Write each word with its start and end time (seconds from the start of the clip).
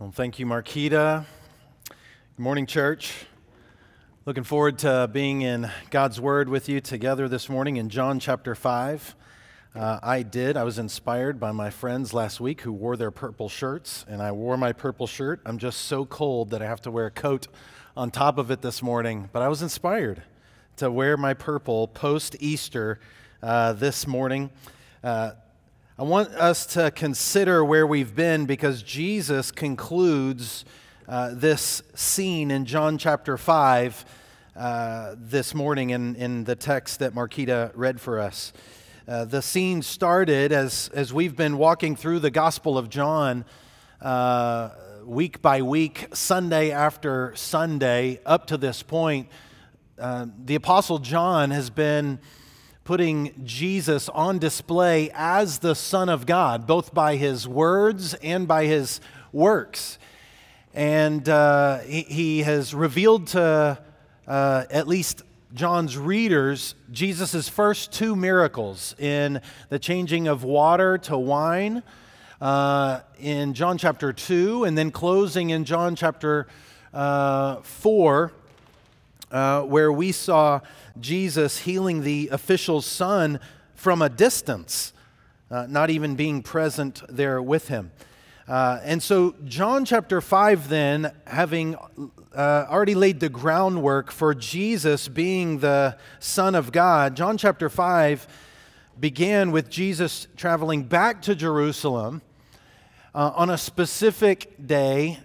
Well, 0.00 0.12
thank 0.12 0.38
you, 0.38 0.46
Marquita. 0.46 1.26
Good 1.88 2.42
morning, 2.42 2.66
church. 2.66 3.26
Looking 4.26 4.44
forward 4.44 4.78
to 4.78 5.10
being 5.12 5.42
in 5.42 5.72
God's 5.90 6.20
Word 6.20 6.48
with 6.48 6.68
you 6.68 6.80
together 6.80 7.28
this 7.28 7.48
morning 7.48 7.78
in 7.78 7.88
John 7.88 8.20
chapter 8.20 8.54
5. 8.54 9.16
Uh, 9.74 9.98
I 10.00 10.22
did. 10.22 10.56
I 10.56 10.62
was 10.62 10.78
inspired 10.78 11.40
by 11.40 11.50
my 11.50 11.70
friends 11.70 12.14
last 12.14 12.38
week 12.38 12.60
who 12.60 12.72
wore 12.72 12.96
their 12.96 13.10
purple 13.10 13.48
shirts, 13.48 14.04
and 14.06 14.22
I 14.22 14.30
wore 14.30 14.56
my 14.56 14.72
purple 14.72 15.08
shirt. 15.08 15.40
I'm 15.44 15.58
just 15.58 15.80
so 15.80 16.04
cold 16.04 16.50
that 16.50 16.62
I 16.62 16.66
have 16.66 16.80
to 16.82 16.92
wear 16.92 17.06
a 17.06 17.10
coat 17.10 17.48
on 17.96 18.12
top 18.12 18.38
of 18.38 18.52
it 18.52 18.62
this 18.62 18.80
morning, 18.80 19.28
but 19.32 19.42
I 19.42 19.48
was 19.48 19.62
inspired 19.62 20.22
to 20.76 20.92
wear 20.92 21.16
my 21.16 21.34
purple 21.34 21.88
post 21.88 22.36
Easter 22.38 23.00
uh, 23.42 23.72
this 23.72 24.06
morning. 24.06 24.50
Uh, 25.02 25.32
I 26.00 26.04
want 26.04 26.28
us 26.28 26.64
to 26.74 26.92
consider 26.92 27.64
where 27.64 27.84
we've 27.84 28.14
been 28.14 28.46
because 28.46 28.84
Jesus 28.84 29.50
concludes 29.50 30.64
uh, 31.08 31.30
this 31.34 31.82
scene 31.92 32.52
in 32.52 32.66
John 32.66 32.98
chapter 32.98 33.36
5 33.36 34.04
uh, 34.54 35.16
this 35.18 35.56
morning 35.56 35.90
in, 35.90 36.14
in 36.14 36.44
the 36.44 36.54
text 36.54 37.00
that 37.00 37.16
Marquita 37.16 37.72
read 37.74 38.00
for 38.00 38.20
us. 38.20 38.52
Uh, 39.08 39.24
the 39.24 39.42
scene 39.42 39.82
started 39.82 40.52
as, 40.52 40.88
as 40.94 41.12
we've 41.12 41.34
been 41.34 41.58
walking 41.58 41.96
through 41.96 42.20
the 42.20 42.30
Gospel 42.30 42.78
of 42.78 42.88
John 42.88 43.44
uh, 44.00 44.70
week 45.04 45.42
by 45.42 45.62
week, 45.62 46.06
Sunday 46.14 46.70
after 46.70 47.34
Sunday, 47.34 48.20
up 48.24 48.46
to 48.46 48.56
this 48.56 48.84
point. 48.84 49.28
Uh, 49.98 50.26
the 50.44 50.54
Apostle 50.54 51.00
John 51.00 51.50
has 51.50 51.70
been 51.70 52.20
putting 52.88 53.34
Jesus 53.44 54.08
on 54.08 54.38
display 54.38 55.10
as 55.12 55.58
the 55.58 55.74
Son 55.74 56.08
of 56.08 56.24
God, 56.24 56.66
both 56.66 56.94
by 56.94 57.16
his 57.16 57.46
words 57.46 58.14
and 58.14 58.48
by 58.48 58.64
his 58.64 58.98
works. 59.30 59.98
And 60.72 61.28
uh, 61.28 61.80
he, 61.80 62.00
he, 62.04 62.42
has 62.44 62.72
revealed 62.72 63.26
to 63.26 63.78
uh, 64.26 64.64
at 64.70 64.88
least 64.88 65.20
John's 65.52 65.98
readers 65.98 66.74
Jesus' 66.90 67.46
first 67.46 67.92
two 67.92 68.16
miracles 68.16 68.94
in 68.98 69.42
the 69.68 69.78
changing 69.78 70.26
of 70.26 70.42
water 70.42 70.96
to 70.96 71.18
wine 71.18 71.82
uh, 72.40 73.00
in 73.20 73.52
John 73.52 73.76
chapter 73.76 74.14
2, 74.14 74.64
and 74.64 74.78
then 74.78 74.90
closing 74.92 75.50
in 75.50 75.66
John 75.66 75.94
chapter 75.94 76.46
uh, 76.94 77.56
4 77.56 78.32
uh, 79.30 79.62
where 79.62 79.92
we 79.92 80.10
saw 80.10 80.60
Jesus 81.00 81.58
healing 81.58 82.02
the 82.02 82.28
official's 82.32 82.86
son 82.86 83.40
from 83.74 84.02
a 84.02 84.08
distance, 84.08 84.92
uh, 85.50 85.66
not 85.68 85.90
even 85.90 86.16
being 86.16 86.42
present 86.42 87.02
there 87.08 87.40
with 87.40 87.68
him. 87.68 87.92
Uh, 88.48 88.80
and 88.82 89.02
so, 89.02 89.34
John 89.44 89.84
chapter 89.84 90.20
5, 90.20 90.68
then, 90.68 91.12
having 91.26 91.76
uh, 92.34 92.66
already 92.68 92.94
laid 92.94 93.20
the 93.20 93.28
groundwork 93.28 94.10
for 94.10 94.34
Jesus 94.34 95.06
being 95.06 95.58
the 95.58 95.98
Son 96.18 96.54
of 96.54 96.72
God, 96.72 97.14
John 97.14 97.36
chapter 97.36 97.68
5 97.68 98.26
began 98.98 99.52
with 99.52 99.68
Jesus 99.68 100.26
traveling 100.36 100.82
back 100.82 101.22
to 101.22 101.34
Jerusalem 101.34 102.22
uh, 103.14 103.32
on 103.34 103.50
a 103.50 103.58
specific 103.58 104.66
day 104.66 105.18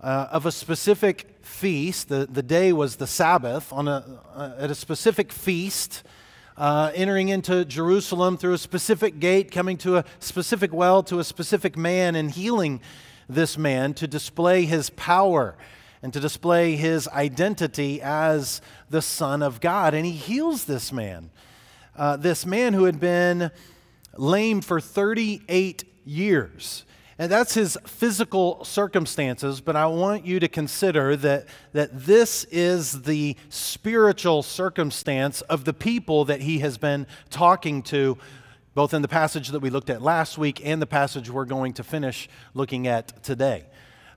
uh, 0.00 0.28
of 0.30 0.46
a 0.46 0.52
specific 0.52 1.37
feast. 1.48 2.08
The, 2.08 2.26
the 2.30 2.42
day 2.42 2.72
was 2.72 2.96
the 2.96 3.06
Sabbath 3.06 3.72
on 3.72 3.88
a, 3.88 4.54
at 4.58 4.70
a 4.70 4.74
specific 4.74 5.32
feast, 5.32 6.04
uh, 6.56 6.92
entering 6.94 7.30
into 7.30 7.64
Jerusalem 7.64 8.36
through 8.36 8.52
a 8.52 8.58
specific 8.58 9.18
gate, 9.18 9.50
coming 9.50 9.76
to 9.78 9.96
a 9.96 10.04
specific 10.20 10.72
well, 10.72 11.02
to 11.04 11.18
a 11.18 11.24
specific 11.24 11.76
man, 11.76 12.14
and 12.14 12.30
healing 12.30 12.80
this 13.28 13.58
man 13.58 13.94
to 13.94 14.06
display 14.06 14.66
his 14.66 14.90
power 14.90 15.56
and 16.02 16.12
to 16.12 16.20
display 16.20 16.76
his 16.76 17.08
identity 17.08 18.00
as 18.02 18.60
the 18.88 19.02
Son 19.02 19.42
of 19.42 19.60
God. 19.60 19.94
And 19.94 20.06
he 20.06 20.12
heals 20.12 20.64
this 20.64 20.92
man, 20.92 21.30
uh, 21.96 22.16
this 22.16 22.46
man 22.46 22.72
who 22.72 22.84
had 22.84 23.00
been 23.00 23.50
lame 24.16 24.60
for 24.60 24.80
38 24.80 25.84
years. 26.04 26.84
And 27.20 27.32
that's 27.32 27.54
his 27.54 27.76
physical 27.84 28.64
circumstances, 28.64 29.60
but 29.60 29.74
I 29.74 29.86
want 29.86 30.24
you 30.24 30.38
to 30.38 30.46
consider 30.46 31.16
that, 31.16 31.46
that 31.72 31.90
this 31.92 32.44
is 32.44 33.02
the 33.02 33.34
spiritual 33.48 34.44
circumstance 34.44 35.40
of 35.42 35.64
the 35.64 35.72
people 35.72 36.24
that 36.26 36.42
he 36.42 36.60
has 36.60 36.78
been 36.78 37.08
talking 37.28 37.82
to, 37.84 38.18
both 38.74 38.94
in 38.94 39.02
the 39.02 39.08
passage 39.08 39.48
that 39.48 39.58
we 39.58 39.68
looked 39.68 39.90
at 39.90 40.00
last 40.00 40.38
week 40.38 40.64
and 40.64 40.80
the 40.80 40.86
passage 40.86 41.28
we're 41.28 41.44
going 41.44 41.72
to 41.72 41.82
finish 41.82 42.28
looking 42.54 42.86
at 42.86 43.20
today. 43.24 43.66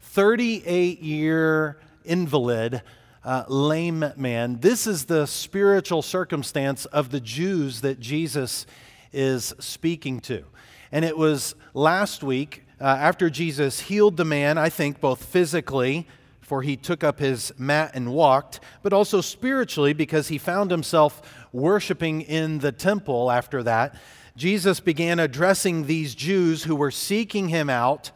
38 0.01 0.99
year 1.01 1.79
invalid, 2.05 2.83
uh, 3.23 3.45
lame 3.47 4.13
man. 4.15 4.59
This 4.59 4.85
is 4.85 5.05
the 5.05 5.25
spiritual 5.25 6.03
circumstance 6.03 6.85
of 6.85 7.09
the 7.09 7.19
Jews 7.19 7.81
that 7.81 7.99
Jesus 7.99 8.67
is 9.11 9.55
speaking 9.57 10.19
to. 10.21 10.45
And 10.91 11.03
it 11.03 11.17
was 11.17 11.55
last 11.73 12.21
week 12.21 12.65
uh, 12.81 12.85
after 12.85 13.29
Jesus 13.29 13.81
healed 13.81 14.17
the 14.17 14.25
man, 14.25 14.57
I 14.57 14.69
think 14.69 14.99
both 14.99 15.23
physically, 15.23 16.07
for 16.41 16.63
he 16.63 16.75
took 16.75 17.03
up 17.03 17.19
his 17.19 17.53
mat 17.55 17.91
and 17.93 18.11
walked, 18.11 18.59
but 18.81 18.91
also 18.91 19.21
spiritually 19.21 19.93
because 19.93 20.29
he 20.29 20.39
found 20.39 20.71
himself 20.71 21.21
worshiping 21.53 22.21
in 22.21 22.57
the 22.57 22.71
temple 22.71 23.29
after 23.29 23.61
that. 23.63 23.95
Jesus 24.35 24.79
began 24.79 25.19
addressing 25.19 25.85
these 25.85 26.15
Jews 26.15 26.63
who 26.63 26.75
were 26.75 26.89
seeking 26.89 27.49
him 27.49 27.69
out 27.69 28.09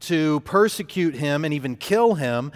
to 0.00 0.40
persecute 0.40 1.14
him 1.14 1.44
and 1.44 1.52
even 1.52 1.76
kill 1.76 2.14
him. 2.14 2.52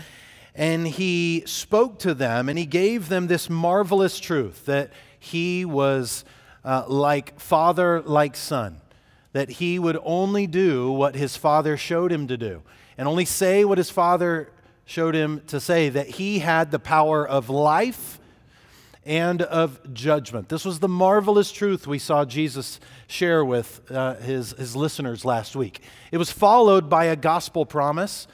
And 0.54 0.88
he 0.88 1.42
spoke 1.44 1.98
to 2.00 2.14
them 2.14 2.48
and 2.48 2.58
he 2.58 2.66
gave 2.66 3.10
them 3.10 3.26
this 3.26 3.50
marvelous 3.50 4.18
truth 4.18 4.64
that 4.64 4.92
he 5.18 5.66
was 5.66 6.24
uh, 6.64 6.84
like 6.88 7.38
father, 7.38 8.00
like 8.00 8.34
son 8.34 8.80
that 9.32 9.48
he 9.48 9.78
would 9.78 9.98
only 10.02 10.46
do 10.46 10.90
what 10.90 11.14
his 11.14 11.36
father 11.36 11.76
showed 11.76 12.10
him 12.10 12.26
to 12.26 12.36
do 12.36 12.62
and 12.98 13.08
only 13.08 13.24
say 13.24 13.64
what 13.64 13.78
his 13.78 13.90
father 13.90 14.50
showed 14.84 15.14
him 15.14 15.40
to 15.46 15.60
say, 15.60 15.88
that 15.88 16.08
he 16.08 16.40
had 16.40 16.70
the 16.70 16.78
power 16.78 17.26
of 17.26 17.48
life 17.48 18.18
and 19.04 19.40
of 19.42 19.94
judgment. 19.94 20.48
This 20.48 20.64
was 20.64 20.80
the 20.80 20.88
marvelous 20.88 21.52
truth 21.52 21.86
we 21.86 21.98
saw 21.98 22.24
Jesus 22.24 22.80
share 23.06 23.44
with 23.44 23.80
uh, 23.90 24.16
his, 24.16 24.50
his 24.52 24.76
listeners 24.76 25.24
last 25.24 25.56
week. 25.56 25.80
It 26.12 26.18
was 26.18 26.30
followed 26.30 26.90
by 26.90 27.06
a 27.06 27.16
gospel 27.16 27.64
promise, 27.64 28.26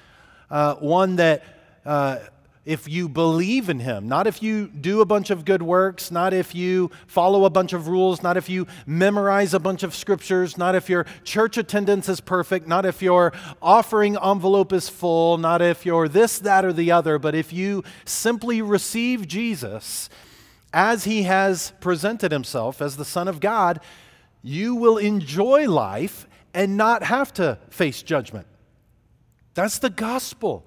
uh, 0.50 0.74
one 0.76 1.16
that 1.16 1.44
uh, 1.84 2.18
if 2.66 2.88
you 2.88 3.09
believe 3.09 3.71
in 3.71 3.78
Him, 3.78 4.09
not 4.09 4.27
if 4.27 4.43
you 4.43 4.66
do 4.66 5.00
a 5.00 5.06
bunch 5.06 5.31
of 5.31 5.44
good 5.44 5.62
works, 5.62 6.10
not 6.10 6.34
if 6.34 6.53
you 6.53 6.91
follow 7.06 7.44
a 7.44 7.50
bunch 7.50 7.72
of 7.72 7.87
rules, 7.87 8.25
not 8.25 8.37
if 8.37 8.49
you 8.49 8.66
memorize 8.84 9.54
a 9.54 9.60
bunch 9.60 9.84
of 9.84 9.94
scriptures, 9.94 10.59
not 10.59 10.75
if 10.75 10.91
your 10.91 11.06
church 11.22 11.56
attendance 11.56 12.09
is 12.09 12.21
perfect, 12.21 12.66
not 12.66 12.84
if 12.84 13.00
your 13.00 13.32
offering 13.62 14.19
envelope 14.21 14.72
is 14.72 14.88
full, 14.88 15.38
not 15.38 15.62
if 15.62 15.87
you're 15.87 16.09
this, 16.09 16.41
that, 16.41 16.65
or 16.65 16.72
the 16.72 16.91
other, 16.91 17.21
but 17.21 17.37
if 17.37 17.53
you 17.53 17.84
simply 18.05 18.60
receive 18.60 19.28
Jesus 19.28 20.09
as 20.72 21.05
He 21.05 21.22
has 21.22 21.72
presented 21.81 22.32
Himself 22.32 22.82
as 22.82 22.97
the 22.97 23.05
Son 23.05 23.28
of 23.28 23.38
God, 23.38 23.81
you 24.43 24.75
will 24.75 24.99
enjoy 24.99 25.71
life 25.71 26.26
and 26.53 26.76
not 26.76 27.05
have 27.05 27.32
to 27.34 27.59
face 27.71 28.03
judgment. 28.03 28.49
That's 29.55 29.78
the 29.78 29.91
gospel. 29.91 30.66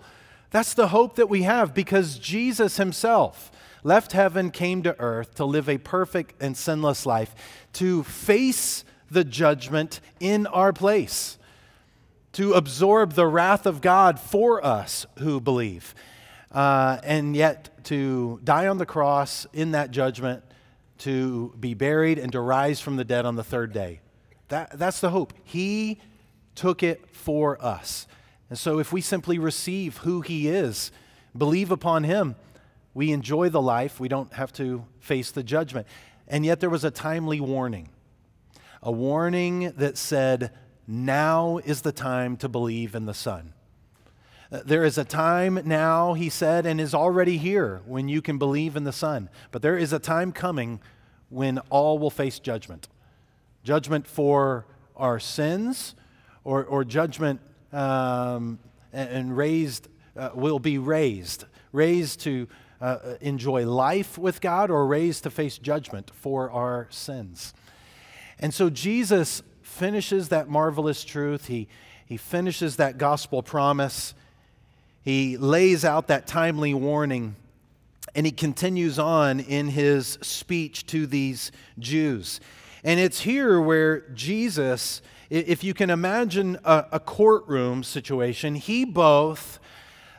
That's 0.51 0.73
the 0.73 0.87
hope 0.87 1.15
that 1.15 1.29
we 1.29 1.43
have 1.43 1.73
because 1.73 2.17
Jesus 2.17 2.77
himself 2.77 3.51
left 3.83 4.11
heaven, 4.13 4.51
came 4.51 4.83
to 4.83 4.99
earth 4.99 5.35
to 5.35 5.45
live 5.45 5.69
a 5.69 5.77
perfect 5.77 6.41
and 6.41 6.57
sinless 6.57 7.05
life, 7.05 7.35
to 7.73 8.03
face 8.03 8.83
the 9.09 9.23
judgment 9.23 10.01
in 10.19 10.47
our 10.47 10.73
place, 10.73 11.37
to 12.33 12.53
absorb 12.53 13.13
the 13.13 13.27
wrath 13.27 13.65
of 13.65 13.81
God 13.81 14.19
for 14.19 14.63
us 14.63 15.05
who 15.19 15.39
believe, 15.39 15.95
uh, 16.51 16.99
and 17.03 17.35
yet 17.35 17.83
to 17.85 18.39
die 18.43 18.67
on 18.67 18.77
the 18.77 18.85
cross 18.85 19.47
in 19.53 19.71
that 19.71 19.91
judgment, 19.91 20.43
to 20.99 21.53
be 21.59 21.73
buried, 21.73 22.19
and 22.19 22.31
to 22.31 22.41
rise 22.41 22.81
from 22.81 22.97
the 22.97 23.05
dead 23.05 23.25
on 23.25 23.35
the 23.35 23.43
third 23.43 23.71
day. 23.71 24.01
That, 24.49 24.77
that's 24.77 24.99
the 24.99 25.11
hope. 25.11 25.33
He 25.43 25.99
took 26.55 26.83
it 26.83 27.09
for 27.15 27.63
us. 27.63 28.07
And 28.49 28.57
so, 28.57 28.79
if 28.79 28.91
we 28.91 29.01
simply 29.01 29.37
receive 29.37 29.97
who 29.97 30.21
He 30.21 30.47
is, 30.47 30.91
believe 31.37 31.71
upon 31.71 32.03
Him, 32.03 32.35
we 32.93 33.11
enjoy 33.11 33.49
the 33.49 33.61
life. 33.61 33.99
We 33.99 34.07
don't 34.07 34.33
have 34.33 34.51
to 34.53 34.85
face 34.99 35.31
the 35.31 35.43
judgment. 35.43 35.87
And 36.27 36.45
yet, 36.45 36.59
there 36.59 36.69
was 36.69 36.83
a 36.83 36.91
timely 36.91 37.39
warning 37.39 37.89
a 38.81 38.91
warning 38.91 39.73
that 39.77 39.97
said, 39.97 40.51
Now 40.87 41.57
is 41.57 41.81
the 41.81 41.91
time 41.91 42.37
to 42.37 42.49
believe 42.49 42.95
in 42.95 43.05
the 43.05 43.13
Son. 43.13 43.53
Uh, 44.51 44.61
there 44.65 44.83
is 44.83 44.97
a 44.97 45.03
time 45.03 45.61
now, 45.65 46.13
he 46.13 46.29
said, 46.29 46.65
and 46.65 46.81
is 46.81 46.93
already 46.93 47.37
here 47.37 47.81
when 47.85 48.07
you 48.07 48.21
can 48.21 48.37
believe 48.37 48.75
in 48.75 48.83
the 48.83 48.93
Son. 48.93 49.29
But 49.51 49.61
there 49.61 49.77
is 49.77 49.93
a 49.93 49.99
time 49.99 50.31
coming 50.31 50.79
when 51.29 51.59
all 51.69 51.99
will 51.99 52.09
face 52.09 52.39
judgment 52.39 52.87
judgment 53.61 54.07
for 54.07 54.65
our 54.95 55.19
sins 55.19 55.93
or, 56.45 56.63
or 56.63 56.83
judgment 56.85 57.41
um, 57.71 58.59
and 58.91 59.35
raised, 59.35 59.87
uh, 60.17 60.29
will 60.33 60.59
be 60.59 60.77
raised, 60.77 61.45
raised 61.71 62.21
to 62.21 62.47
uh, 62.81 62.97
enjoy 63.21 63.65
life 63.65 64.17
with 64.17 64.41
God 64.41 64.71
or 64.71 64.85
raised 64.87 65.23
to 65.23 65.29
face 65.29 65.57
judgment 65.57 66.11
for 66.13 66.49
our 66.51 66.87
sins. 66.89 67.53
And 68.39 68.53
so 68.53 68.69
Jesus 68.69 69.43
finishes 69.61 70.29
that 70.29 70.49
marvelous 70.49 71.03
truth. 71.03 71.47
He, 71.47 71.67
he 72.05 72.17
finishes 72.17 72.77
that 72.77 72.97
gospel 72.97 73.43
promise. 73.43 74.13
He 75.01 75.37
lays 75.37 75.85
out 75.85 76.07
that 76.07 76.25
timely 76.25 76.73
warning. 76.73 77.35
And 78.15 78.25
he 78.25 78.31
continues 78.31 78.97
on 78.97 79.39
in 79.39 79.67
his 79.67 80.17
speech 80.21 80.85
to 80.87 81.05
these 81.05 81.51
Jews. 81.77 82.39
And 82.83 82.99
it's 82.99 83.21
here 83.21 83.61
where 83.61 84.09
Jesus, 84.09 85.01
if 85.29 85.63
you 85.63 85.73
can 85.73 85.89
imagine 85.89 86.57
a, 86.63 86.85
a 86.93 86.99
courtroom 86.99 87.83
situation, 87.83 88.55
he 88.55 88.83
both 88.85 89.59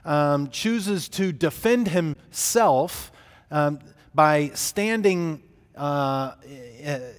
um, 0.04 0.48
chooses 0.50 1.08
to 1.10 1.32
defend 1.32 1.88
himself 1.88 3.10
um, 3.50 3.80
by 4.14 4.50
standing 4.54 5.42
uh, 5.76 6.34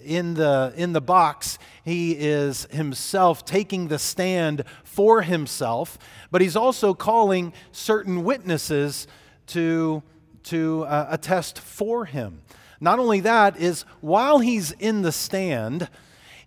in, 0.03 0.35
the, 0.35 0.73
in 0.75 0.93
the 0.93 1.01
box. 1.01 1.57
He 1.83 2.13
is 2.13 2.67
himself 2.71 3.43
taking 3.43 3.88
the 3.88 3.99
stand 3.99 4.63
for 4.83 5.23
himself, 5.23 5.97
but 6.29 6.41
he's 6.41 6.55
also 6.55 6.94
calling 6.94 7.53
certain 7.71 8.23
witnesses 8.23 9.07
to, 9.47 10.03
to 10.44 10.83
uh, 10.83 11.07
attest 11.09 11.59
for 11.59 12.05
him. 12.05 12.41
Not 12.79 12.99
only 12.99 13.19
that, 13.21 13.57
is 13.57 13.83
while 13.99 14.39
he's 14.39 14.71
in 14.71 15.01
the 15.01 15.11
stand, 15.11 15.89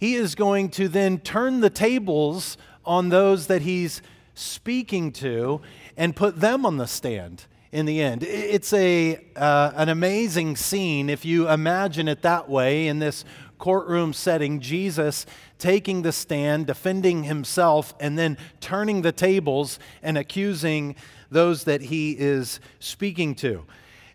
he 0.05 0.17
is 0.17 0.35
going 0.35 0.69
to 0.69 0.87
then 0.87 1.19
turn 1.19 1.61
the 1.61 1.71
tables 1.71 2.59
on 2.85 3.09
those 3.09 3.47
that 3.47 3.63
he's 3.63 4.03
speaking 4.35 5.11
to 5.11 5.63
and 5.97 6.15
put 6.15 6.41
them 6.41 6.67
on 6.67 6.77
the 6.77 6.87
stand 6.87 7.47
in 7.73 7.87
the 7.87 8.03
end. 8.03 8.23
It's 8.23 8.75
a, 8.75 9.17
uh, 9.35 9.73
an 9.75 9.89
amazing 9.89 10.57
scene 10.57 11.09
if 11.09 11.25
you 11.25 11.49
imagine 11.49 12.07
it 12.07 12.21
that 12.21 12.51
way 12.51 12.87
in 12.87 12.99
this 12.99 13.25
courtroom 13.57 14.13
setting. 14.13 14.61
Jesus 14.61 15.25
taking 15.59 16.03
the 16.03 16.13
stand, 16.13 16.67
defending 16.67 17.25
himself, 17.25 17.95
and 17.99 18.19
then 18.19 18.37
turning 18.61 19.01
the 19.01 19.13
tables 19.13 19.79
and 20.03 20.19
accusing 20.19 20.97
those 21.31 21.65
that 21.65 21.81
he 21.81 22.13
is 22.13 22.61
speaking 22.79 23.35
to. 23.37 23.65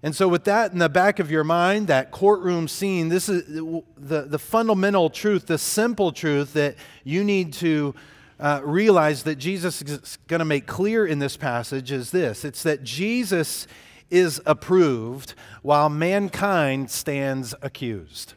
And 0.01 0.15
so, 0.15 0.29
with 0.29 0.45
that 0.45 0.71
in 0.71 0.79
the 0.79 0.87
back 0.87 1.19
of 1.19 1.29
your 1.29 1.43
mind, 1.43 1.87
that 1.87 2.11
courtroom 2.11 2.67
scene, 2.69 3.09
this 3.09 3.27
is 3.27 3.45
the, 3.47 4.21
the 4.21 4.39
fundamental 4.39 5.09
truth, 5.09 5.47
the 5.47 5.57
simple 5.57 6.13
truth 6.13 6.53
that 6.53 6.75
you 7.03 7.23
need 7.23 7.51
to 7.53 7.93
uh, 8.39 8.61
realize 8.63 9.23
that 9.23 9.35
Jesus 9.35 9.81
is 9.81 10.17
going 10.27 10.39
to 10.39 10.45
make 10.45 10.65
clear 10.65 11.05
in 11.05 11.19
this 11.19 11.35
passage 11.35 11.91
is 11.91 12.11
this 12.11 12.45
it's 12.45 12.63
that 12.63 12.83
Jesus 12.83 13.67
is 14.09 14.41
approved 14.45 15.33
while 15.61 15.89
mankind 15.89 16.89
stands 16.89 17.53
accused. 17.61 18.33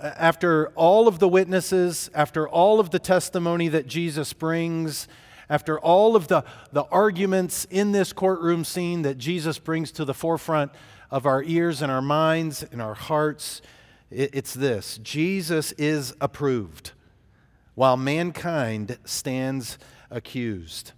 After 0.00 0.68
all 0.70 1.06
of 1.06 1.20
the 1.20 1.28
witnesses, 1.28 2.10
after 2.12 2.48
all 2.48 2.80
of 2.80 2.90
the 2.90 2.98
testimony 2.98 3.68
that 3.68 3.86
Jesus 3.86 4.32
brings, 4.32 5.06
after 5.48 5.78
all 5.78 6.16
of 6.16 6.28
the, 6.28 6.44
the 6.72 6.84
arguments 6.84 7.66
in 7.70 7.92
this 7.92 8.12
courtroom 8.12 8.64
scene 8.64 9.02
that 9.02 9.18
Jesus 9.18 9.58
brings 9.58 9.92
to 9.92 10.04
the 10.04 10.14
forefront 10.14 10.72
of 11.10 11.26
our 11.26 11.42
ears 11.42 11.82
and 11.82 11.92
our 11.92 12.02
minds 12.02 12.62
and 12.62 12.80
our 12.80 12.94
hearts, 12.94 13.60
it, 14.10 14.30
it's 14.32 14.54
this 14.54 14.98
Jesus 14.98 15.72
is 15.72 16.14
approved 16.20 16.92
while 17.74 17.96
mankind 17.96 18.98
stands 19.04 19.78
accused. 20.10 20.92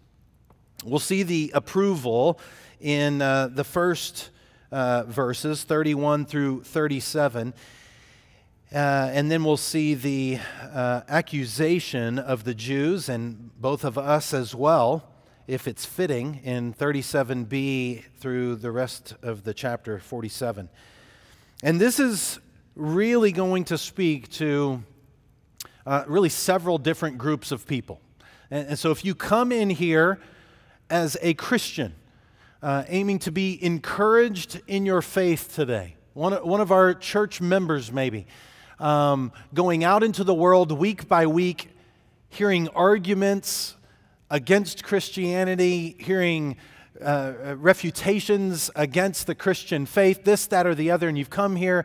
We'll 0.85 0.99
see 0.99 1.23
the 1.23 1.51
approval 1.55 2.39
in 2.81 3.23
uh, 3.23 3.49
the 3.49 3.65
first 3.65 4.31
uh, 4.71 5.05
verses, 5.05 5.65
31 5.65 6.27
through 6.27 6.65
37. 6.65 7.55
Uh, 8.75 9.09
and 9.13 9.31
then 9.31 9.45
we'll 9.45 9.57
see 9.57 9.95
the 9.95 10.37
uh, 10.61 11.03
accusation 11.09 12.19
of 12.19 12.43
the 12.43 12.55
Jews 12.55 13.09
and 13.09 13.53
both 13.61 13.85
of 13.85 13.97
us 13.97 14.35
as 14.35 14.53
well, 14.53 15.09
if 15.47 15.69
it's 15.69 15.87
fitting, 15.87 16.41
in 16.43 16.75
37b 16.75 18.03
through 18.19 18.57
the 18.57 18.73
rest 18.73 19.15
of 19.23 19.45
the 19.45 19.55
chapter 19.55 20.01
47. 20.01 20.69
And 21.63 21.81
this 21.81 22.01
is 22.01 22.41
really 22.75 23.31
going 23.31 23.63
to 23.67 23.79
speak 23.79 24.29
to 24.31 24.83
uh, 25.87 26.03
really 26.09 26.29
several 26.29 26.77
different 26.77 27.17
groups 27.17 27.53
of 27.53 27.69
people. 27.69 28.01
And, 28.51 28.71
and, 28.71 28.79
so 28.79 28.91
if 28.91 29.05
you 29.05 29.15
come 29.15 29.53
in 29.53 29.71
here 29.71 30.19
as 30.91 31.17
a 31.23 31.35
Christian, 31.35 31.95
uh, 32.61 32.83
aiming 32.89 33.21
to 33.21 33.31
be 33.31 33.65
encouraged 33.65 34.61
in 34.67 34.85
your 34.85 35.01
faith 35.01 35.55
today, 35.55 35.95
one, 36.13 36.33
one 36.45 36.61
of 36.61 36.73
our 36.73 36.93
church 36.93 37.41
members 37.41 37.93
maybe, 37.93 38.27
um, 38.79 39.33
going 39.53 39.85
out 39.85 40.03
into 40.03 40.25
the 40.25 40.35
world 40.35 40.73
week 40.73 41.09
by 41.09 41.27
week, 41.27 41.71
hearing 42.29 42.69
arguments 42.69 43.77
against 44.31 44.83
Christianity, 44.83 45.97
hearing 45.99 46.57
uh, 47.01 47.55
refutations 47.57 48.71
against 48.75 49.27
the 49.27 49.35
Christian 49.35 49.87
faith, 49.87 50.25
this, 50.25 50.47
that, 50.47 50.67
or 50.67 50.75
the 50.75 50.91
other, 50.91 51.09
and 51.09 51.17
you've 51.17 51.31
come 51.31 51.57
here 51.57 51.85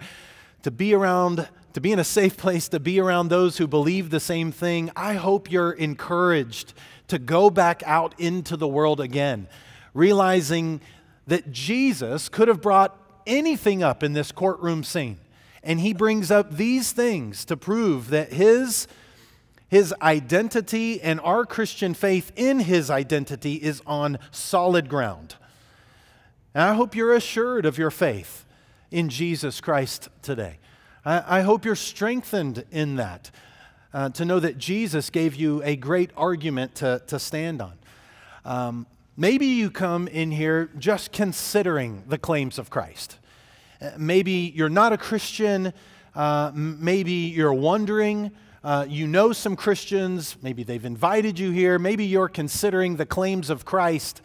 to 0.64 0.72
be 0.72 0.94
around 0.94 1.48
to 1.74 1.82
be 1.82 1.92
in 1.92 2.00
a 2.00 2.04
safe 2.04 2.36
place, 2.36 2.68
to 2.70 2.80
be 2.80 3.00
around 3.00 3.28
those 3.30 3.58
who 3.58 3.68
believe 3.68 4.10
the 4.10 4.20
same 4.20 4.52
thing. 4.52 4.90
I 4.96 5.14
hope 5.14 5.52
you're 5.52 5.72
encouraged 5.72 6.74
to 7.08 7.20
go 7.20 7.50
back 7.50 7.84
out 7.86 8.20
into 8.20 8.58
the 8.58 8.68
world 8.68 9.00
again, 9.00 9.48
realizing 9.94 10.82
that 11.28 11.52
Jesus 11.52 12.28
could 12.28 12.48
have 12.48 12.62
brought 12.62 12.98
anything 13.28 13.84
up 13.84 14.04
in 14.04 14.14
this 14.14 14.32
courtroom 14.32 14.84
scene. 14.84 15.20
And 15.64 15.80
he 15.80 15.94
brings 15.94 16.32
up 16.32 16.56
these 16.56 16.92
things 16.92 17.46
to 17.46 17.58
prove 17.58 18.10
that 18.10 18.34
his, 18.34 18.88
his 19.68 19.94
identity 20.02 21.02
and 21.02 21.20
our 21.22 21.46
Christian 21.46 21.94
faith 21.94 22.32
in 22.36 22.60
his 22.60 22.90
identity 22.90 23.56
is 23.56 23.82
on 23.86 24.20
solid 24.32 24.90
ground. 24.90 25.36
And 26.54 26.64
I 26.64 26.74
hope 26.74 26.96
you're 26.96 27.14
assured 27.14 27.66
of 27.66 27.78
your 27.78 27.92
faith 27.92 28.46
in 28.92 29.10
Jesus 29.10 29.62
Christ 29.62 30.10
today. 30.22 30.58
I, 31.06 31.40
I 31.40 31.42
hope 31.42 31.66
you're 31.66 31.76
strengthened 31.76 32.66
in 32.72 32.96
that, 32.96 33.32
uh, 33.94 34.10
to 34.10 34.26
know 34.26 34.40
that 34.40 34.58
Jesus 34.58 35.10
gave 35.10 35.36
you 35.36 35.62
a 35.64 35.76
great 35.76 36.12
argument 36.18 36.76
to, 36.76 37.02
to 37.08 37.20
stand 37.20 37.62
on. 37.62 37.74
Um, 38.46 38.88
maybe 39.16 39.46
you 39.46 39.70
come 39.70 40.08
in 40.08 40.32
here 40.32 40.70
just 40.78 41.12
considering 41.12 42.04
the 42.08 42.18
claims 42.18 42.58
of 42.58 42.70
Christ. 42.70 43.20
Uh, 43.82 43.92
maybe 43.98 44.54
you're 44.56 44.70
not 44.70 44.94
a 44.94 44.98
Christian. 44.98 45.74
Uh, 46.16 46.52
maybe 46.54 47.12
you're 47.14 47.54
wondering. 47.54 48.32
Uh, 48.64 48.86
you 48.88 49.08
know 49.08 49.32
some 49.32 49.56
Christians. 49.56 50.36
Maybe 50.42 50.64
they've 50.64 50.84
invited 50.84 51.40
you 51.40 51.52
here. 51.52 51.80
Maybe 51.80 52.06
you're 52.06 52.28
considering 52.28 52.98
the 52.98 53.06
claims 53.06 53.50
of 53.50 53.64
Christ. 53.64 54.22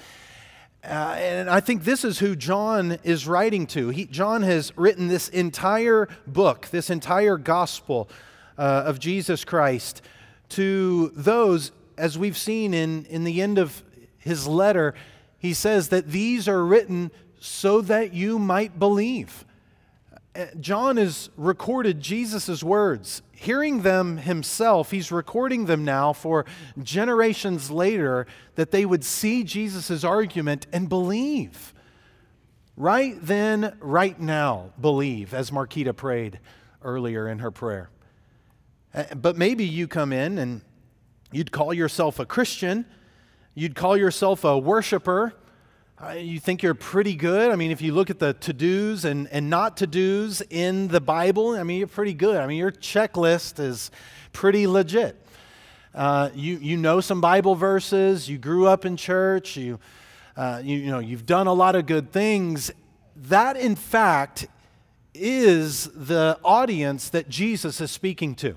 Uh, 0.82 1.16
and 1.18 1.49
I 1.49 1.61
think 1.61 1.84
this 1.84 2.04
is 2.04 2.18
who 2.18 2.37
John 2.37 2.99
is 3.04 3.26
writing 3.26 3.66
to. 3.68 3.88
He, 3.88 4.06
John 4.06 4.42
has 4.42 4.76
written 4.76 5.08
this 5.08 5.28
entire 5.28 6.08
book, 6.26 6.68
this 6.70 6.90
entire 6.90 7.38
gospel 7.38 8.08
uh, 8.58 8.82
of 8.87 8.99
Jesus 8.99 9.44
Christ 9.44 10.02
to 10.50 11.11
those, 11.14 11.73
as 11.96 12.18
we've 12.18 12.37
seen 12.37 12.75
in, 12.75 13.04
in 13.06 13.25
the 13.25 13.40
end 13.40 13.58
of 13.58 13.82
his 14.18 14.46
letter, 14.46 14.94
he 15.38 15.54
says 15.54 15.88
that 15.88 16.11
these 16.11 16.49
are 16.49 16.64
written 16.64 17.11
so 17.44 17.82
that 17.82 18.14
you 18.14 18.38
might 18.38 18.78
believe. 18.78 19.44
Uh, 20.34 20.46
John 20.58 20.96
has 20.96 21.28
recorded 21.36 22.00
Jesus' 22.00 22.62
words 22.62 23.20
hearing 23.32 23.82
them 23.82 24.16
himself, 24.16 24.90
he's 24.90 25.12
recording 25.12 25.66
them 25.66 25.84
now 25.84 26.14
for 26.14 26.46
generations 26.82 27.70
later 27.70 28.26
that 28.54 28.70
they 28.70 28.86
would 28.86 29.04
see 29.04 29.44
Jesus' 29.44 30.02
argument 30.04 30.66
and 30.72 30.88
believe. 30.88 31.74
Right 32.78 33.16
then, 33.20 33.76
right 33.78 34.18
now, 34.18 34.70
believe, 34.80 35.34
as 35.34 35.50
Marquita 35.50 35.94
prayed 35.94 36.40
earlier 36.82 37.28
in 37.28 37.40
her 37.40 37.50
prayer. 37.50 37.90
Uh, 38.94 39.04
but 39.14 39.36
maybe 39.36 39.66
you 39.66 39.86
come 39.86 40.14
in 40.14 40.38
and 40.38 40.62
you'd 41.30 41.52
call 41.52 41.74
yourself 41.74 42.18
a 42.18 42.24
Christian, 42.24 42.86
you'd 43.54 43.74
call 43.74 43.98
yourself 43.98 44.44
a 44.44 44.56
worshiper, 44.56 45.34
you 46.12 46.38
think 46.40 46.62
you're 46.62 46.75
pretty 46.75 47.14
good. 47.14 47.50
I 47.50 47.56
mean, 47.56 47.70
if 47.70 47.80
you 47.80 47.94
look 47.94 48.11
at 48.11 48.18
the 48.18 48.34
to 48.34 48.52
dos 48.52 49.04
and, 49.04 49.28
and 49.28 49.49
not 49.49 49.76
to 49.78 49.87
dos 49.87 50.42
in 50.50 50.88
the 50.88 51.00
Bible, 51.00 51.50
I 51.50 51.62
mean, 51.62 51.78
you're 51.78 51.87
pretty 51.87 52.14
good. 52.14 52.37
I 52.37 52.46
mean, 52.46 52.58
your 52.58 52.73
checklist 52.73 53.58
is 53.58 53.90
pretty 54.32 54.66
legit. 54.66 55.16
Uh, 55.94 56.30
you, 56.34 56.58
you 56.58 56.76
know 56.76 57.00
some 57.00 57.20
Bible 57.20 57.54
verses, 57.54 58.28
you 58.28 58.37
grew 58.38 58.66
up 58.66 58.84
in 58.84 58.96
church, 58.96 59.56
you, 59.56 59.78
uh, 60.37 60.61
you, 60.62 60.78
you 60.78 60.90
know, 60.90 60.99
you've 60.99 61.26
done 61.26 61.46
a 61.46 61.52
lot 61.52 61.76
of 61.76 61.87
good 61.87 62.12
things. 62.12 62.70
That, 63.14 63.56
in 63.56 63.76
fact, 63.76 64.49
is 65.14 65.84
the 65.94 66.38
audience 66.44 67.08
that 67.11 67.28
Jesus 67.28 67.80
is 67.80 67.90
speaking 67.92 68.34
to. 68.37 68.56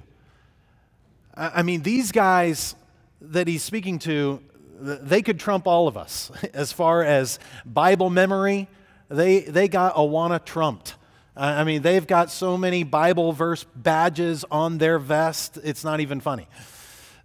I 1.36 1.62
mean, 1.62 1.84
these 1.84 2.12
guys 2.12 2.74
that 3.22 3.48
he's 3.48 3.62
speaking 3.62 4.00
to, 4.00 4.42
they 4.80 5.22
could 5.22 5.40
trump 5.40 5.68
all 5.68 5.88
of 5.88 5.98
us 5.98 6.32
as 6.54 6.72
far 6.72 7.04
as 7.04 7.40
Bible 7.66 8.10
memory. 8.10 8.68
They, 9.10 9.42
they 9.42 9.68
got 9.68 9.96
Awana 9.96 10.44
trumped. 10.44 10.96
I 11.36 11.64
mean, 11.64 11.84
they've 11.84 12.06
got 12.06 12.32
so 12.32 12.58
many 12.58 12.82
Bible 12.84 13.32
verse 13.32 13.64
badges 13.76 14.44
on 14.50 14.80
their 14.80 14.98
vest, 14.98 15.60
it's 15.64 15.84
not 15.84 16.00
even 16.00 16.20
funny. 16.20 16.48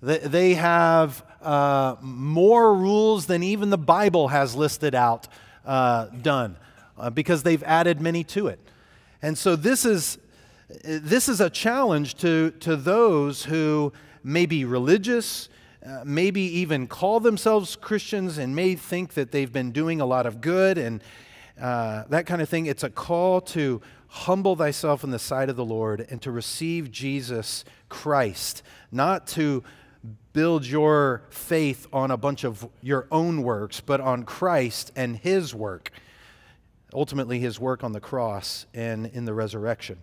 They 0.02 0.54
have 0.54 1.24
uh, 1.40 1.96
more 2.02 2.74
rules 2.74 3.26
than 3.26 3.42
even 3.42 3.70
the 3.70 3.78
Bible 3.78 4.28
has 4.28 4.54
listed 4.54 4.94
out 4.94 5.28
uh, 5.64 6.06
done 6.06 6.56
uh, 6.98 7.08
because 7.10 7.42
they've 7.42 7.62
added 7.62 8.00
many 8.00 8.22
to 8.24 8.48
it. 8.48 8.58
And 9.22 9.38
so 9.38 9.56
this 9.56 9.84
is, 9.84 10.18
this 10.84 11.28
is 11.28 11.40
a 11.40 11.48
challenge 11.48 12.16
to, 12.16 12.50
to 12.60 12.76
those 12.76 13.44
who 13.44 13.92
may 14.24 14.44
be 14.44 14.64
religious, 14.64 15.48
uh, 15.84 16.02
maybe 16.04 16.40
even 16.40 16.86
call 16.86 17.18
themselves 17.18 17.74
Christians 17.76 18.38
and 18.38 18.54
may 18.54 18.76
think 18.76 19.14
that 19.14 19.32
they've 19.32 19.52
been 19.52 19.72
doing 19.72 20.00
a 20.00 20.06
lot 20.06 20.26
of 20.26 20.40
good 20.40 20.78
and 20.78 21.02
uh, 21.60 22.04
that 22.08 22.26
kind 22.26 22.40
of 22.40 22.48
thing. 22.48 22.66
It's 22.66 22.84
a 22.84 22.90
call 22.90 23.40
to 23.40 23.82
humble 24.08 24.54
thyself 24.54 25.02
in 25.02 25.10
the 25.10 25.18
sight 25.18 25.48
of 25.48 25.56
the 25.56 25.64
Lord 25.64 26.06
and 26.08 26.20
to 26.22 26.30
receive 26.30 26.90
Jesus 26.90 27.64
Christ, 27.88 28.62
not 28.90 29.26
to 29.28 29.64
build 30.32 30.66
your 30.66 31.22
faith 31.30 31.86
on 31.92 32.10
a 32.10 32.16
bunch 32.16 32.44
of 32.44 32.68
your 32.80 33.06
own 33.10 33.42
works, 33.42 33.80
but 33.80 34.00
on 34.00 34.24
Christ 34.24 34.92
and 34.94 35.16
His 35.16 35.54
work. 35.54 35.90
Ultimately, 36.94 37.40
His 37.40 37.58
work 37.58 37.82
on 37.82 37.92
the 37.92 38.00
cross 38.00 38.66
and 38.74 39.06
in 39.06 39.24
the 39.24 39.34
resurrection. 39.34 39.98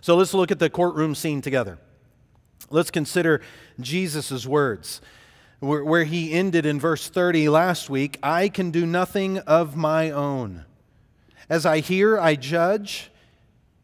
So 0.00 0.16
let's 0.16 0.34
look 0.34 0.50
at 0.50 0.58
the 0.58 0.70
courtroom 0.70 1.14
scene 1.14 1.40
together. 1.40 1.78
Let's 2.70 2.90
consider 2.90 3.40
Jesus' 3.80 4.46
words, 4.46 5.00
where, 5.60 5.84
where 5.84 6.04
he 6.04 6.32
ended 6.32 6.66
in 6.66 6.80
verse 6.80 7.08
30 7.08 7.48
last 7.48 7.90
week 7.90 8.18
I 8.22 8.48
can 8.48 8.70
do 8.70 8.86
nothing 8.86 9.38
of 9.38 9.76
my 9.76 10.10
own. 10.10 10.64
As 11.48 11.66
I 11.66 11.80
hear, 11.80 12.18
I 12.18 12.36
judge, 12.36 13.10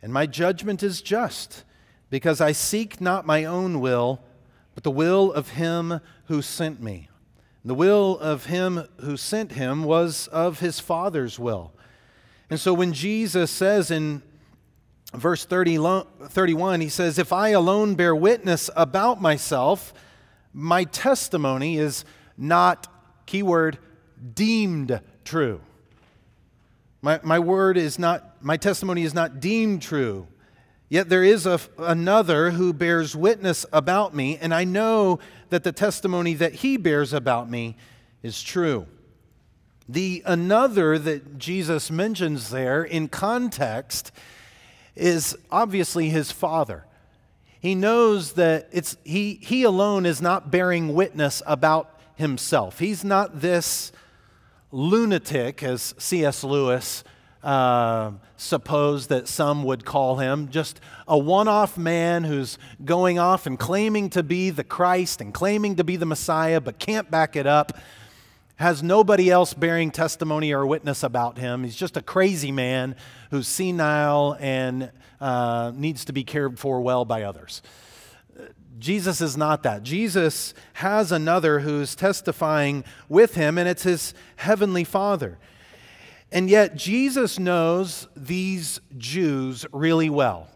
and 0.02 0.12
my 0.12 0.26
judgment 0.26 0.82
is 0.82 1.02
just, 1.02 1.64
because 2.08 2.40
I 2.40 2.52
seek 2.52 3.00
not 3.00 3.26
my 3.26 3.44
own 3.44 3.80
will, 3.80 4.20
but 4.74 4.84
the 4.84 4.90
will 4.90 5.32
of 5.32 5.50
him 5.50 6.00
who 6.26 6.42
sent 6.42 6.82
me. 6.82 7.08
The 7.64 7.74
will 7.74 8.18
of 8.18 8.46
him 8.46 8.88
who 9.00 9.16
sent 9.16 9.52
him 9.52 9.84
was 9.84 10.26
of 10.28 10.60
his 10.60 10.80
Father's 10.80 11.38
will. 11.38 11.72
And 12.48 12.58
so 12.58 12.72
when 12.72 12.92
Jesus 12.92 13.50
says 13.50 13.90
in 13.90 14.22
verse 15.12 15.44
30, 15.44 15.78
31, 16.24 16.80
he 16.80 16.88
says, 16.88 17.18
If 17.18 17.32
I 17.32 17.50
alone 17.50 17.94
bear 17.94 18.14
witness 18.14 18.70
about 18.76 19.20
myself, 19.20 19.92
my 20.52 20.84
testimony 20.84 21.78
is 21.78 22.04
not, 22.36 22.86
keyword, 23.26 23.78
deemed 24.34 25.00
true. 25.24 25.60
My, 27.02 27.20
my 27.22 27.38
word 27.38 27.76
is 27.76 27.98
not, 27.98 28.42
my 28.42 28.56
testimony 28.56 29.02
is 29.02 29.14
not 29.14 29.40
deemed 29.40 29.82
true. 29.82 30.26
Yet 30.88 31.08
there 31.08 31.24
is 31.24 31.46
a, 31.46 31.60
another 31.78 32.50
who 32.50 32.72
bears 32.72 33.14
witness 33.14 33.64
about 33.72 34.14
me, 34.14 34.36
and 34.38 34.52
I 34.52 34.64
know 34.64 35.20
that 35.50 35.62
the 35.62 35.72
testimony 35.72 36.34
that 36.34 36.54
he 36.54 36.76
bears 36.76 37.12
about 37.12 37.48
me 37.48 37.76
is 38.22 38.42
true. 38.42 38.86
The 39.88 40.22
another 40.26 40.98
that 40.98 41.38
Jesus 41.38 41.90
mentions 41.90 42.50
there 42.50 42.82
in 42.82 43.08
context 43.08 44.12
is 44.96 45.36
obviously 45.50 46.08
his 46.10 46.30
father. 46.32 46.84
He 47.60 47.74
knows 47.74 48.32
that 48.32 48.68
it's, 48.72 48.96
he, 49.04 49.34
he 49.42 49.64
alone 49.64 50.06
is 50.06 50.22
not 50.22 50.50
bearing 50.50 50.94
witness 50.94 51.42
about 51.46 52.00
himself. 52.16 52.78
He's 52.78 53.04
not 53.04 53.40
this 53.40 53.92
lunatic, 54.72 55.62
as 55.62 55.94
C.S. 55.98 56.42
Lewis 56.42 57.04
uh, 57.42 58.12
supposed 58.36 59.08
that 59.08 59.28
some 59.28 59.64
would 59.64 59.84
call 59.84 60.16
him, 60.16 60.48
just 60.50 60.80
a 61.08 61.18
one 61.18 61.48
off 61.48 61.76
man 61.76 62.24
who's 62.24 62.58
going 62.84 63.18
off 63.18 63.46
and 63.46 63.58
claiming 63.58 64.10
to 64.10 64.22
be 64.22 64.50
the 64.50 64.64
Christ 64.64 65.20
and 65.20 65.32
claiming 65.32 65.76
to 65.76 65.84
be 65.84 65.96
the 65.96 66.06
Messiah, 66.06 66.60
but 66.60 66.78
can't 66.78 67.10
back 67.10 67.36
it 67.36 67.46
up 67.46 67.72
has 68.60 68.82
nobody 68.82 69.30
else 69.30 69.54
bearing 69.54 69.90
testimony 69.90 70.52
or 70.52 70.66
witness 70.66 71.02
about 71.02 71.38
him. 71.38 71.64
He's 71.64 71.74
just 71.74 71.96
a 71.96 72.02
crazy 72.02 72.52
man 72.52 72.94
who's 73.30 73.48
senile 73.48 74.36
and 74.38 74.92
uh, 75.18 75.72
needs 75.74 76.04
to 76.04 76.12
be 76.12 76.24
cared 76.24 76.58
for 76.58 76.82
well 76.82 77.06
by 77.06 77.22
others. 77.22 77.62
Jesus 78.78 79.22
is 79.22 79.34
not 79.34 79.62
that. 79.62 79.82
Jesus 79.82 80.52
has 80.74 81.10
another 81.10 81.60
who's 81.60 81.94
testifying 81.94 82.84
with 83.08 83.34
him, 83.34 83.56
and 83.56 83.66
it's 83.66 83.82
his 83.82 84.12
heavenly 84.36 84.84
Father. 84.84 85.38
And 86.30 86.50
yet, 86.50 86.76
Jesus 86.76 87.38
knows 87.38 88.08
these 88.14 88.78
Jews 88.98 89.64
really 89.72 90.10
well. 90.10 90.48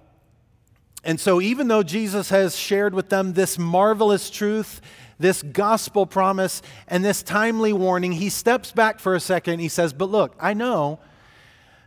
And 1.05 1.19
so, 1.19 1.41
even 1.41 1.69
though 1.69 1.83
Jesus 1.83 2.29
has 2.29 2.55
shared 2.57 2.95
with 2.95 3.09
them 3.09 3.33
this 3.33 3.59
marvelous 3.59 4.29
truth, 4.29 4.83
this 5.19 5.43
gospel 5.43 6.07
promise 6.07 6.63
and 6.89 7.05
this 7.05 7.23
timely 7.23 7.73
warning, 7.73 8.13
he 8.13 8.29
steps 8.29 8.73
back 8.73 8.99
for 8.99 9.15
a 9.15 9.21
second. 9.21 9.61
He 9.61 9.69
says, 9.69 9.93
But 9.93 10.11
look, 10.11 10.35
I 10.41 10.55
know 10.55 11.01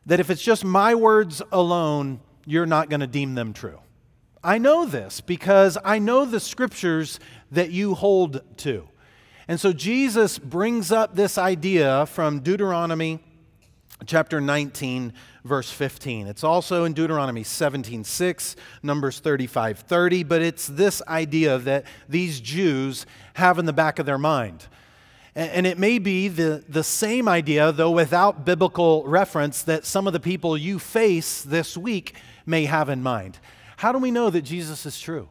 that 0.05 0.19
if 0.19 0.29
it's 0.29 0.41
just 0.41 0.63
my 0.63 0.96
words 0.96 1.41
alone, 1.51 2.19
you're 2.46 2.65
not 2.65 2.89
going 2.89 3.01
to 3.01 3.07
deem 3.07 3.36
them 3.36 3.53
true. 3.53 3.79
I 4.43 4.57
know 4.57 4.86
this 4.86 5.19
because 5.19 5.77
I 5.84 6.00
know 6.00 6.24
the 6.25 6.39
scriptures 6.39 7.19
that 7.51 7.72
you 7.72 7.96
hold 7.96 8.41
to. 8.57 8.88
And 9.48 9.60
so 9.60 9.74
Jesus 9.74 10.39
brings 10.39 10.91
up 10.91 11.15
this 11.15 11.38
idea 11.38 12.05
from 12.05 12.39
Deuteronomy 12.39 13.19
chapter 14.05 14.39
19 14.39 15.13
verse 15.48 15.72
15. 15.72 16.27
It's 16.27 16.44
also 16.44 16.84
in 16.84 16.94
Deuteronomy 16.94 17.44
17:6, 17.44 18.56
Numbers 18.84 19.20
35:30, 19.20 20.24
but 20.24 20.42
it's 20.42 20.68
this 20.68 21.01
idea 21.08 21.58
that 21.58 21.86
these 22.08 22.39
Jews 22.39 23.06
have 23.36 23.58
in 23.58 23.66
the 23.66 23.74
back 23.74 23.98
of 23.98 24.06
their 24.06 24.18
mind. 24.18 24.68
And 25.36 25.68
it 25.68 25.77
may 25.77 26.00
be 26.00 26.30
the, 26.30 26.63
the 26.68 26.84
same 26.84 27.30
idea, 27.30 27.72
though 27.72 27.92
without 27.92 28.44
biblical 28.44 29.04
reference, 29.06 29.62
that 29.63 29.86
some 29.86 30.08
of 30.08 30.13
the 30.13 30.20
people 30.20 30.58
you 30.58 30.80
face 30.80 31.44
this 31.44 31.77
week 31.77 32.16
may 32.48 32.66
have 32.66 32.89
in 32.89 33.04
mind. 33.04 33.38
How 33.77 33.92
do 33.92 34.00
we 34.00 34.10
know 34.10 34.32
that 34.32 34.42
Jesus 34.42 34.88
is 34.88 35.00
true? 35.00 35.30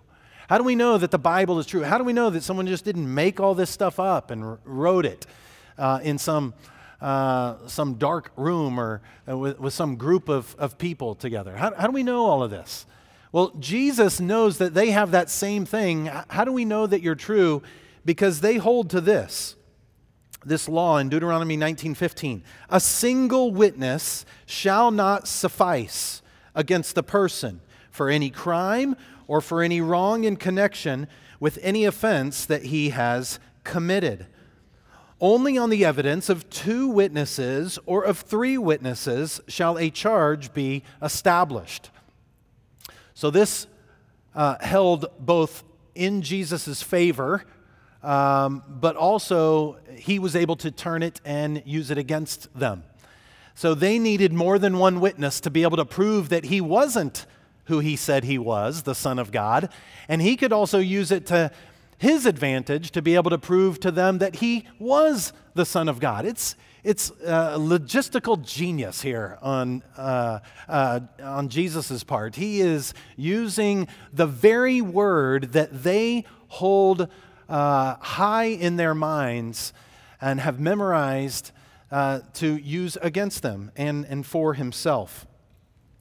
How 0.48 0.58
do 0.58 0.64
we 0.64 0.76
know 0.76 0.96
that 0.96 1.10
the 1.10 1.18
Bible 1.18 1.58
is 1.58 1.66
true? 1.66 1.82
How 1.82 1.98
do 1.98 2.04
we 2.04 2.12
know 2.12 2.30
that 2.30 2.44
someone 2.44 2.68
just 2.68 2.84
didn't 2.84 3.12
make 3.12 3.40
all 3.40 3.56
this 3.56 3.68
stuff 3.68 3.98
up 3.98 4.30
and 4.30 4.58
wrote 4.64 5.04
it 5.04 5.26
uh, 5.76 5.98
in 6.04 6.18
some 6.18 6.54
uh, 7.00 7.56
some 7.66 7.94
dark 7.94 8.32
room 8.36 8.80
or 8.80 9.02
uh, 9.28 9.36
with, 9.36 9.58
with 9.60 9.74
some 9.74 9.96
group 9.96 10.28
of, 10.28 10.54
of 10.58 10.78
people 10.78 11.14
together? 11.14 11.56
How, 11.56 11.74
how 11.74 11.86
do 11.86 11.92
we 11.92 12.02
know 12.02 12.26
all 12.26 12.42
of 12.42 12.50
this? 12.50 12.86
Well, 13.32 13.52
Jesus 13.58 14.20
knows 14.20 14.58
that 14.58 14.74
they 14.74 14.90
have 14.92 15.10
that 15.10 15.28
same 15.28 15.66
thing. 15.66 16.06
How 16.28 16.44
do 16.44 16.52
we 16.52 16.64
know 16.64 16.86
that 16.86 17.02
you're 17.02 17.14
true? 17.14 17.62
Because 18.04 18.40
they 18.40 18.56
hold 18.56 18.90
to 18.90 19.00
this 19.00 19.56
this 20.46 20.68
law 20.68 20.96
in 20.96 21.08
Deuteronomy 21.08 21.56
19:15. 21.56 22.42
A 22.70 22.80
single 22.80 23.50
witness 23.50 24.24
shall 24.46 24.92
not 24.92 25.26
suffice 25.26 26.22
against 26.54 26.96
a 26.96 27.02
person 27.02 27.60
for 27.90 28.08
any 28.08 28.30
crime 28.30 28.96
or 29.26 29.40
for 29.40 29.60
any 29.60 29.80
wrong 29.80 30.24
in 30.24 30.36
connection 30.36 31.08
with 31.40 31.58
any 31.62 31.84
offense 31.84 32.46
that 32.46 32.66
he 32.66 32.90
has 32.90 33.38
committed. 33.64 34.26
Only 35.20 35.56
on 35.56 35.70
the 35.70 35.84
evidence 35.84 36.28
of 36.28 36.48
two 36.50 36.88
witnesses 36.88 37.78
or 37.86 38.04
of 38.04 38.18
three 38.18 38.58
witnesses 38.58 39.40
shall 39.48 39.78
a 39.78 39.88
charge 39.88 40.52
be 40.52 40.82
established. 41.00 41.90
So 43.14 43.30
this 43.30 43.66
uh, 44.34 44.56
held 44.60 45.06
both 45.18 45.64
in 45.94 46.20
Jesus' 46.20 46.82
favor, 46.82 47.44
um, 48.02 48.62
but 48.68 48.94
also 48.94 49.78
he 49.94 50.18
was 50.18 50.36
able 50.36 50.56
to 50.56 50.70
turn 50.70 51.02
it 51.02 51.22
and 51.24 51.62
use 51.64 51.90
it 51.90 51.96
against 51.96 52.52
them. 52.58 52.84
So 53.54 53.72
they 53.72 53.98
needed 53.98 54.34
more 54.34 54.58
than 54.58 54.76
one 54.76 55.00
witness 55.00 55.40
to 55.40 55.50
be 55.50 55.62
able 55.62 55.78
to 55.78 55.86
prove 55.86 56.28
that 56.28 56.44
he 56.44 56.60
wasn't 56.60 57.24
who 57.64 57.78
he 57.78 57.96
said 57.96 58.24
he 58.24 58.36
was, 58.36 58.82
the 58.82 58.94
Son 58.94 59.18
of 59.18 59.32
God. 59.32 59.70
And 60.08 60.20
he 60.20 60.36
could 60.36 60.52
also 60.52 60.78
use 60.78 61.10
it 61.10 61.24
to 61.26 61.50
his 61.98 62.26
advantage 62.26 62.90
to 62.92 63.02
be 63.02 63.14
able 63.14 63.30
to 63.30 63.38
prove 63.38 63.80
to 63.80 63.90
them 63.90 64.18
that 64.18 64.36
he 64.36 64.66
was 64.78 65.32
the 65.54 65.64
Son 65.64 65.88
of 65.88 65.98
God. 66.00 66.24
It's, 66.24 66.54
it's 66.84 67.10
a 67.24 67.58
logistical 67.58 68.42
genius 68.42 69.02
here 69.02 69.38
on, 69.40 69.82
uh, 69.96 70.40
uh, 70.68 71.00
on 71.22 71.48
Jesus' 71.48 72.04
part. 72.04 72.36
He 72.36 72.60
is 72.60 72.92
using 73.16 73.88
the 74.12 74.26
very 74.26 74.80
word 74.80 75.52
that 75.52 75.82
they 75.82 76.24
hold 76.48 77.08
uh, 77.48 77.96
high 77.96 78.44
in 78.44 78.76
their 78.76 78.94
minds 78.94 79.72
and 80.20 80.40
have 80.40 80.60
memorized 80.60 81.52
uh, 81.90 82.20
to 82.34 82.56
use 82.56 82.96
against 83.00 83.42
them 83.42 83.70
and, 83.76 84.04
and 84.06 84.26
for 84.26 84.54
himself. 84.54 85.26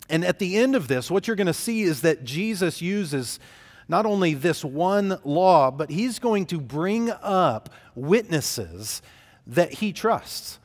And 0.10 0.24
at 0.24 0.40
the 0.40 0.58
end 0.58 0.76
of 0.76 0.88
this, 0.88 1.10
what 1.10 1.28
you're 1.28 1.36
going 1.36 1.48
to 1.48 1.54
see 1.54 1.84
is 1.84 2.02
that 2.02 2.24
Jesus 2.24 2.82
uses 2.82 3.40
not 3.88 4.06
only 4.06 4.34
this 4.34 4.64
one 4.64 5.20
law, 5.24 5.72
but 5.72 5.90
he's 5.90 6.20
going 6.20 6.46
to 6.48 6.60
bring 6.60 7.12
up 7.22 7.70
witnesses 7.94 9.02
that 9.48 9.74
he 9.74 9.94
trusts. 9.94 10.60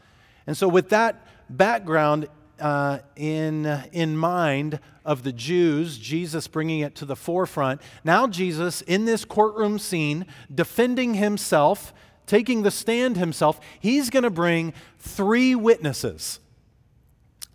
And 0.47 0.57
so, 0.57 0.69
with 0.69 0.89
that 0.91 1.27
background 1.49 2.29
uh, 2.59 3.01
in, 3.17 3.67
in 3.93 4.17
mind 4.17 4.81
of 5.05 5.23
the 5.23 5.33
Jews, 5.33 5.99
Jesus 5.99 6.47
bringing 6.47 6.81
it 6.81 6.95
to 6.97 7.05
the 7.05 7.17
forefront, 7.17 7.81
now 8.05 8.27
Jesus, 8.27 8.83
in 8.83 9.05
this 9.05 9.25
courtroom 9.25 9.79
scene, 9.79 10.27
defending 10.55 11.15
himself, 11.15 11.93
taking 12.27 12.63
the 12.63 12.71
stand 12.71 13.17
himself, 13.17 13.61
he's 13.81 14.11
going 14.11 14.23
to 14.23 14.31
bring 14.31 14.73
three 14.99 15.55
witnesses. 15.55 16.41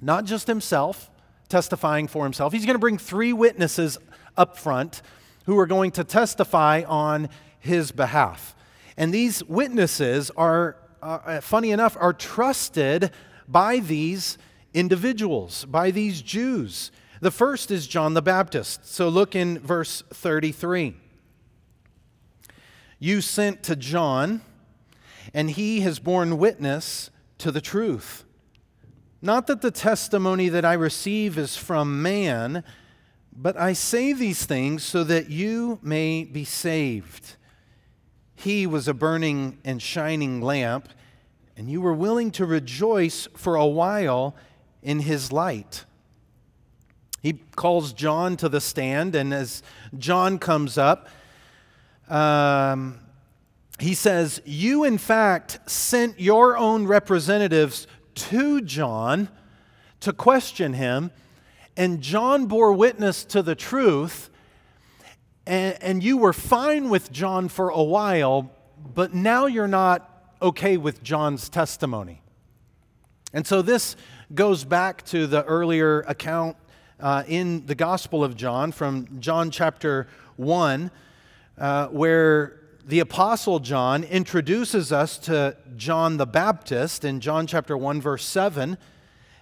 Not 0.02 0.26
just 0.26 0.48
himself, 0.48 1.10
testifying 1.50 2.08
for 2.08 2.24
himself, 2.24 2.54
he's 2.54 2.66
going 2.66 2.76
to 2.76 2.80
bring 2.80 2.98
three 2.98 3.34
witnesses 3.34 3.98
up 4.38 4.58
front 4.58 5.02
who 5.46 5.58
are 5.58 5.68
going 5.68 5.92
to 5.92 6.04
testify 6.04 6.84
on 6.88 7.30
his 7.60 7.92
behalf. 7.92 8.56
And 8.98 9.14
these 9.14 9.44
witnesses 9.44 10.32
are, 10.32 10.78
uh, 11.02 11.42
funny 11.42 11.72
enough, 11.72 11.98
are 12.00 12.14
trusted 12.14 13.12
by 13.48 13.80
these 13.80 14.38
individuals, 14.74 15.66
by 15.66 15.92
these 15.92 16.22
Jews. 16.22 16.92
The 17.22 17.32
first 17.32 17.72
is 17.72 17.88
John 17.88 18.14
the 18.14 18.22
Baptist. 18.22 18.86
So 18.88 19.10
look 19.10 19.36
in 19.36 19.60
verse 19.60 20.04
33. 20.14 20.96
You 23.00 23.22
sent 23.22 23.64
to 23.64 23.76
John, 23.76 24.42
and 25.34 25.52
he 25.52 25.82
has 25.82 26.00
borne 26.00 26.38
witness 26.38 27.10
to 27.40 27.52
the 27.52 27.62
truth. 27.62 28.24
Not 29.22 29.48
that 29.48 29.62
the 29.62 29.72
testimony 29.72 30.50
that 30.50 30.66
I 30.66 30.74
receive 30.74 31.38
is 31.38 31.58
from 31.58 32.02
man, 32.02 32.64
but 33.36 33.58
I 33.58 33.74
say 33.74 34.14
these 34.14 34.46
things 34.46 34.84
so 34.84 35.04
that 35.04 35.30
you 35.30 35.80
may 35.82 36.24
be 36.24 36.46
saved. 36.46 37.36
He 38.36 38.66
was 38.66 38.88
a 38.88 38.94
burning 38.94 39.58
and 39.66 39.82
shining 39.82 40.42
lamp, 40.42 40.90
and 41.58 41.70
you 41.70 41.82
were 41.82 41.94
willing 41.94 42.32
to 42.32 42.46
rejoice 42.46 43.28
for 43.36 43.56
a 43.56 43.66
while 43.66 44.36
in 44.82 45.00
his 45.00 45.32
light. 45.32 45.86
He 47.22 47.34
calls 47.56 47.92
John 47.92 48.38
to 48.38 48.48
the 48.48 48.62
stand, 48.62 49.16
and 49.16 49.34
as 49.34 49.64
John 49.98 50.38
comes 50.38 50.78
up, 50.78 51.10
um, 52.08 53.00
he 53.80 53.94
says, 53.96 54.42
You, 54.46 54.84
in 54.84 54.98
fact, 54.98 55.60
sent 55.70 56.20
your 56.20 56.56
own 56.56 56.88
representatives 56.88 57.88
to 58.16 58.62
John 58.62 59.28
to 60.02 60.14
question 60.14 60.74
him 60.74 61.12
and 61.78 62.02
John 62.02 62.46
bore 62.46 62.74
witness 62.74 63.26
to 63.26 63.42
the 63.42 63.56
truth, 63.56 64.30
and, 65.46 65.78
and 65.82 66.04
you 66.04 66.18
were 66.18 66.34
fine 66.34 66.90
with 66.90 67.12
John 67.12 67.50
for 67.50 67.70
a 67.70 67.84
while, 67.84 68.52
but 68.94 69.14
now 69.14 69.46
you're 69.46 69.68
not 69.68 70.34
okay 70.42 70.78
with 70.78 71.04
John's 71.04 71.50
testimony. 71.50 72.22
And 73.34 73.46
so 73.46 73.62
this 73.62 73.96
goes 74.34 74.64
back 74.64 75.04
to 75.08 75.28
the 75.28 75.44
earlier 75.44 76.02
account 76.02 76.56
uh, 77.00 77.24
in 77.28 77.66
the 77.66 77.76
Gospel 77.76 78.24
of 78.24 78.36
John 78.36 78.72
from 78.72 79.20
John 79.20 79.52
chapter 79.52 80.08
1, 80.38 80.90
uh, 81.58 81.88
where 81.88 82.62
the 82.86 83.00
Apostle 83.00 83.60
John 83.60 84.04
introduces 84.04 84.92
us 84.92 85.18
to 85.20 85.58
John 85.76 86.18
the 86.18 86.26
Baptist 86.26 87.04
in 87.04 87.20
John 87.20 87.48
chapter 87.48 87.76
1, 87.76 88.00
verse 88.00 88.24
7. 88.24 88.78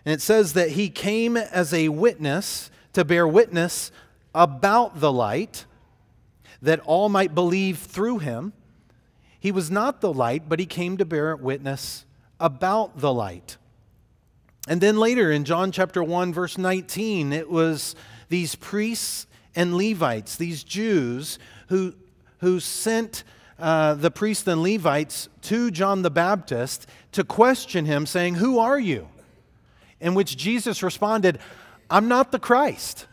And 0.06 0.14
it 0.14 0.22
says 0.22 0.54
that 0.54 0.72
he 0.72 0.90
came 0.90 1.38
as 1.38 1.74
a 1.74 1.90
witness 1.90 2.70
to 2.94 3.06
bear 3.06 3.28
witness 3.28 3.92
about 4.36 5.00
the 5.00 5.12
light, 5.12 5.66
that 6.62 6.80
all 6.82 7.10
might 7.10 7.36
believe 7.36 7.80
through 7.80 8.20
him. 8.20 8.54
He 9.40 9.52
was 9.52 9.70
not 9.70 10.02
the 10.02 10.14
light, 10.14 10.48
but 10.48 10.60
he 10.60 10.66
came 10.66 10.98
to 10.98 11.06
bear 11.06 11.36
witness 11.36 12.06
about 12.40 13.00
the 13.00 13.14
light. 13.14 13.58
And 14.68 14.80
then 14.80 14.98
later 14.98 15.32
in 15.32 15.44
John 15.44 15.72
chapter 15.72 16.04
1, 16.04 16.34
verse 16.34 16.58
19, 16.58 17.34
it 17.34 17.50
was 17.50 17.96
these 18.30 18.56
priests 18.56 19.28
and 19.56 19.76
Levites, 19.76 20.38
these 20.38 20.64
Jews, 20.64 21.38
who, 21.68 21.94
who 22.40 22.60
sent 22.60 23.24
uh, 23.60 23.94
the 23.94 24.10
priests 24.10 24.48
and 24.48 24.64
Levites 24.64 25.30
to 25.44 25.70
John 25.70 26.02
the 26.02 26.10
Baptist 26.10 26.88
to 27.12 27.24
question 27.24 27.86
him, 27.86 28.06
saying, 28.06 28.36
Who 28.36 28.60
are 28.60 28.80
you? 28.80 29.10
In 30.04 30.14
which 30.14 30.36
Jesus 30.36 30.84
responded, 30.84 31.40
I'm 31.90 32.10
not 32.10 32.32
the 32.32 32.38
Christ. 32.38 33.08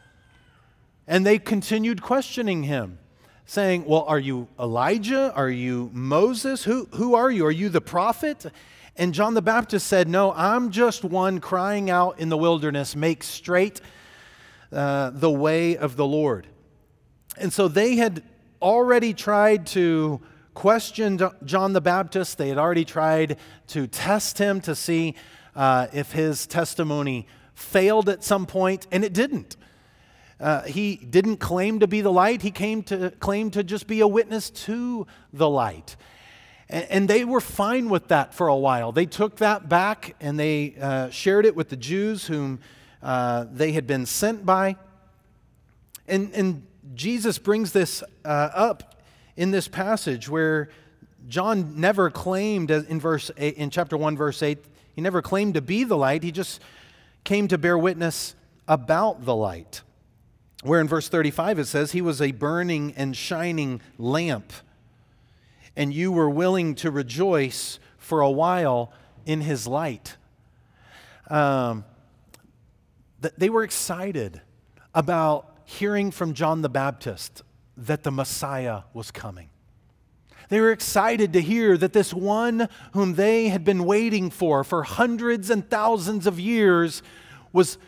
And 1.06 1.24
they 1.24 1.38
continued 1.38 2.02
questioning 2.02 2.64
him, 2.64 2.98
saying, 3.46 3.84
Well, 3.86 4.04
are 4.08 4.18
you 4.18 4.48
Elijah? 4.58 5.32
Are 5.34 5.48
you 5.48 5.90
Moses? 5.94 6.64
Who, 6.64 6.86
who 6.94 7.14
are 7.14 7.30
you? 7.30 7.46
Are 7.46 7.50
you 7.50 7.68
the 7.68 7.80
prophet? 7.80 8.44
And 8.96 9.14
John 9.14 9.34
the 9.34 9.42
Baptist 9.42 9.86
said, 9.86 10.08
No, 10.08 10.32
I'm 10.32 10.72
just 10.72 11.04
one 11.04 11.38
crying 11.38 11.90
out 11.90 12.18
in 12.18 12.28
the 12.28 12.36
wilderness, 12.36 12.96
make 12.96 13.22
straight 13.22 13.80
uh, 14.72 15.10
the 15.10 15.30
way 15.30 15.76
of 15.76 15.94
the 15.94 16.06
Lord. 16.06 16.48
And 17.38 17.52
so 17.52 17.68
they 17.68 17.96
had 17.96 18.24
already 18.60 19.14
tried 19.14 19.66
to 19.68 20.20
question 20.54 21.20
John 21.44 21.72
the 21.72 21.80
Baptist, 21.80 22.36
they 22.36 22.48
had 22.48 22.58
already 22.58 22.84
tried 22.84 23.38
to 23.68 23.86
test 23.86 24.38
him 24.38 24.60
to 24.62 24.74
see 24.74 25.14
uh, 25.54 25.88
if 25.92 26.12
his 26.12 26.46
testimony 26.46 27.26
failed 27.54 28.08
at 28.08 28.24
some 28.24 28.46
point, 28.46 28.86
and 28.90 29.04
it 29.04 29.12
didn't. 29.12 29.56
Uh, 30.40 30.62
he 30.62 30.96
didn't 30.96 31.36
claim 31.36 31.80
to 31.80 31.86
be 31.86 32.00
the 32.00 32.12
light, 32.12 32.40
he 32.42 32.50
came 32.50 32.82
to 32.82 33.10
claim 33.20 33.50
to 33.50 33.62
just 33.62 33.86
be 33.86 34.00
a 34.00 34.08
witness 34.08 34.48
to 34.48 35.06
the 35.32 35.48
light. 35.48 35.96
And, 36.70 36.86
and 36.88 37.08
they 37.08 37.24
were 37.24 37.40
fine 37.42 37.90
with 37.90 38.08
that 38.08 38.32
for 38.32 38.48
a 38.48 38.56
while. 38.56 38.90
They 38.90 39.04
took 39.04 39.36
that 39.36 39.68
back 39.68 40.16
and 40.20 40.38
they 40.38 40.76
uh, 40.80 41.10
shared 41.10 41.44
it 41.44 41.54
with 41.54 41.68
the 41.68 41.76
Jews 41.76 42.26
whom 42.26 42.60
uh, 43.02 43.46
they 43.52 43.72
had 43.72 43.86
been 43.86 44.06
sent 44.06 44.46
by. 44.46 44.76
And, 46.08 46.32
and 46.32 46.66
Jesus 46.94 47.38
brings 47.38 47.72
this 47.72 48.02
uh, 48.24 48.28
up 48.54 49.02
in 49.36 49.50
this 49.50 49.68
passage 49.68 50.28
where 50.28 50.70
John 51.28 51.78
never 51.78 52.10
claimed 52.10 52.70
in 52.70 52.98
verse 52.98 53.30
eight, 53.36 53.56
in 53.56 53.68
chapter 53.68 53.96
1 53.96 54.16
verse 54.16 54.42
8 54.42 54.58
he 55.00 55.02
never 55.02 55.22
claimed 55.22 55.54
to 55.54 55.62
be 55.62 55.82
the 55.82 55.96
light, 55.96 56.22
he 56.22 56.30
just 56.30 56.60
came 57.24 57.48
to 57.48 57.56
bear 57.56 57.78
witness 57.78 58.34
about 58.68 59.24
the 59.24 59.34
light. 59.34 59.80
Where 60.62 60.78
in 60.78 60.88
verse 60.88 61.08
35 61.08 61.58
it 61.58 61.64
says, 61.64 61.92
He 61.92 62.02
was 62.02 62.20
a 62.20 62.32
burning 62.32 62.92
and 62.98 63.16
shining 63.16 63.80
lamp, 63.96 64.52
and 65.74 65.94
you 65.94 66.12
were 66.12 66.28
willing 66.28 66.74
to 66.74 66.90
rejoice 66.90 67.78
for 67.96 68.20
a 68.20 68.30
while 68.30 68.92
in 69.24 69.40
his 69.40 69.66
light. 69.66 70.18
Um, 71.30 71.86
they 73.38 73.48
were 73.48 73.62
excited 73.62 74.42
about 74.94 75.60
hearing 75.64 76.10
from 76.10 76.34
John 76.34 76.60
the 76.60 76.68
Baptist 76.68 77.40
that 77.74 78.02
the 78.02 78.10
Messiah 78.10 78.82
was 78.92 79.10
coming. 79.10 79.48
They 80.50 80.60
were 80.60 80.72
excited 80.72 81.32
to 81.32 81.40
hear 81.40 81.76
that 81.78 81.92
this 81.92 82.12
one 82.12 82.68
whom 82.92 83.14
they 83.14 83.48
had 83.48 83.64
been 83.64 83.84
waiting 83.84 84.30
for 84.30 84.64
for 84.64 84.82
hundreds 84.82 85.48
and 85.48 85.68
thousands 85.70 86.26
of 86.26 86.40
years 86.40 87.02
was, 87.52 87.78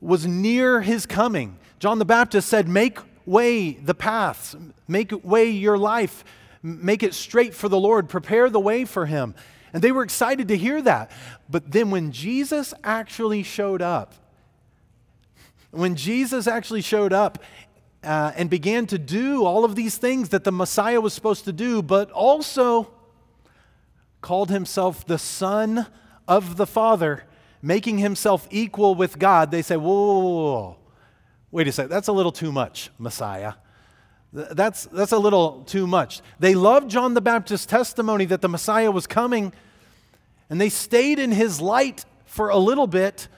was 0.00 0.24
near 0.24 0.82
his 0.82 1.04
coming. 1.04 1.58
John 1.80 1.98
the 1.98 2.04
Baptist 2.04 2.48
said, 2.48 2.68
Make 2.68 3.00
way 3.26 3.72
the 3.72 3.94
paths, 3.94 4.54
make 4.86 5.12
way 5.24 5.50
your 5.50 5.76
life, 5.76 6.24
make 6.62 7.02
it 7.02 7.12
straight 7.12 7.54
for 7.54 7.68
the 7.68 7.78
Lord, 7.78 8.08
prepare 8.08 8.48
the 8.48 8.60
way 8.60 8.84
for 8.84 9.06
him. 9.06 9.34
And 9.72 9.82
they 9.82 9.90
were 9.90 10.04
excited 10.04 10.46
to 10.48 10.56
hear 10.56 10.80
that. 10.82 11.10
But 11.50 11.72
then 11.72 11.90
when 11.90 12.12
Jesus 12.12 12.72
actually 12.84 13.42
showed 13.42 13.82
up, 13.82 14.14
when 15.72 15.96
Jesus 15.96 16.46
actually 16.46 16.82
showed 16.82 17.12
up 17.12 17.42
uh, 18.04 18.32
and 18.36 18.50
began 18.50 18.86
to 18.86 18.98
do 18.98 19.44
all 19.44 19.64
of 19.64 19.76
these 19.76 19.96
things 19.96 20.30
that 20.30 20.44
the 20.44 20.52
Messiah 20.52 21.00
was 21.00 21.12
supposed 21.12 21.44
to 21.44 21.52
do, 21.52 21.82
but 21.82 22.10
also 22.10 22.92
called 24.20 24.50
himself 24.50 25.06
the 25.06 25.18
Son 25.18 25.86
of 26.26 26.56
the 26.56 26.66
Father, 26.66 27.24
making 27.60 27.98
himself 27.98 28.46
equal 28.50 28.94
with 28.94 29.18
God, 29.18 29.50
they 29.50 29.62
say, 29.62 29.76
whoa, 29.76 30.18
whoa, 30.18 30.20
whoa, 30.20 30.76
wait 31.50 31.68
a 31.68 31.72
second, 31.72 31.90
that's 31.90 32.08
a 32.08 32.12
little 32.12 32.32
too 32.32 32.52
much, 32.52 32.90
Messiah. 32.98 33.54
That's, 34.32 34.86
that's 34.86 35.12
a 35.12 35.18
little 35.18 35.62
too 35.64 35.86
much. 35.86 36.22
They 36.38 36.54
loved 36.54 36.90
John 36.90 37.14
the 37.14 37.20
Baptist's 37.20 37.66
testimony 37.66 38.24
that 38.26 38.40
the 38.40 38.48
Messiah 38.48 38.90
was 38.90 39.06
coming, 39.06 39.52
and 40.48 40.60
they 40.60 40.70
stayed 40.70 41.18
in 41.18 41.32
his 41.32 41.60
light 41.60 42.04
for 42.24 42.48
a 42.48 42.56
little 42.56 42.86
bit, 42.86 43.28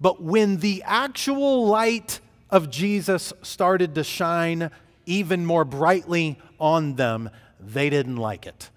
but 0.00 0.22
when 0.22 0.58
the 0.58 0.82
actual 0.84 1.66
light 1.66 2.20
of 2.52 2.70
Jesus 2.70 3.32
started 3.42 3.96
to 3.96 4.04
shine 4.04 4.70
even 5.06 5.44
more 5.44 5.64
brightly 5.64 6.38
on 6.60 6.94
them, 6.94 7.30
they 7.58 7.90
didn't 7.90 8.16
like 8.16 8.46
it. 8.46 8.70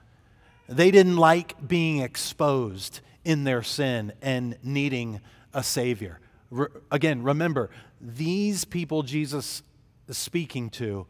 They 0.68 0.90
didn't 0.90 1.18
like 1.18 1.68
being 1.68 2.00
exposed 2.00 3.02
in 3.24 3.44
their 3.44 3.62
sin 3.62 4.14
and 4.22 4.58
needing 4.64 5.20
a 5.54 5.62
Savior. 5.62 6.20
Re- 6.50 6.68
again, 6.92 7.22
remember, 7.22 7.70
these 8.02 8.66
people 8.66 9.04
Jesus 9.04 9.62
is 10.08 10.18
speaking 10.18 10.70
to 10.72 11.06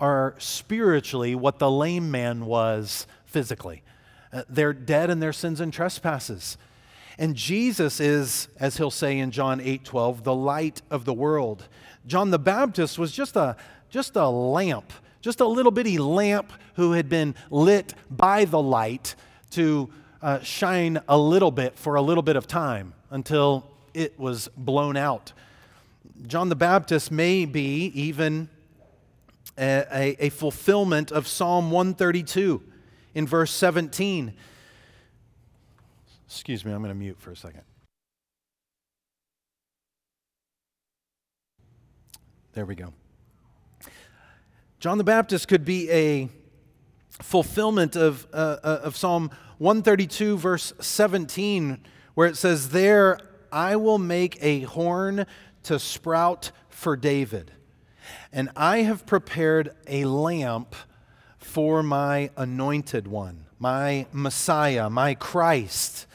are 0.00 0.34
spiritually 0.38 1.34
what 1.34 1.58
the 1.58 1.70
lame 1.70 2.10
man 2.10 2.46
was 2.46 3.06
physically. 3.26 3.82
Uh, 4.32 4.42
they're 4.48 4.72
dead 4.72 5.10
in 5.10 5.20
their 5.20 5.32
sins 5.32 5.60
and 5.60 5.72
trespasses. 5.72 6.56
And 7.18 7.34
Jesus 7.34 8.00
is, 8.00 8.48
as 8.58 8.76
he'll 8.76 8.90
say 8.90 9.18
in 9.18 9.30
John 9.30 9.60
8 9.60 9.84
12, 9.84 10.24
the 10.24 10.34
light 10.34 10.82
of 10.90 11.04
the 11.04 11.14
world. 11.14 11.68
John 12.06 12.30
the 12.30 12.38
Baptist 12.38 12.98
was 12.98 13.12
just 13.12 13.36
a, 13.36 13.56
just 13.90 14.16
a 14.16 14.28
lamp, 14.28 14.92
just 15.20 15.40
a 15.40 15.46
little 15.46 15.72
bitty 15.72 15.98
lamp 15.98 16.52
who 16.74 16.92
had 16.92 17.08
been 17.08 17.34
lit 17.50 17.94
by 18.10 18.44
the 18.44 18.60
light 18.60 19.14
to 19.50 19.90
uh, 20.22 20.40
shine 20.40 21.00
a 21.08 21.18
little 21.18 21.50
bit 21.50 21.78
for 21.78 21.96
a 21.96 22.02
little 22.02 22.22
bit 22.22 22.36
of 22.36 22.46
time 22.46 22.94
until 23.10 23.68
it 23.94 24.18
was 24.18 24.48
blown 24.56 24.96
out. 24.96 25.32
John 26.26 26.48
the 26.48 26.56
Baptist 26.56 27.10
may 27.10 27.44
be 27.44 27.86
even 27.94 28.48
a, 29.58 29.84
a, 29.92 30.26
a 30.26 30.28
fulfillment 30.30 31.10
of 31.12 31.26
Psalm 31.26 31.70
132 31.70 32.62
in 33.14 33.26
verse 33.26 33.50
17. 33.52 34.34
Excuse 36.26 36.64
me, 36.64 36.72
I'm 36.72 36.78
going 36.78 36.90
to 36.90 36.94
mute 36.94 37.16
for 37.18 37.30
a 37.30 37.36
second. 37.36 37.62
There 42.56 42.64
we 42.64 42.74
go. 42.74 42.94
John 44.80 44.96
the 44.96 45.04
Baptist 45.04 45.46
could 45.46 45.66
be 45.66 45.90
a 45.90 46.30
fulfillment 47.10 47.96
of, 47.96 48.26
uh, 48.32 48.56
uh 48.64 48.80
of 48.82 48.96
Psalm 48.96 49.30
132, 49.58 50.38
verse 50.38 50.72
17, 50.80 51.84
where 52.14 52.26
it 52.26 52.34
says, 52.38 52.70
There 52.70 53.18
I 53.52 53.76
will 53.76 53.98
make 53.98 54.38
a 54.40 54.60
horn 54.60 55.26
to 55.64 55.78
sprout 55.78 56.50
for 56.70 56.96
David, 56.96 57.52
and 58.32 58.48
I 58.56 58.78
have 58.78 59.04
prepared 59.04 59.76
a 59.86 60.06
lamp 60.06 60.74
for 61.36 61.82
my 61.82 62.30
anointed 62.38 63.06
one, 63.06 63.44
my 63.58 64.06
Messiah, 64.12 64.88
my 64.88 65.12
Christ. 65.12 66.06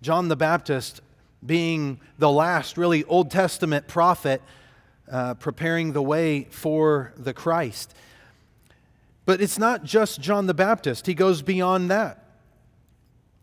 John 0.00 0.28
the 0.28 0.36
Baptist, 0.36 1.00
being 1.44 1.98
the 2.18 2.30
last 2.30 2.78
really 2.78 3.02
Old 3.02 3.32
Testament 3.32 3.88
prophet, 3.88 4.40
uh, 5.12 5.34
preparing 5.34 5.92
the 5.92 6.02
way 6.02 6.44
for 6.50 7.12
the 7.16 7.34
Christ. 7.34 7.94
But 9.26 9.40
it's 9.40 9.58
not 9.58 9.84
just 9.84 10.20
John 10.20 10.46
the 10.46 10.54
Baptist, 10.54 11.06
he 11.06 11.14
goes 11.14 11.42
beyond 11.42 11.90
that. 11.90 12.18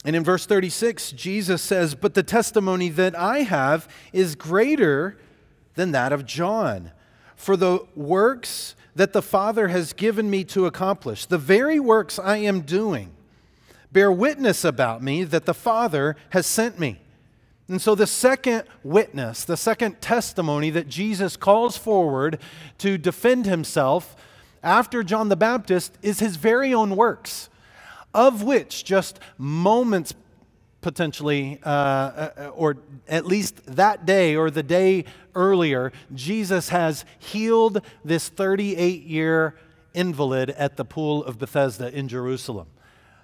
And 0.03 0.15
in 0.15 0.23
verse 0.23 0.45
36, 0.45 1.11
Jesus 1.11 1.61
says, 1.61 1.93
But 1.93 2.13
the 2.13 2.23
testimony 2.23 2.89
that 2.89 3.15
I 3.15 3.39
have 3.39 3.87
is 4.13 4.35
greater 4.35 5.17
than 5.75 5.91
that 5.91 6.11
of 6.11 6.25
John. 6.25 6.91
For 7.35 7.55
the 7.55 7.85
works 7.95 8.75
that 8.95 9.13
the 9.13 9.21
Father 9.21 9.67
has 9.67 9.93
given 9.93 10.29
me 10.29 10.43
to 10.45 10.65
accomplish, 10.65 11.25
the 11.25 11.37
very 11.37 11.79
works 11.79 12.17
I 12.17 12.37
am 12.37 12.61
doing, 12.61 13.11
bear 13.91 14.11
witness 14.11 14.63
about 14.63 15.03
me 15.03 15.23
that 15.23 15.45
the 15.45 15.53
Father 15.53 16.15
has 16.31 16.47
sent 16.47 16.79
me. 16.79 16.99
And 17.69 17.79
so, 17.79 17.93
the 17.93 18.07
second 18.07 18.63
witness, 18.83 19.45
the 19.45 19.55
second 19.55 20.01
testimony 20.01 20.71
that 20.71 20.89
Jesus 20.89 21.37
calls 21.37 21.77
forward 21.77 22.39
to 22.79 22.97
defend 22.97 23.45
himself 23.45 24.15
after 24.63 25.03
John 25.03 25.29
the 25.29 25.35
Baptist 25.35 25.95
is 26.01 26.19
his 26.19 26.35
very 26.35 26.73
own 26.73 26.95
works, 26.95 27.47
of 28.11 28.41
which 28.41 28.83
just 28.83 29.19
moments 29.37 30.15
potentially, 30.81 31.59
uh, 31.63 31.69
uh, 31.69 32.51
or 32.55 32.77
at 33.07 33.27
least 33.27 33.63
that 33.75 34.03
day 34.03 34.35
or 34.35 34.49
the 34.49 34.63
day 34.63 35.05
earlier, 35.35 35.91
Jesus 36.15 36.69
has 36.69 37.05
healed 37.19 37.81
this 38.03 38.29
38 38.29 39.03
year 39.03 39.55
invalid 39.93 40.49
at 40.51 40.75
the 40.75 40.85
pool 40.85 41.23
of 41.23 41.37
Bethesda 41.37 41.95
in 41.95 42.07
Jerusalem. 42.07 42.67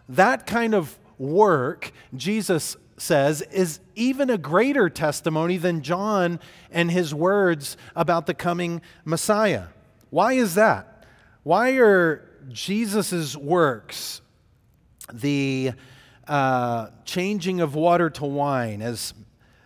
That 0.07 0.45
kind 0.45 0.75
of 0.75 0.99
work, 1.17 1.91
Jesus 2.15 2.77
says, 2.97 3.41
is 3.41 3.79
even 3.95 4.29
a 4.29 4.37
greater 4.37 4.89
testimony 4.89 5.57
than 5.57 5.81
John 5.81 6.39
and 6.71 6.89
his 6.89 7.13
words 7.13 7.77
about 7.95 8.25
the 8.25 8.33
coming 8.33 8.81
Messiah. 9.03 9.65
Why 10.09 10.33
is 10.33 10.55
that? 10.55 11.05
Why 11.43 11.71
are 11.77 12.27
Jesus' 12.49 13.35
works, 13.35 14.21
the 15.11 15.71
uh, 16.27 16.87
changing 17.03 17.61
of 17.61 17.75
water 17.75 18.09
to 18.11 18.25
wine, 18.25 18.81
as, 18.81 19.13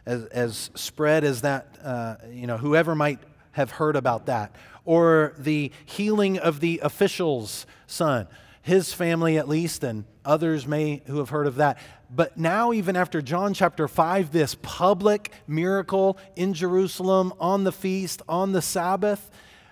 as, 0.05 0.25
as 0.25 0.71
spread 0.75 1.23
as 1.23 1.41
that, 1.41 1.77
uh, 1.83 2.15
you 2.31 2.47
know, 2.47 2.57
whoever 2.57 2.95
might 2.95 3.19
have 3.51 3.71
heard 3.71 3.95
about 3.95 4.25
that, 4.25 4.55
or 4.85 5.35
the 5.37 5.71
healing 5.85 6.39
of 6.39 6.59
the 6.59 6.79
official's 6.83 7.65
son, 7.85 8.27
his 8.61 8.93
family 8.93 9.37
at 9.37 9.47
least, 9.47 9.83
and 9.83 10.05
others 10.25 10.67
may 10.67 11.01
who 11.05 11.19
have 11.19 11.29
heard 11.29 11.47
of 11.47 11.55
that. 11.55 11.77
But 12.09 12.37
now, 12.37 12.73
even 12.73 12.95
after 12.95 13.21
John 13.21 13.53
chapter 13.53 13.87
5, 13.87 14.31
this 14.31 14.55
public 14.61 15.31
miracle 15.47 16.17
in 16.35 16.53
Jerusalem 16.53 17.33
on 17.39 17.63
the 17.63 17.71
feast, 17.71 18.21
on 18.27 18.51
the 18.51 18.61
Sabbath, 18.61 19.29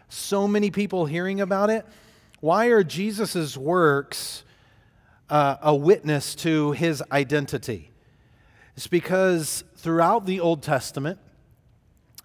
so 0.10 0.48
many 0.48 0.70
people 0.70 1.06
hearing 1.06 1.42
about 1.42 1.70
it. 1.70 1.86
Why 2.40 2.68
are 2.68 2.84
Jesus' 2.84 3.58
works 3.58 4.44
uh, 5.30 5.58
a 5.62 5.76
witness 5.76 6.36
to 6.36 6.72
his 6.72 7.04
identity. 7.12 7.92
It's 8.76 8.88
because 8.88 9.64
throughout 9.76 10.26
the 10.26 10.40
Old 10.40 10.64
Testament, 10.64 11.20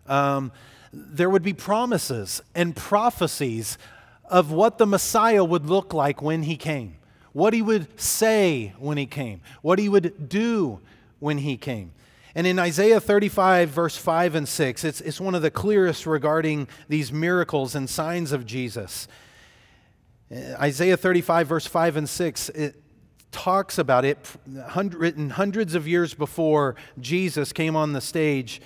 um, 0.07 0.53
there 0.93 1.31
would 1.31 1.43
be 1.43 1.53
promises 1.53 2.43
and 2.55 2.77
prophecies 2.77 3.79
of 4.27 4.51
what 4.51 4.79
the 4.79 4.87
Messiah 4.87 5.45
would 5.45 5.67
look 5.67 5.95
like 5.95 6.23
when 6.23 6.43
he 6.43 6.57
came, 6.57 6.97
what 7.33 7.55
he 7.55 7.63
would 7.63 8.01
say 8.01 8.75
when 8.79 8.99
he 8.99 9.07
came, 9.07 9.41
what 9.63 9.79
he 9.79 9.89
would 9.89 10.29
do 10.29 10.81
when 11.19 11.39
he 11.39 11.57
came. 11.57 11.93
And 12.35 12.47
in 12.47 12.59
Isaiah 12.59 13.01
35, 13.01 13.69
verse 13.69 13.97
5 13.97 14.35
and 14.35 14.49
6, 14.49 14.85
it's, 14.85 15.01
it's 15.03 15.21
one 15.21 15.35
of 15.35 15.43
the 15.43 15.51
clearest 15.51 16.07
regarding 16.07 16.67
these 16.89 17.13
miracles 17.13 17.75
and 17.75 17.89
signs 17.89 18.33
of 18.33 18.47
Jesus. 18.47 19.07
Isaiah 20.33 20.97
35, 20.97 21.47
verse 21.47 21.67
5 21.67 21.97
and 21.97 22.09
6, 22.09 22.49
it, 22.51 22.83
talks 23.33 23.79
about 23.79 24.05
it, 24.05 24.19
written 24.77 25.31
hundreds 25.31 25.75
of 25.75 25.89
years 25.89 26.15
before 26.15 26.77
Jesus 27.01 27.53
came 27.53 27.75
on 27.75 27.93
the 27.93 28.01
stage. 28.01 28.61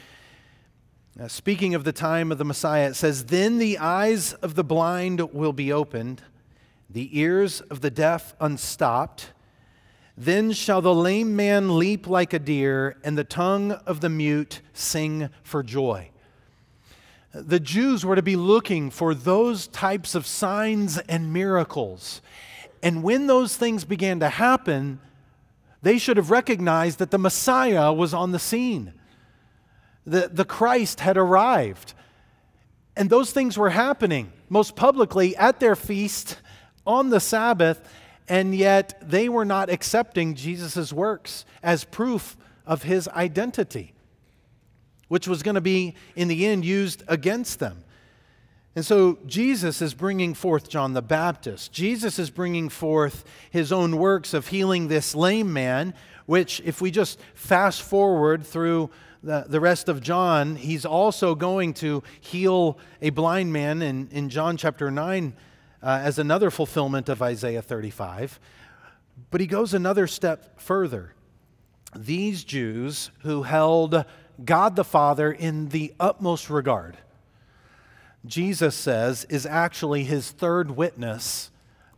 Uh, 1.19 1.29
speaking 1.29 1.75
of 1.75 1.85
the 1.85 1.93
time 1.93 2.31
of 2.31 2.37
the 2.37 2.45
Messiah, 2.45 2.91
it 2.91 2.95
says, 2.95 3.27
Then 3.27 3.57
the 3.59 3.79
eyes 3.79 4.35
of 4.35 4.55
the 4.55 4.65
blind 4.65 5.33
will 5.33 5.55
be 5.55 5.73
opened, 5.73 6.21
the 6.89 7.19
ears 7.19 7.61
of 7.63 7.81
the 7.81 7.91
deaf 7.91 8.35
unstopped. 8.41 9.33
Then 10.17 10.53
shall 10.53 10.81
the 10.81 10.95
lame 10.95 11.37
man 11.37 11.79
leap 11.79 12.07
like 12.07 12.33
a 12.33 12.39
deer, 12.39 12.97
and 13.05 13.19
the 13.19 13.25
tongue 13.25 13.73
of 13.73 14.01
the 14.01 14.09
mute 14.09 14.63
sing 14.73 15.29
for 15.43 15.63
joy. 15.63 16.11
The 17.35 17.61
Jews 17.61 18.05
were 18.05 18.17
to 18.17 18.23
be 18.23 18.37
looking 18.37 18.91
for 18.91 19.15
those 19.15 19.67
types 19.67 20.15
of 20.15 20.27
signs 20.27 20.97
and 20.97 21.35
miracles. 21.35 22.23
And 22.83 23.03
when 23.03 23.27
those 23.27 23.57
things 23.57 23.85
began 23.85 24.21
to 24.21 24.31
happen, 24.31 25.01
they 25.83 25.99
should 25.99 26.17
have 26.17 26.31
recognized 26.31 26.99
that 26.99 27.11
the 27.11 27.19
Messiah 27.19 27.93
was 27.93 28.15
on 28.15 28.33
the 28.33 28.39
scene. 28.39 28.95
The, 30.07 30.31
the 30.33 30.45
Christ 30.45 31.01
had 31.01 31.19
arrived. 31.19 31.93
And 32.97 33.11
those 33.11 33.33
things 33.33 33.59
were 33.59 33.71
happening 33.71 34.33
most 34.49 34.75
publicly 34.77 35.37
at 35.37 35.61
their 35.61 35.77
feast 35.77 36.39
on 36.87 37.11
the 37.11 37.21
Sabbath, 37.21 37.89
and 38.29 38.55
yet 38.55 38.99
they 39.03 39.29
were 39.29 39.45
not 39.45 39.71
accepting 39.71 40.35
Jesus' 40.35 40.93
works 40.93 41.45
as 41.63 41.85
proof 41.85 42.37
of 42.67 42.83
his 42.83 43.09
identity, 43.09 43.95
which 45.09 45.29
was 45.29 45.43
going 45.43 45.55
to 45.55 45.61
be, 45.61 45.95
in 46.15 46.29
the 46.29 46.47
end, 46.47 46.65
used 46.65 47.03
against 47.09 47.59
them. 47.59 47.85
And 48.75 48.85
so 48.85 49.19
Jesus 49.25 49.81
is 49.81 49.95
bringing 49.95 50.35
forth 50.35 50.69
John 50.69 50.93
the 50.93 51.01
Baptist. 51.01 51.73
Jesus 51.73 52.19
is 52.19 52.29
bringing 52.29 52.69
forth 52.69 53.25
his 53.51 53.73
own 53.73 53.97
works 53.97 54.35
of 54.35 54.49
healing 54.49 54.89
this 54.89 55.15
lame 55.15 55.53
man, 55.53 55.95
which, 56.27 56.61
if 56.65 56.83
we 56.83 56.91
just 56.91 57.19
fast 57.35 57.81
forward 57.81 58.45
through 58.45 58.91
the, 59.23 59.47
the 59.49 59.61
rest 59.61 59.89
of 59.89 60.03
John, 60.03 60.57
he's 60.57 60.85
also 60.85 61.35
going 61.35 61.73
to 61.75 62.03
heal 62.21 62.79
a 63.01 63.11
blind 63.11 63.51
man 63.51 63.81
in, 63.81 64.09
in 64.11 64.29
John 64.29 64.59
chapter 64.59 64.91
9 64.91 65.35
uh, 65.83 66.01
as 66.03 66.19
another 66.19 66.51
fulfillment 66.51 67.09
of 67.09 67.23
Isaiah 67.23 67.63
35. 67.63 68.41
But 69.31 69.41
he 69.41 69.47
goes 69.47 69.75
another 69.75 70.07
step 70.07 70.61
further. 70.61 71.15
These 71.95 72.45
Jews 72.45 73.11
who 73.21 73.43
held 73.43 74.05
God 74.45 74.77
the 74.77 74.85
Father 74.85 75.33
in 75.33 75.71
the 75.71 75.95
utmost 75.99 76.51
regard, 76.51 76.99
Jesus 78.27 78.75
says 78.75 79.25
is 79.31 79.47
actually 79.47 80.05
his 80.05 80.31
third 80.31 80.73
witness 80.73 81.51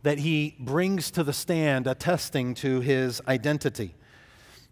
that 0.03 0.19
he 0.19 0.55
brings 0.59 1.11
to 1.11 1.23
the 1.23 1.33
stand, 1.33 1.87
attesting 1.87 2.53
to 2.55 2.79
his 2.79 3.21
identity. 3.27 3.95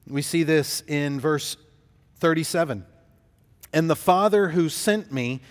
We 0.08 0.22
see 0.22 0.44
this 0.44 0.84
in 0.88 1.20
verse 1.20 1.58
37. 2.20 2.86
And 3.74 3.90
the 3.90 3.96
Father 3.96 4.50
who 4.50 4.70
sent 4.70 5.12
me 5.12 5.42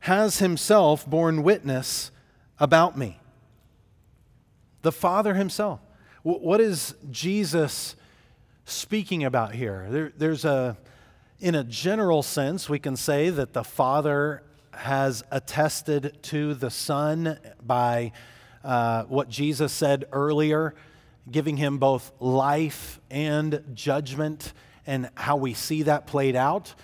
has 0.00 0.38
himself 0.38 1.04
borne 1.04 1.42
witness 1.42 2.12
about 2.58 2.96
me. 2.96 3.18
The 4.82 4.92
Father 4.92 5.34
Himself. 5.34 5.80
What 6.22 6.60
is 6.60 6.94
Jesus 7.10 7.96
speaking 8.64 9.24
about 9.24 9.54
here? 9.54 9.86
There, 9.90 10.12
there's 10.16 10.44
a, 10.44 10.76
in 11.38 11.54
a 11.54 11.62
general 11.62 12.22
sense, 12.22 12.68
we 12.68 12.78
can 12.78 12.96
say 12.96 13.30
that 13.30 13.52
the 13.52 13.62
Father 13.62 14.42
has 14.72 15.22
attested 15.30 16.18
to 16.24 16.54
the 16.54 16.70
Son 16.70 17.38
by 17.64 18.12
uh, 18.64 19.04
what 19.04 19.28
Jesus 19.28 19.72
said 19.72 20.06
earlier, 20.12 20.74
giving 21.30 21.56
him 21.56 21.78
both 21.78 22.12
life 22.20 23.00
and 23.10 23.62
judgment, 23.74 24.52
and 24.86 25.08
how 25.14 25.36
we 25.36 25.54
see 25.54 25.82
that 25.84 26.06
played 26.06 26.36
out. 26.36 26.74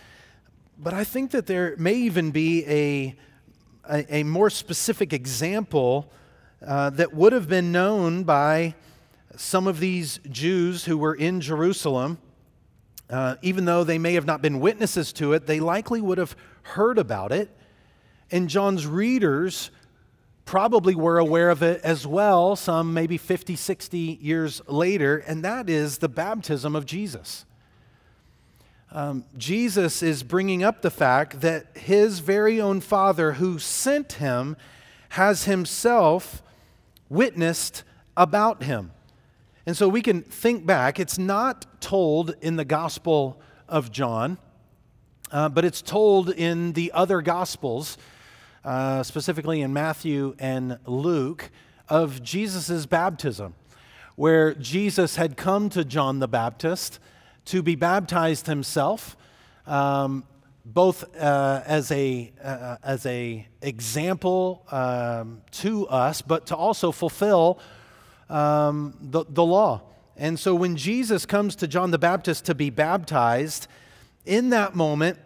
But 0.79 0.95
I 0.95 1.05
think 1.05 1.33
that 1.33 1.47
there 1.47 1.77
may 1.79 1.95
even 1.95 2.31
be 2.31 2.65
a, 2.67 3.17
a, 3.89 4.17
a 4.17 4.23
more 4.23 4.51
specific 4.51 5.13
example 5.13 6.11
uh, 6.67 6.91
that 6.91 7.13
would 7.15 7.33
have 7.33 7.49
been 7.49 7.73
known 7.73 8.25
by 8.25 8.75
some 9.37 9.67
of 9.67 9.81
these 9.81 10.21
Jews 10.31 10.85
who 10.85 10.97
were 10.97 11.15
in 11.15 11.41
Jerusalem. 11.41 12.19
Uh, 13.11 13.37
even 13.43 13.65
though 13.65 13.85
they 13.85 13.99
may 13.99 14.15
have 14.15 14.27
not 14.27 14.41
been 14.41 14.61
witnesses 14.61 15.13
to 15.15 15.33
it, 15.33 15.47
they 15.47 15.61
likely 15.61 16.01
would 16.01 16.19
have 16.19 16.37
heard 16.63 16.99
about 16.99 17.33
it. 17.33 17.51
And 18.31 18.49
John's 18.49 18.87
readers 18.87 19.71
probably 20.45 20.95
were 20.95 21.19
aware 21.19 21.51
of 21.51 21.63
it 21.63 21.81
as 21.83 22.07
well, 22.07 22.57
some 22.57 22.95
maybe 22.95 23.19
50, 23.19 23.57
60 23.57 23.99
years 24.21 24.63
later, 24.67 25.19
and 25.19 25.45
that 25.45 25.69
is 25.69 25.99
the 25.99 26.09
baptism 26.09 26.75
of 26.75 26.87
Jesus 26.87 27.45
um, 28.95 29.25
Jesus 29.39 30.03
is 30.03 30.23
bringing 30.23 30.63
up 30.63 30.83
the 30.83 30.91
fact 30.91 31.41
that 31.41 31.67
his 31.75 32.19
very 32.19 32.61
own 32.61 32.83
Father, 32.83 33.33
who 33.33 33.59
sent 33.59 34.15
him, 34.15 34.55
has 35.11 35.45
himself 35.45 36.43
witnessed 37.09 37.85
about 38.19 38.65
him. 38.65 38.93
And 39.65 39.75
so 39.75 39.89
we 39.89 40.03
can 40.03 40.21
think 40.21 40.67
back. 40.67 41.01
It's 41.01 41.17
not 41.17 41.81
told 41.81 42.35
in 42.43 42.57
the 42.57 42.67
Gospel 42.67 43.41
of 43.67 43.91
John, 43.91 44.37
uh, 45.31 45.49
but 45.49 45.65
it's 45.65 45.81
told 45.81 46.29
in 46.29 46.75
the 46.75 46.93
other 46.93 47.23
Gospels, 47.23 47.97
uh, 48.63 49.03
specifically 49.03 49.63
in 49.63 49.73
Matthew 49.73 50.35
and 50.39 50.79
Luke, 50.85 51.51
of 51.89 52.23
Jesus' 52.23 52.85
baptism, 52.85 53.55
where 54.17 54.53
Jesus 54.53 55.17
had 55.17 55.39
come 55.39 55.71
to 55.71 55.83
John 55.83 56.19
the 56.19 56.29
Baptist 56.29 56.99
to 57.47 57.63
be 57.63 57.75
baptized 57.75 58.47
himself, 58.47 59.17
um, 59.67 60.25
both 60.65 61.05
uh, 61.17 61.63
as 61.67 61.91
a 61.91 62.33
uh, 62.43 62.77
as 62.83 63.05
a 63.07 63.47
example 63.61 64.65
um, 64.71 65.43
to 65.51 65.87
us, 65.89 66.23
but 66.23 66.47
to 66.47 66.57
also 66.57 66.93
fulfill 66.93 67.59
um, 68.29 68.95
the, 69.01 69.25
the 69.29 69.45
law. 69.45 69.83
And 70.17 70.39
so 70.39 70.55
when 70.55 70.77
Jesus 70.77 71.27
comes 71.27 71.57
to 71.57 71.67
John 71.67 71.91
the 71.91 71.99
Baptist 71.99 72.45
to 72.47 72.55
be 72.55 72.71
baptized, 72.71 73.67
in 74.25 74.51
that 74.51 74.75
moment, 74.75 75.19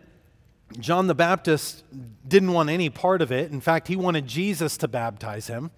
John 0.80 1.06
the 1.06 1.14
Baptist 1.14 1.84
didn't 2.26 2.52
want 2.52 2.70
any 2.70 2.90
part 2.90 3.22
of 3.22 3.30
it. 3.30 3.50
In 3.52 3.60
fact, 3.60 3.88
he 3.88 3.96
wanted 3.96 4.26
Jesus 4.26 4.76
to 4.78 4.88
baptize 4.88 5.46
him. 5.46 5.70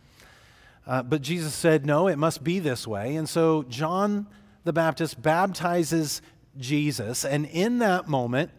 Uh, 0.87 1.03
but 1.03 1.21
Jesus 1.21 1.55
said, 1.55 1.85
No, 1.85 2.09
it 2.09 2.17
must 2.17 2.43
be 2.43 2.59
this 2.59 2.87
way. 2.87 3.17
And 3.17 3.29
so 3.29 3.65
John 3.65 4.27
the 4.69 4.73
Baptist 4.75 5.23
baptizes 5.23 6.21
Jesus, 6.59 7.25
and 7.25 7.47
in 7.47 7.79
that 7.79 8.07
moment, 8.07 8.51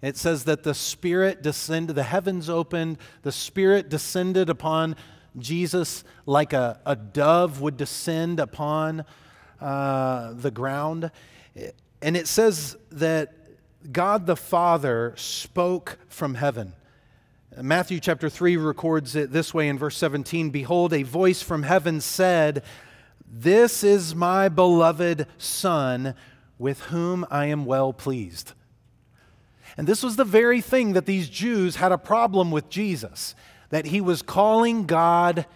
it 0.00 0.16
says 0.16 0.44
that 0.44 0.62
the 0.62 0.72
Spirit 0.72 1.42
descended, 1.42 1.94
the 1.94 2.04
heavens 2.04 2.48
opened, 2.48 2.96
the 3.20 3.30
Spirit 3.30 3.90
descended 3.90 4.48
upon 4.48 4.96
Jesus 5.36 6.04
like 6.24 6.54
a, 6.54 6.80
a 6.86 6.96
dove 6.96 7.60
would 7.60 7.76
descend 7.76 8.40
upon 8.40 9.04
uh, 9.60 10.32
the 10.32 10.50
ground. 10.50 11.10
And 12.00 12.16
it 12.16 12.26
says 12.26 12.74
that 12.90 13.34
God 13.92 14.24
the 14.24 14.36
Father 14.36 15.12
spoke 15.18 15.98
from 16.08 16.36
heaven. 16.36 16.72
Matthew 17.60 18.00
chapter 18.00 18.30
3 18.30 18.56
records 18.56 19.14
it 19.14 19.32
this 19.32 19.52
way 19.52 19.68
in 19.68 19.76
verse 19.76 19.98
17 19.98 20.48
Behold, 20.48 20.94
a 20.94 21.02
voice 21.02 21.42
from 21.42 21.64
heaven 21.64 22.00
said, 22.00 22.62
this 23.30 23.84
is 23.84 24.14
my 24.14 24.48
beloved 24.48 25.26
Son, 25.36 26.14
with 26.58 26.80
whom 26.84 27.26
I 27.30 27.46
am 27.46 27.66
well 27.66 27.92
pleased. 27.92 28.52
And 29.76 29.86
this 29.86 30.02
was 30.02 30.16
the 30.16 30.24
very 30.24 30.60
thing 30.60 30.94
that 30.94 31.06
these 31.06 31.28
Jews 31.28 31.76
had 31.76 31.92
a 31.92 31.98
problem 31.98 32.50
with 32.50 32.68
Jesus, 32.68 33.34
that 33.70 33.86
he 33.86 34.00
was 34.00 34.22
calling 34.22 34.86
God 34.86 35.46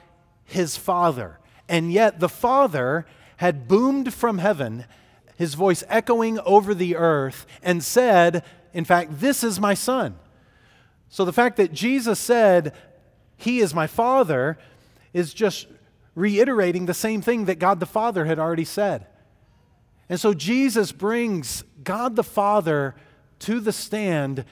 his 0.45 0.77
Father. 0.77 1.39
And 1.69 1.93
yet 1.93 2.21
the 2.21 2.29
Father 2.29 3.07
had 3.39 3.67
boomed 3.67 4.15
from 4.15 4.39
heaven, 4.39 4.85
his 5.37 5.55
voice 5.55 5.83
echoing 5.89 6.39
over 6.41 6.75
the 6.75 6.95
earth, 6.95 7.47
and 7.63 7.83
said, 7.83 8.45
In 8.73 8.85
fact, 8.85 9.19
this 9.19 9.43
is 9.43 9.59
my 9.59 9.75
Son. 9.75 10.17
So 11.09 11.25
the 11.25 11.33
fact 11.33 11.57
that 11.57 11.73
Jesus 11.73 12.21
said, 12.21 12.75
He 13.37 13.59
is 13.61 13.75
my 13.75 13.87
Father, 13.87 14.59
is 15.13 15.35
just 15.35 15.67
reiterating 16.15 16.87
the 16.87 16.95
same 16.95 17.23
thing 17.23 17.47
that 17.47 17.59
God 17.59 17.81
the 17.81 17.87
Father 17.87 18.25
had 18.25 18.39
already 18.39 18.65
said. 18.65 19.07
And 20.09 20.21
so 20.21 20.35
Jesus 20.35 20.93
brings 20.93 21.65
God 21.83 22.17
the 22.17 22.25
Father 22.25 22.95
to 23.41 23.61
the 23.61 23.73
stand 23.73 24.45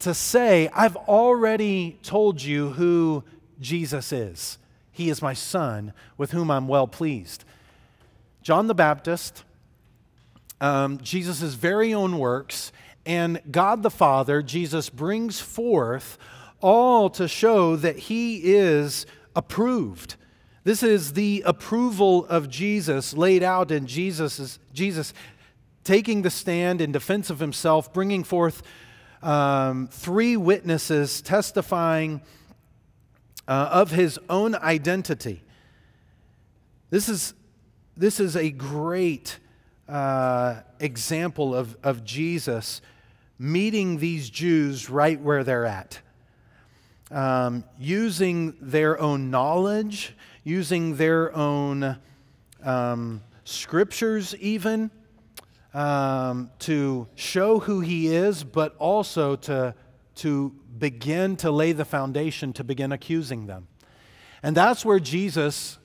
to 0.00 0.12
say, 0.12 0.68
I've 0.74 0.96
already 0.96 1.98
told 2.02 2.42
you 2.42 2.70
who 2.70 3.22
Jesus 3.60 4.12
is. 4.12 4.58
He 4.90 5.08
is 5.08 5.22
my 5.22 5.34
Son 5.34 5.92
with 6.18 6.32
whom 6.32 6.50
I'm 6.50 6.66
well 6.66 6.88
pleased. 6.88 7.44
John 8.42 8.66
the 8.66 8.74
Baptist, 8.74 9.44
um, 10.60 10.98
Jesus' 10.98 11.54
very 11.54 11.94
own 11.94 12.18
works, 12.18 12.72
and 13.06 13.40
God 13.50 13.82
the 13.82 13.90
Father, 13.90 14.42
Jesus 14.42 14.90
brings 14.90 15.40
forth 15.40 16.18
all 16.60 17.08
to 17.10 17.28
show 17.28 17.76
that 17.76 17.98
he 17.98 18.54
is 18.54 19.06
approved 19.34 20.16
this 20.64 20.82
is 20.82 21.14
the 21.14 21.42
approval 21.44 22.24
of 22.26 22.48
Jesus 22.48 23.14
laid 23.14 23.42
out 23.42 23.70
in 23.70 23.86
Jesus, 23.86 24.58
Jesus 24.72 25.12
taking 25.82 26.22
the 26.22 26.30
stand 26.30 26.80
in 26.80 26.92
defense 26.92 27.30
of 27.30 27.40
himself, 27.40 27.92
bringing 27.92 28.22
forth 28.22 28.62
um, 29.22 29.88
three 29.88 30.36
witnesses 30.36 31.20
testifying 31.20 32.20
uh, 33.48 33.70
of 33.72 33.90
his 33.90 34.20
own 34.28 34.54
identity. 34.54 35.42
This 36.90 37.08
is, 37.08 37.34
this 37.96 38.20
is 38.20 38.36
a 38.36 38.50
great 38.50 39.38
uh, 39.88 40.60
example 40.78 41.54
of, 41.54 41.76
of 41.82 42.04
Jesus 42.04 42.80
meeting 43.38 43.98
these 43.98 44.30
Jews 44.30 44.88
right 44.88 45.20
where 45.20 45.42
they're 45.42 45.66
at, 45.66 45.98
um, 47.10 47.64
using 47.80 48.54
their 48.60 49.00
own 49.00 49.30
knowledge 49.30 50.14
using 50.44 50.96
their 50.96 51.34
own 51.36 51.98
um, 52.62 53.22
scriptures, 53.44 54.34
even 54.36 54.90
um, 55.74 56.50
to 56.60 57.08
show 57.14 57.60
who 57.60 57.80
he 57.80 58.08
is, 58.08 58.44
but 58.44 58.74
also 58.78 59.36
to, 59.36 59.74
to 60.16 60.54
begin 60.78 61.36
to 61.36 61.50
lay 61.50 61.72
the 61.72 61.84
foundation 61.84 62.52
to 62.52 62.64
begin 62.64 62.92
accusing 62.92 63.46
them. 63.46 63.68
And 64.42 64.56
that's 64.56 64.84
where 64.84 64.98
Jesus 64.98 65.78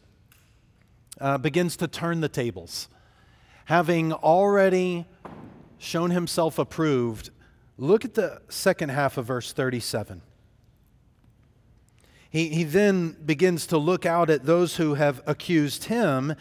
uh, 1.22 1.38
begins 1.38 1.78
to 1.78 1.88
turn 1.88 2.22
the 2.22 2.30
tables. 2.30 2.89
Having 3.65 4.13
already 4.13 5.06
shown 5.78 6.12
himself 6.12 6.58
approved, 6.58 7.30
look 7.78 8.04
at 8.06 8.15
the 8.15 8.41
second 8.50 8.89
half 8.89 9.17
of 9.17 9.26
verse 9.26 9.54
37. 9.54 10.22
He, 12.30 12.50
he 12.50 12.63
then 12.63 13.16
begins 13.26 13.68
to 13.68 13.78
look 13.78 14.06
out 14.06 14.30
at 14.30 14.46
those 14.46 14.76
who 14.76 14.96
have 14.96 15.22
accused 15.26 15.86
him, 15.86 16.36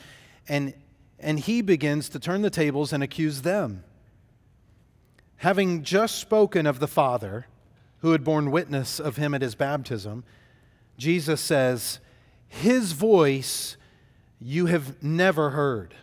and, 0.48 0.74
and 1.18 1.38
he 1.38 1.62
begins 1.62 2.08
to 2.10 2.18
turn 2.18 2.42
the 2.42 2.50
tables 2.50 2.92
and 2.92 3.02
accuse 3.02 3.42
them. 3.42 3.84
Having 5.36 5.84
just 5.84 6.18
spoken 6.18 6.66
of 6.66 6.80
the 6.80 6.88
Father, 6.88 7.46
who 7.98 8.12
had 8.12 8.24
borne 8.24 8.50
witness 8.50 8.98
of 8.98 9.16
him 9.16 9.34
at 9.34 9.42
his 9.42 9.54
baptism, 9.54 10.24
Jesus 10.98 11.40
says, 11.40 12.00
His 12.48 12.92
voice 12.92 13.76
you 14.40 14.66
have 14.66 15.02
never 15.02 15.50
heard, 15.50 15.94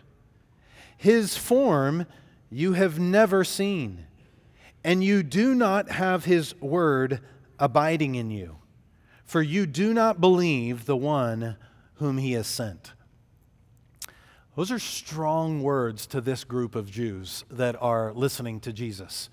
His 0.96 1.36
form 1.36 2.06
you 2.50 2.72
have 2.72 2.98
never 2.98 3.44
seen, 3.44 4.06
and 4.82 5.04
you 5.04 5.22
do 5.22 5.54
not 5.54 5.90
have 5.90 6.24
His 6.24 6.58
word 6.60 7.20
abiding 7.58 8.14
in 8.14 8.30
you 8.30 8.56
for 9.34 9.42
you 9.42 9.66
do 9.66 9.92
not 9.92 10.20
believe 10.20 10.84
the 10.84 10.96
one 10.96 11.56
whom 11.94 12.18
he 12.18 12.34
has 12.34 12.46
sent. 12.46 12.92
Those 14.54 14.70
are 14.70 14.78
strong 14.78 15.60
words 15.60 16.06
to 16.06 16.20
this 16.20 16.44
group 16.44 16.76
of 16.76 16.88
Jews 16.88 17.44
that 17.50 17.74
are 17.82 18.12
listening 18.12 18.60
to 18.60 18.72
Jesus. 18.72 19.30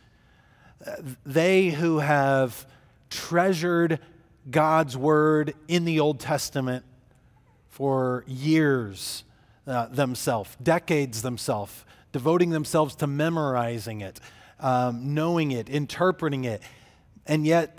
They 1.24 1.70
who 1.70 2.00
have 2.00 2.66
treasured 3.12 4.00
God's 4.50 4.98
word 4.98 5.54
in 5.68 5.86
the 5.86 6.00
Old 6.00 6.20
Testament 6.20 6.84
for 7.70 8.24
years 8.26 9.24
uh, 9.68 9.86
themselves, 9.86 10.58
decades 10.64 11.22
themselves, 11.22 11.86
devoting 12.12 12.50
themselves 12.50 12.96
to 12.96 13.06
memorizing 13.06 14.02
it, 14.02 14.20
um, 14.62 15.14
knowing 15.14 15.52
it, 15.52 15.70
interpreting 15.70 16.46
it. 16.46 16.64
And 17.28 17.46
yet, 17.46 17.78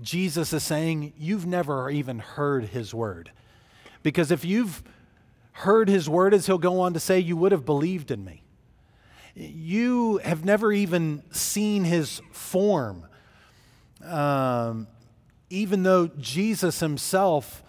Jesus 0.00 0.52
is 0.52 0.62
saying, 0.62 1.12
You've 1.16 1.46
never 1.46 1.90
even 1.90 2.18
heard 2.18 2.66
his 2.66 2.94
word. 2.94 3.30
Because 4.02 4.30
if 4.30 4.44
you've 4.44 4.82
heard 5.52 5.88
his 5.88 6.08
word, 6.08 6.34
as 6.34 6.46
he'll 6.46 6.58
go 6.58 6.80
on 6.80 6.94
to 6.94 7.00
say, 7.00 7.18
you 7.18 7.36
would 7.36 7.52
have 7.52 7.64
believed 7.64 8.10
in 8.10 8.24
me. 8.24 8.42
You 9.34 10.18
have 10.18 10.44
never 10.44 10.72
even 10.72 11.22
seen 11.32 11.84
his 11.84 12.20
form. 12.32 13.06
Um, 14.04 14.86
even 15.50 15.82
though 15.82 16.06
Jesus 16.06 16.80
himself 16.80 17.62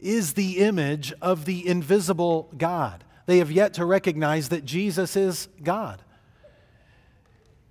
is 0.00 0.34
the 0.34 0.58
image 0.58 1.12
of 1.22 1.44
the 1.44 1.66
invisible 1.66 2.50
God. 2.56 3.04
They 3.26 3.38
have 3.38 3.52
yet 3.52 3.74
to 3.74 3.84
recognize 3.84 4.48
that 4.48 4.64
Jesus 4.64 5.14
is 5.14 5.48
God. 5.62 6.02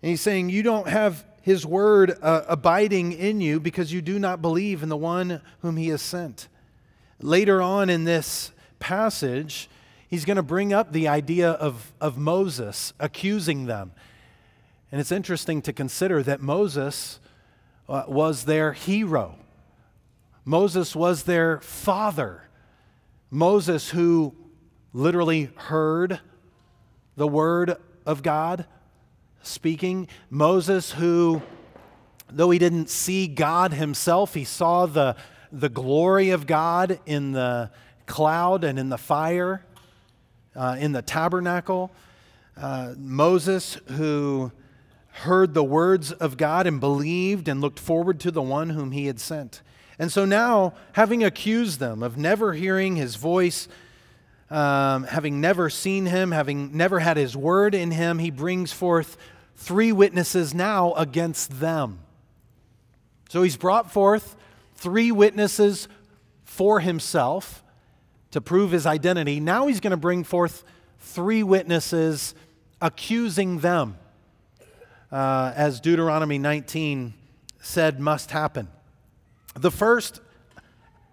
And 0.02 0.10
he's 0.10 0.22
saying, 0.22 0.50
You 0.50 0.64
don't 0.64 0.88
have 0.88 1.26
his 1.42 1.66
word 1.66 2.18
uh, 2.22 2.44
abiding 2.48 3.14
in 3.14 3.42
you 3.42 3.60
because 3.60 3.92
you 3.92 4.02
do 4.02 4.20
not 4.20 4.42
believe 4.42 4.84
in 4.84 4.90
the 4.90 4.98
one 4.98 5.42
whom 5.62 5.78
he 5.78 5.88
has 5.90 6.02
sent. 6.02 6.48
Later 7.20 7.62
on 7.62 7.90
in 7.90 8.04
this 8.04 8.52
passage, 8.80 9.70
he's 10.08 10.26
going 10.26 10.38
to 10.38 10.44
bring 10.44 10.74
up 10.74 10.92
the 10.92 11.08
idea 11.08 11.52
of, 11.52 11.94
of 12.00 12.18
Moses 12.18 12.94
accusing 13.00 13.66
them. 13.66 13.92
And 14.92 15.00
it's 15.00 15.12
interesting 15.12 15.62
to 15.64 15.74
consider 15.74 16.22
that 16.24 16.42
Moses 16.42 17.20
uh, 17.88 18.04
was 18.08 18.46
their 18.46 18.74
hero. 18.74 19.36
Moses 20.44 20.96
was 20.96 21.24
their 21.24 21.60
father. 21.62 22.44
Moses, 23.30 23.90
who 23.90 24.36
literally 24.94 25.50
heard 25.56 26.20
the 27.16 27.28
word 27.28 27.78
of 28.06 28.24
God 28.24 28.66
speaking. 29.44 30.08
Moses, 30.30 30.92
who, 30.92 31.42
though 32.30 32.50
he 32.50 32.60
didn't 32.60 32.90
see 32.90 33.28
God 33.28 33.74
himself, 33.74 34.34
he 34.34 34.44
saw 34.44 34.86
the, 34.86 35.16
the 35.52 35.70
glory 35.70 36.30
of 36.30 36.48
God 36.48 37.00
in 37.06 37.32
the 37.32 37.72
cloud 38.06 38.64
and 38.64 38.78
in 38.78 38.90
the 38.90 38.98
fire, 38.98 39.66
uh, 40.56 40.78
in 40.80 40.92
the 40.92 41.02
tabernacle. 41.02 41.92
Uh, 42.58 42.94
Moses, 42.98 43.78
who 43.92 44.52
heard 45.12 45.54
the 45.54 45.64
words 45.64 46.12
of 46.12 46.38
God 46.38 46.68
and 46.68 46.80
believed 46.80 47.48
and 47.48 47.62
looked 47.62 47.80
forward 47.80 48.20
to 48.22 48.32
the 48.32 48.42
one 48.42 48.70
whom 48.70 48.92
he 48.92 49.08
had 49.08 49.20
sent. 49.20 49.62
And 50.00 50.12
so 50.12 50.26
now, 50.26 50.74
having 50.94 51.24
accused 51.24 51.80
them 51.80 52.02
of 52.02 52.18
never 52.18 52.54
hearing 52.54 52.96
his 52.96 53.16
voice, 53.18 53.68
um, 54.50 55.04
having 55.04 55.40
never 55.40 55.70
seen 55.70 56.06
him, 56.06 56.32
having 56.32 56.76
never 56.76 57.00
had 57.00 57.18
his 57.18 57.38
word 57.38 57.76
in 57.76 57.92
him, 57.92 58.20
he 58.20 58.32
brings 58.32 58.72
forth 58.72 59.18
three 59.62 59.92
witnesses 59.92 60.56
now 60.56 60.92
against 60.94 61.60
them. 61.60 62.00
So 63.30 63.44
he's 63.44 63.58
brought 63.58 63.92
forth 63.92 64.36
three 64.74 65.12
witnesses 65.12 65.88
for 66.44 66.80
himself 66.80 67.64
to 68.32 68.42
prove 68.42 68.72
his 68.72 68.88
identity. 68.88 69.40
Now 69.40 69.68
he's 69.68 69.80
going 69.80 69.92
to 69.92 69.98
bring 69.98 70.24
forth 70.24 70.64
three 71.00 71.44
witnesses 71.44 72.34
accusing 72.82 73.60
them, 73.60 73.98
uh, 75.12 75.54
as 75.56 75.80
Deuteronomy 75.80 76.40
19 76.40 77.14
said 77.60 78.00
must 78.00 78.32
happen. 78.32 78.68
The 79.54 79.72
first 79.72 80.22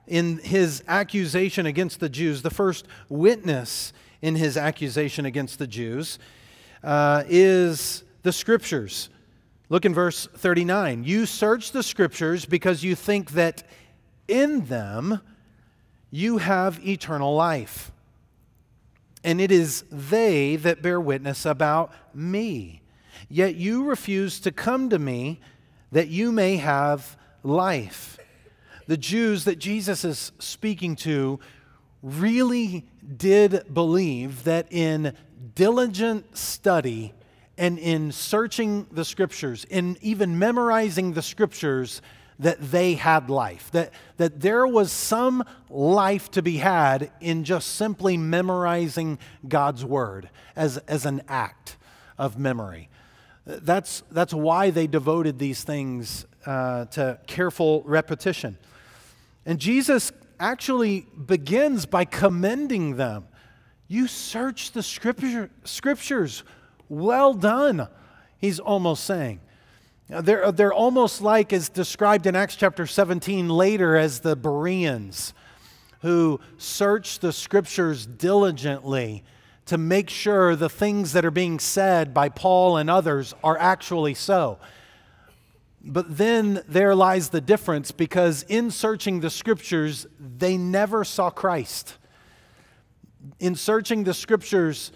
in 0.06 0.38
his 0.38 0.82
accusation 0.88 1.66
against 1.66 2.00
the 2.00 2.08
Jews, 2.08 2.40
the 2.40 2.50
first 2.50 2.86
witness 3.10 3.92
in 4.22 4.36
his 4.36 4.56
accusation 4.56 5.26
against 5.26 5.58
the 5.58 5.66
Jews, 5.66 6.18
uh, 6.82 7.24
is 7.28 8.04
the 8.22 8.32
Scriptures. 8.32 9.10
Look 9.68 9.84
in 9.84 9.94
verse 9.94 10.26
39. 10.34 11.04
You 11.04 11.26
search 11.26 11.72
the 11.72 11.82
Scriptures 11.82 12.46
because 12.46 12.82
you 12.82 12.94
think 12.94 13.32
that 13.32 13.64
in 14.26 14.66
them 14.66 15.20
you 16.10 16.38
have 16.38 16.86
eternal 16.86 17.34
life. 17.34 17.92
And 19.24 19.40
it 19.40 19.50
is 19.50 19.84
they 19.90 20.56
that 20.56 20.80
bear 20.80 21.00
witness 21.00 21.44
about 21.44 21.92
me. 22.14 22.82
Yet 23.28 23.56
you 23.56 23.84
refuse 23.84 24.40
to 24.40 24.52
come 24.52 24.90
to 24.90 24.98
me 24.98 25.40
that 25.92 26.08
you 26.08 26.32
may 26.32 26.56
have 26.56 27.16
life 27.42 28.18
the 28.88 28.96
Jews 28.96 29.44
that 29.44 29.58
Jesus 29.58 30.02
is 30.02 30.32
speaking 30.38 30.96
to 30.96 31.38
really 32.02 32.86
did 33.16 33.72
believe 33.72 34.44
that 34.44 34.66
in 34.70 35.14
diligent 35.54 36.36
study 36.36 37.12
and 37.58 37.78
in 37.78 38.12
searching 38.12 38.86
the 38.92 39.04
scriptures, 39.04 39.66
in 39.68 39.98
even 40.00 40.38
memorizing 40.38 41.12
the 41.12 41.22
scriptures, 41.22 42.00
that 42.38 42.70
they 42.70 42.94
had 42.94 43.28
life, 43.28 43.70
that, 43.72 43.92
that 44.16 44.40
there 44.40 44.66
was 44.66 44.92
some 44.92 45.42
life 45.68 46.30
to 46.30 46.40
be 46.40 46.58
had 46.58 47.10
in 47.20 47.42
just 47.42 47.74
simply 47.74 48.16
memorizing 48.16 49.18
God's 49.46 49.84
word 49.84 50.30
as, 50.54 50.78
as 50.86 51.04
an 51.04 51.22
act 51.28 51.76
of 52.16 52.38
memory. 52.38 52.88
That's, 53.44 54.02
that's 54.10 54.32
why 54.32 54.70
they 54.70 54.86
devoted 54.86 55.38
these 55.38 55.64
things 55.64 56.26
uh, 56.46 56.84
to 56.86 57.18
careful 57.26 57.82
repetition. 57.84 58.56
And 59.44 59.58
Jesus 59.58 60.12
actually 60.38 61.06
begins 61.26 61.86
by 61.86 62.04
commending 62.04 62.96
them. 62.96 63.26
You 63.88 64.06
search 64.06 64.72
the 64.72 64.82
scripture, 64.82 65.50
scriptures. 65.64 66.44
Well 66.88 67.34
done, 67.34 67.88
he's 68.38 68.58
almost 68.58 69.04
saying. 69.04 69.40
They're, 70.08 70.50
they're 70.52 70.72
almost 70.72 71.20
like, 71.20 71.52
as 71.52 71.68
described 71.68 72.26
in 72.26 72.34
Acts 72.34 72.56
chapter 72.56 72.86
17 72.86 73.48
later, 73.48 73.96
as 73.96 74.20
the 74.20 74.36
Bereans 74.36 75.34
who 76.00 76.40
search 76.56 77.18
the 77.18 77.32
scriptures 77.32 78.06
diligently 78.06 79.24
to 79.66 79.76
make 79.76 80.08
sure 80.08 80.56
the 80.56 80.68
things 80.68 81.12
that 81.12 81.24
are 81.24 81.30
being 81.30 81.58
said 81.58 82.14
by 82.14 82.28
Paul 82.28 82.76
and 82.76 82.88
others 82.88 83.34
are 83.44 83.58
actually 83.58 84.14
so. 84.14 84.58
But 85.82 86.16
then 86.16 86.62
there 86.66 86.94
lies 86.94 87.28
the 87.28 87.40
difference 87.40 87.90
because 87.90 88.44
in 88.44 88.70
searching 88.70 89.20
the 89.20 89.30
scriptures, 89.30 90.06
they 90.18 90.56
never 90.56 91.04
saw 91.04 91.30
Christ. 91.30 91.98
In 93.40 93.54
searching 93.54 94.04
the 94.04 94.14
scriptures, 94.14 94.92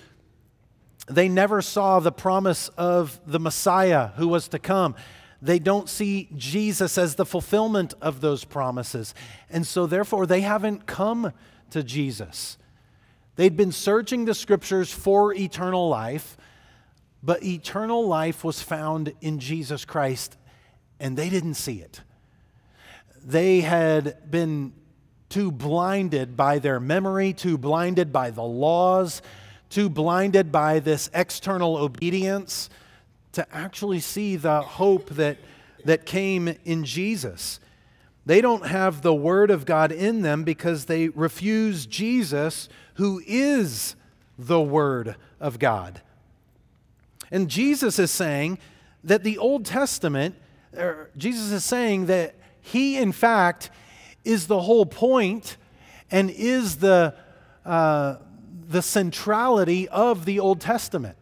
they 1.09 1.29
never 1.29 1.63
saw 1.63 2.01
the 2.01 2.13
promise 2.13 2.69
of 2.71 3.21
the 3.27 3.41
Messiah 3.41 4.09
who 4.17 4.29
was 4.29 4.49
to 4.49 4.59
come. 4.59 4.95
They 5.41 5.59
don't 5.59 5.89
see 5.89 6.29
Jesus 6.37 6.97
as 6.97 7.17
the 7.17 7.27
fulfillment 7.27 7.95
of 8.01 8.21
those 8.21 8.45
promises. 8.45 9.15
And 9.51 9.67
so, 9.67 9.87
therefore, 9.87 10.27
they 10.27 10.43
haven't 10.43 10.87
come 10.87 11.33
to 11.71 11.83
Jesus. 11.83 12.59
They'd 13.35 13.57
been 13.57 13.73
searching 13.73 14.25
the 14.25 14.35
scriptures 14.35 14.93
for 14.93 15.35
eternal 15.35 15.89
life, 15.89 16.37
but 17.23 17.43
eternal 17.43 18.07
life 18.07 18.45
was 18.45 18.63
found 18.63 19.13
in 19.21 19.39
Jesus 19.39 19.85
Christ 19.85 20.37
and 21.03 21.17
they 21.17 21.29
didn't 21.29 21.55
see 21.55 21.81
it. 21.81 22.01
They 23.25 23.61
had 23.61 24.31
been 24.31 24.73
too 25.29 25.51
blinded 25.51 26.37
by 26.37 26.61
their 26.61 26.79
memory, 26.79 27.33
too 27.33 27.59
blinded 27.59 28.13
by 28.13 28.31
the 28.31 28.43
laws, 28.43 29.21
too 29.73 29.89
blinded 29.89 30.53
by 30.53 30.79
this 30.79 31.09
external 31.15 31.79
obedience 31.79 32.69
to 33.33 33.47
actually 33.55 34.01
see 34.01 34.37
the 34.37 34.61
hope 34.61 35.09
that, 35.11 35.39
that 35.87 36.05
came 36.05 36.55
in 36.67 36.85
Jesus. 36.85 37.59
They 38.27 38.43
don't 38.43 38.67
have 38.67 39.01
the 39.01 39.15
Word 39.15 39.51
of 39.51 39.65
God 39.65 39.91
in 39.91 40.21
them 40.21 40.45
because 40.45 40.85
they 40.85 41.09
refuse 41.09 41.87
Jesus, 41.87 42.69
who 42.95 43.23
is 43.27 43.97
the 44.39 44.61
Word 44.61 45.17
of 45.41 45.59
God. 45.59 46.03
And 47.31 47.49
Jesus 47.49 47.99
is 47.99 48.11
saying 48.11 48.59
that 49.03 49.25
the 49.25 49.39
Old 49.39 49.65
Testament 49.65 50.37
er, 50.77 51.11
Jesus 51.17 51.51
is 51.51 51.65
saying 51.65 52.07
that 52.07 52.35
he, 52.61 52.99
in 52.99 53.11
fact, 53.11 53.71
is 54.23 54.49
the 54.49 54.61
whole 54.61 54.85
point 54.85 55.57
and 56.11 56.31
is 56.31 56.77
the, 56.77 57.15
uh, 57.65 58.17
the 58.69 58.83
centrality 58.83 59.89
of 59.89 60.25
the 60.25 60.41
Old 60.41 60.61
Testament. 60.61 61.17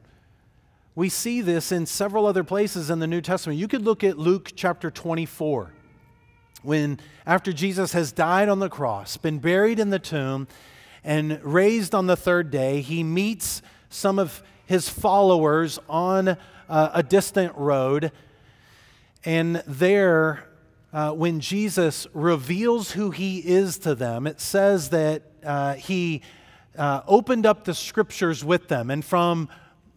We 0.94 1.08
see 1.08 1.40
this 1.40 1.72
in 1.72 1.86
several 1.86 2.26
other 2.26 2.44
places 2.44 2.90
in 2.90 2.98
the 2.98 3.06
New 3.06 3.20
Testament. 3.20 3.58
You 3.58 3.68
could 3.68 3.82
look 3.82 4.02
at 4.04 4.18
Luke 4.18 4.52
chapter 4.54 4.90
24, 4.90 5.72
when 6.62 6.98
after 7.26 7.52
Jesus 7.52 7.92
has 7.92 8.12
died 8.12 8.48
on 8.48 8.58
the 8.58 8.68
cross, 8.68 9.16
been 9.16 9.38
buried 9.38 9.78
in 9.78 9.90
the 9.90 9.98
tomb, 9.98 10.48
and 11.02 11.42
raised 11.42 11.94
on 11.94 12.06
the 12.06 12.16
third 12.16 12.50
day, 12.50 12.80
he 12.80 13.02
meets 13.02 13.62
some 13.88 14.18
of 14.18 14.42
his 14.66 14.88
followers 14.88 15.78
on 15.88 16.28
uh, 16.68 16.90
a 16.92 17.02
distant 17.02 17.56
road 17.56 18.12
and 19.24 19.56
there, 19.66 20.48
uh, 20.92 21.12
when 21.12 21.40
Jesus 21.40 22.06
reveals 22.14 22.92
who 22.92 23.10
he 23.10 23.38
is 23.38 23.78
to 23.78 23.94
them, 23.94 24.26
it 24.26 24.40
says 24.40 24.90
that 24.90 25.22
uh, 25.44 25.74
he 25.74 26.22
uh, 26.80 27.02
opened 27.06 27.44
up 27.44 27.64
the 27.64 27.74
scriptures 27.74 28.42
with 28.42 28.68
them. 28.68 28.90
And 28.90 29.04
from 29.04 29.50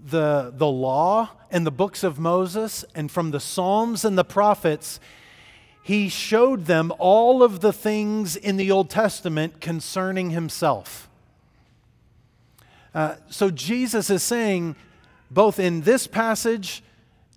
the, 0.05 0.53
the 0.53 0.67
law 0.67 1.29
and 1.49 1.65
the 1.65 1.71
books 1.71 2.03
of 2.03 2.19
Moses, 2.19 2.83
and 2.93 3.09
from 3.09 3.31
the 3.31 3.39
Psalms 3.39 4.03
and 4.03 4.17
the 4.17 4.25
prophets, 4.25 4.99
he 5.81 6.09
showed 6.09 6.65
them 6.65 6.91
all 6.99 7.41
of 7.41 7.61
the 7.61 7.71
things 7.71 8.35
in 8.35 8.57
the 8.57 8.69
Old 8.69 8.89
Testament 8.89 9.61
concerning 9.61 10.31
himself. 10.31 11.09
Uh, 12.93 13.15
so 13.29 13.49
Jesus 13.49 14.09
is 14.09 14.21
saying, 14.21 14.75
both 15.31 15.59
in 15.59 15.81
this 15.81 16.05
passage 16.05 16.83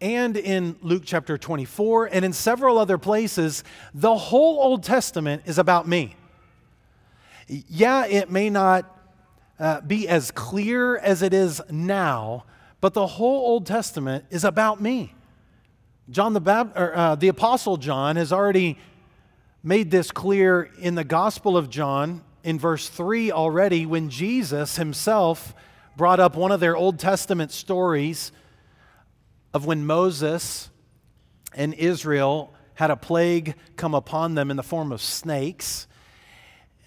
and 0.00 0.36
in 0.36 0.76
Luke 0.82 1.04
chapter 1.06 1.38
24 1.38 2.06
and 2.06 2.24
in 2.24 2.32
several 2.32 2.78
other 2.78 2.98
places, 2.98 3.62
the 3.94 4.16
whole 4.16 4.58
Old 4.58 4.82
Testament 4.82 5.42
is 5.46 5.56
about 5.56 5.86
me. 5.86 6.16
Yeah, 7.46 8.06
it 8.06 8.28
may 8.28 8.50
not 8.50 8.95
uh, 9.58 9.80
be 9.80 10.08
as 10.08 10.30
clear 10.30 10.96
as 10.98 11.22
it 11.22 11.32
is 11.32 11.60
now, 11.70 12.44
but 12.80 12.94
the 12.94 13.06
whole 13.06 13.46
Old 13.46 13.66
Testament 13.66 14.24
is 14.30 14.44
about 14.44 14.80
me. 14.80 15.14
John 16.10 16.34
the, 16.34 16.40
Bab- 16.40 16.76
or, 16.76 16.96
uh, 16.96 17.14
the 17.14 17.28
Apostle 17.28 17.76
John 17.76 18.16
has 18.16 18.32
already 18.32 18.78
made 19.62 19.90
this 19.90 20.10
clear 20.10 20.70
in 20.78 20.94
the 20.94 21.04
Gospel 21.04 21.56
of 21.56 21.68
John 21.68 22.22
in 22.44 22.58
verse 22.58 22.88
3 22.88 23.32
already 23.32 23.86
when 23.86 24.08
Jesus 24.08 24.76
himself 24.76 25.54
brought 25.96 26.20
up 26.20 26.36
one 26.36 26.52
of 26.52 26.60
their 26.60 26.76
Old 26.76 26.98
Testament 26.98 27.50
stories 27.50 28.30
of 29.52 29.66
when 29.66 29.84
Moses 29.84 30.70
and 31.54 31.74
Israel 31.74 32.54
had 32.74 32.90
a 32.90 32.96
plague 32.96 33.54
come 33.76 33.94
upon 33.94 34.34
them 34.34 34.50
in 34.50 34.56
the 34.56 34.62
form 34.62 34.92
of 34.92 35.00
snakes. 35.00 35.86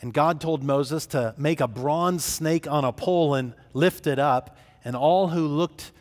And 0.01 0.13
God 0.13 0.39
told 0.39 0.63
Moses 0.63 1.05
to 1.07 1.33
make 1.37 1.59
a 1.59 1.67
bronze 1.67 2.23
snake 2.23 2.67
on 2.67 2.85
a 2.85 2.93
pole 2.93 3.35
and 3.35 3.53
lift 3.73 4.07
it 4.07 4.19
up. 4.19 4.57
And 4.85 4.95
all 4.95 5.27
who 5.29 5.45
looked 5.45 5.91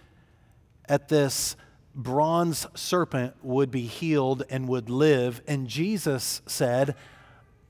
at 0.89 1.09
this 1.09 1.57
bronze 1.95 2.67
serpent 2.75 3.35
would 3.43 3.71
be 3.71 3.83
healed 3.83 4.45
and 4.51 4.69
would 4.69 4.89
live. 4.89 5.43
And 5.49 5.67
Jesus 5.67 6.43
said, 6.47 6.95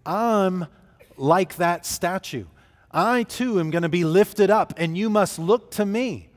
I'm 0.05 0.67
like 1.17 1.57
that 1.57 1.87
statue. 1.87 2.45
I 2.91 3.23
too 3.23 3.59
am 3.59 3.71
going 3.71 3.83
to 3.83 3.89
be 3.89 4.05
lifted 4.05 4.51
up, 4.51 4.73
and 4.77 4.97
you 4.97 5.11
must 5.11 5.39
look 5.39 5.71
to 5.73 5.85
me. 5.85 6.29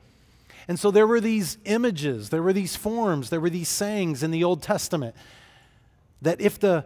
And 0.68 0.78
so 0.78 0.90
there 0.90 1.06
were 1.06 1.20
these 1.20 1.58
images, 1.64 2.30
there 2.30 2.42
were 2.42 2.52
these 2.52 2.76
forms, 2.76 3.30
there 3.30 3.40
were 3.40 3.50
these 3.50 3.68
sayings 3.68 4.22
in 4.22 4.30
the 4.30 4.44
Old 4.44 4.62
Testament 4.62 5.16
that 6.20 6.40
if 6.40 6.58
the 6.58 6.84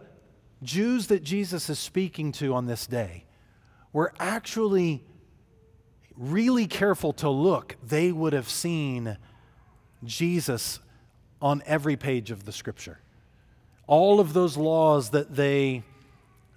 Jews 0.63 1.07
that 1.07 1.23
Jesus 1.23 1.69
is 1.69 1.79
speaking 1.79 2.31
to 2.33 2.53
on 2.53 2.65
this 2.65 2.87
day 2.87 3.25
were 3.93 4.13
actually 4.19 5.03
really 6.15 6.67
careful 6.67 7.13
to 7.13 7.29
look, 7.29 7.75
they 7.83 8.11
would 8.11 8.33
have 8.33 8.49
seen 8.49 9.17
Jesus 10.03 10.79
on 11.41 11.61
every 11.65 11.95
page 11.95 12.31
of 12.31 12.45
the 12.45 12.51
scripture. 12.51 12.99
All 13.85 14.19
of 14.19 14.33
those 14.33 14.57
laws 14.57 15.11
that 15.11 15.35
they 15.35 15.83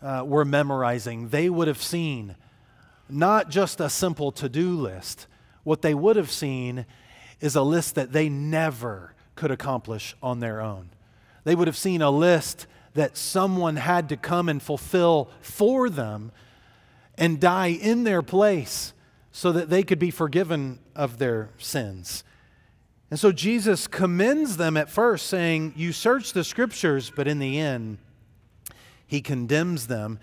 uh, 0.03 0.25
were 0.27 0.45
memorizing, 0.45 1.29
they 1.29 1.51
would 1.51 1.69
have 1.69 1.83
seen 1.83 2.37
not 3.09 3.51
just 3.51 3.81
a 3.81 3.91
simple 3.91 4.33
to 4.33 4.49
do 4.49 4.75
list. 4.75 5.27
What 5.63 5.83
they 5.83 5.95
would 5.95 6.17
have 6.17 6.31
seen 6.31 6.87
is 7.41 7.55
a 7.55 7.63
list 7.63 7.95
that 7.97 8.13
they 8.13 8.29
never 8.29 9.15
could 9.35 9.51
accomplish 9.51 10.17
on 10.23 10.41
their 10.41 10.61
own. 10.61 10.91
They 11.45 11.55
would 11.55 11.67
have 11.67 11.77
seen 11.77 12.03
a 12.03 12.11
list 12.11 12.67
that 12.95 13.17
someone 13.17 13.77
had 13.77 14.09
to 14.09 14.17
come 14.17 14.49
and 14.49 14.63
fulfill 14.63 15.31
for 15.41 15.89
them 15.89 16.33
and 17.17 17.41
die 17.41 17.69
in 17.69 18.05
their 18.05 18.23
place 18.23 18.93
so 19.33 19.53
that 19.53 19.71
they 19.71 19.83
could 19.83 19.99
be 19.99 20.11
forgiven 20.11 20.79
of 20.97 21.19
their 21.19 21.51
sins. 21.59 22.25
And 23.11 23.19
so 23.19 23.33
Jesus 23.33 23.87
commends 23.87 24.57
them 24.57 24.77
at 24.77 24.89
first, 24.89 25.27
saying, 25.27 25.75
You 25.77 25.93
search 25.93 26.33
the 26.33 26.45
scriptures, 26.45 27.13
but 27.15 27.27
in 27.29 27.39
the 27.39 27.59
end, 27.59 27.99
he 29.07 29.21
condemns 29.21 29.87
them 29.89 30.19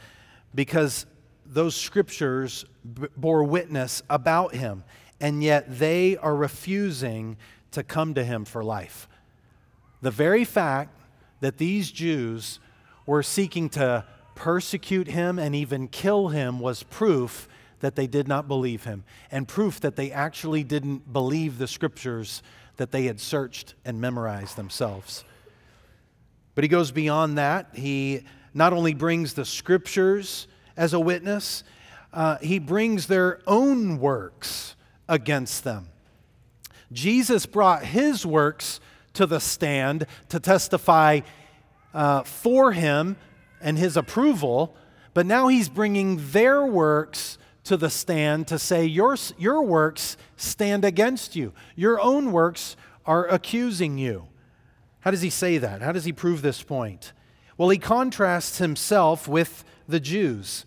because 0.55 1.05
those 1.45 1.75
scriptures 1.75 2.65
b- 2.93 3.07
bore 3.15 3.43
witness 3.43 4.01
about 4.09 4.55
him 4.55 4.83
and 5.19 5.43
yet 5.43 5.79
they 5.79 6.17
are 6.17 6.35
refusing 6.35 7.37
to 7.71 7.83
come 7.83 8.13
to 8.13 8.23
him 8.23 8.45
for 8.45 8.63
life. 8.63 9.07
The 10.01 10.11
very 10.11 10.43
fact 10.43 10.96
that 11.39 11.57
these 11.57 11.91
Jews 11.91 12.59
were 13.05 13.23
seeking 13.23 13.69
to 13.69 14.05
persecute 14.35 15.07
him 15.07 15.39
and 15.39 15.55
even 15.55 15.87
kill 15.87 16.29
him 16.29 16.59
was 16.59 16.83
proof 16.83 17.47
that 17.79 17.95
they 17.95 18.07
did 18.07 18.27
not 18.27 18.47
believe 18.47 18.85
him, 18.85 19.03
and 19.31 19.47
proof 19.47 19.79
that 19.81 19.95
they 19.95 20.11
actually 20.11 20.63
didn't 20.63 21.13
believe 21.13 21.57
the 21.57 21.67
scriptures 21.67 22.41
that 22.77 22.91
they 22.91 23.05
had 23.05 23.19
searched 23.19 23.75
and 23.85 24.01
memorized 24.01 24.55
themselves. 24.55 25.23
But 26.55 26.63
he 26.63 26.67
goes 26.67 26.91
beyond 26.91 27.37
that. 27.37 27.69
He 27.73 28.23
not 28.53 28.73
only 28.73 28.95
brings 28.95 29.33
the 29.35 29.45
scriptures 29.45 30.47
as 30.75 30.93
a 30.93 30.99
witness, 30.99 31.63
uh, 32.13 32.37
he 32.37 32.57
brings 32.57 33.07
their 33.07 33.41
own 33.45 33.99
works 33.99 34.75
against 35.07 35.63
them. 35.63 35.89
Jesus 36.91 37.45
brought 37.45 37.83
his 37.83 38.25
works 38.25 38.79
to 39.17 39.25
the 39.25 39.39
stand 39.39 40.07
to 40.29 40.39
testify 40.39 41.21
uh, 41.93 42.23
for 42.23 42.71
him 42.71 43.17
and 43.61 43.77
his 43.77 43.97
approval, 43.97 44.75
but 45.13 45.25
now 45.25 45.47
he's 45.47 45.69
bringing 45.69 46.19
their 46.31 46.65
works 46.65 47.37
to 47.65 47.75
the 47.77 47.89
stand 47.89 48.47
to 48.47 48.57
say, 48.57 48.85
Your, 48.85 49.17
your 49.37 49.61
works 49.61 50.15
stand 50.37 50.85
against 50.85 51.35
you. 51.35 51.53
Your 51.75 51.99
own 51.99 52.31
works 52.31 52.77
are 53.05 53.27
accusing 53.27 53.97
you. 53.97 54.27
How 55.01 55.11
does 55.11 55.21
he 55.21 55.29
say 55.29 55.57
that? 55.57 55.81
How 55.81 55.91
does 55.91 56.05
he 56.05 56.13
prove 56.13 56.41
this 56.41 56.61
point? 56.61 57.13
Well, 57.57 57.69
he 57.69 57.77
contrasts 57.77 58.59
himself 58.59 59.27
with 59.27 59.63
the 59.87 59.99
Jews. 59.99 60.65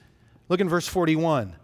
Look 0.48 0.60
in 0.60 0.68
verse 0.68 0.88
41. 0.88 1.54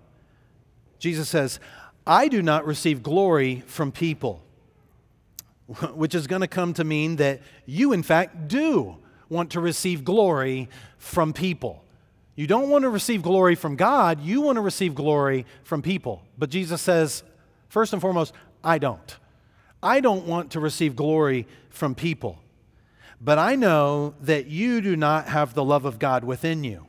Jesus 0.99 1.29
says, 1.29 1.59
I 2.07 2.29
do 2.29 2.41
not 2.41 2.65
receive 2.65 3.03
glory 3.03 3.65
from 3.67 3.91
people, 3.91 4.43
which 5.95 6.15
is 6.15 6.27
going 6.27 6.41
to 6.41 6.49
come 6.49 6.75
to 6.75 6.85
mean 6.85 7.17
that 7.17 7.41
you, 7.65 7.93
in 7.93 8.03
fact, 8.03 8.49
do 8.49 8.97
want 9.29 9.51
to 9.51 9.61
receive 9.61 10.05
glory 10.05 10.69
from 10.99 11.33
people. 11.33 11.83
You 12.35 12.47
don't 12.47 12.69
want 12.69 12.83
to 12.83 12.91
receive 12.91 13.23
glory 13.23 13.55
from 13.55 13.77
God, 13.77 14.21
you 14.21 14.41
want 14.41 14.57
to 14.57 14.61
receive 14.61 14.95
glory 14.95 15.47
from 15.65 15.83
people. 15.83 16.23
But 16.39 16.51
Jesus 16.51 16.83
says, 16.83 17.23
first 17.69 17.93
and 17.93 18.03
foremost, 18.03 18.33
I 18.63 18.79
don't. 18.79 19.17
I 19.83 20.01
don't 20.01 20.27
want 20.27 20.53
to 20.53 20.61
receive 20.61 20.97
glory 20.97 21.47
from 21.71 21.95
people. 21.95 22.39
But 23.21 23.39
I 23.39 23.57
know 23.57 24.15
that 24.21 24.47
you 24.47 24.81
do 24.81 24.97
not 24.97 25.29
have 25.29 25.55
the 25.55 25.65
love 25.65 25.85
of 25.85 25.99
God 25.99 26.25
within 26.25 26.65
you. 26.65 26.87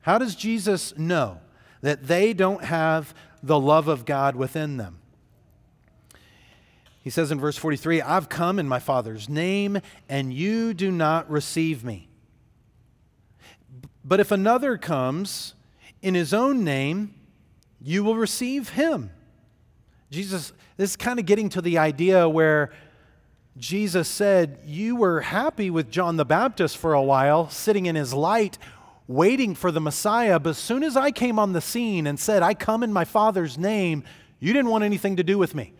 How 0.00 0.16
does 0.16 0.34
Jesus 0.34 0.96
know 0.96 1.40
that 1.82 2.06
they 2.06 2.32
don't 2.32 2.64
have 2.64 3.14
the 3.42 3.58
love 3.58 3.88
of 3.88 4.04
God 4.04 4.36
within 4.36 4.76
them. 4.76 4.99
He 7.02 7.10
says 7.10 7.30
in 7.30 7.40
verse 7.40 7.56
43 7.56 8.02
I've 8.02 8.28
come 8.28 8.58
in 8.58 8.68
my 8.68 8.78
Father's 8.78 9.28
name, 9.28 9.80
and 10.08 10.32
you 10.32 10.74
do 10.74 10.90
not 10.90 11.30
receive 11.30 11.84
me. 11.84 12.08
But 14.04 14.20
if 14.20 14.30
another 14.30 14.76
comes 14.76 15.54
in 16.02 16.14
his 16.14 16.32
own 16.32 16.64
name, 16.64 17.14
you 17.80 18.04
will 18.04 18.16
receive 18.16 18.70
him. 18.70 19.10
Jesus, 20.10 20.52
this 20.76 20.90
is 20.90 20.96
kind 20.96 21.18
of 21.18 21.26
getting 21.26 21.48
to 21.50 21.62
the 21.62 21.78
idea 21.78 22.28
where 22.28 22.72
Jesus 23.56 24.08
said, 24.08 24.58
You 24.64 24.96
were 24.96 25.20
happy 25.20 25.70
with 25.70 25.90
John 25.90 26.16
the 26.16 26.24
Baptist 26.24 26.76
for 26.76 26.94
a 26.94 27.02
while, 27.02 27.48
sitting 27.50 27.86
in 27.86 27.94
his 27.94 28.12
light 28.12 28.58
waiting 29.10 29.56
for 29.56 29.72
the 29.72 29.80
Messiah. 29.80 30.38
But 30.38 30.50
as 30.50 30.58
soon 30.58 30.84
as 30.84 30.96
I 30.96 31.10
came 31.10 31.38
on 31.38 31.52
the 31.52 31.60
scene 31.60 32.06
and 32.06 32.18
said, 32.18 32.42
I 32.42 32.54
come 32.54 32.84
in 32.84 32.92
my 32.92 33.04
Father's 33.04 33.58
name, 33.58 34.04
you 34.38 34.52
didn't 34.52 34.70
want 34.70 34.84
anything 34.84 35.16
to 35.16 35.24
do 35.24 35.36
with 35.36 35.54
me. 35.54 35.72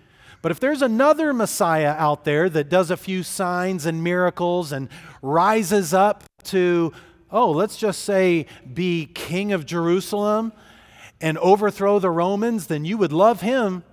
But 0.42 0.52
if 0.52 0.60
there's 0.60 0.82
another 0.82 1.32
Messiah 1.32 1.94
out 1.98 2.24
there 2.24 2.48
that 2.48 2.68
does 2.68 2.90
a 2.90 2.96
few 2.96 3.22
signs 3.22 3.84
and 3.84 4.02
miracles 4.02 4.72
and 4.72 4.88
rises 5.20 5.92
up 5.92 6.24
to, 6.44 6.92
oh, 7.30 7.50
let's 7.50 7.76
just 7.76 8.02
say, 8.04 8.46
be 8.72 9.06
king 9.06 9.52
of 9.52 9.66
Jerusalem 9.66 10.52
and 11.20 11.36
overthrow 11.38 11.98
the 11.98 12.10
Romans, 12.10 12.68
then 12.68 12.84
you 12.84 12.96
would 12.96 13.12
love 13.12 13.42
him. 13.42 13.84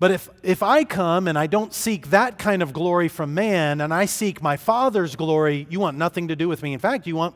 But 0.00 0.12
if, 0.12 0.28
if 0.44 0.62
I 0.62 0.84
come 0.84 1.26
and 1.26 1.36
I 1.36 1.48
don't 1.48 1.74
seek 1.74 2.10
that 2.10 2.38
kind 2.38 2.62
of 2.62 2.72
glory 2.72 3.08
from 3.08 3.34
man 3.34 3.80
and 3.80 3.92
I 3.92 4.04
seek 4.04 4.40
my 4.40 4.56
Father's 4.56 5.16
glory, 5.16 5.66
you 5.68 5.80
want 5.80 5.98
nothing 5.98 6.28
to 6.28 6.36
do 6.36 6.48
with 6.48 6.62
me. 6.62 6.72
In 6.72 6.78
fact, 6.78 7.06
you 7.08 7.16
want 7.16 7.34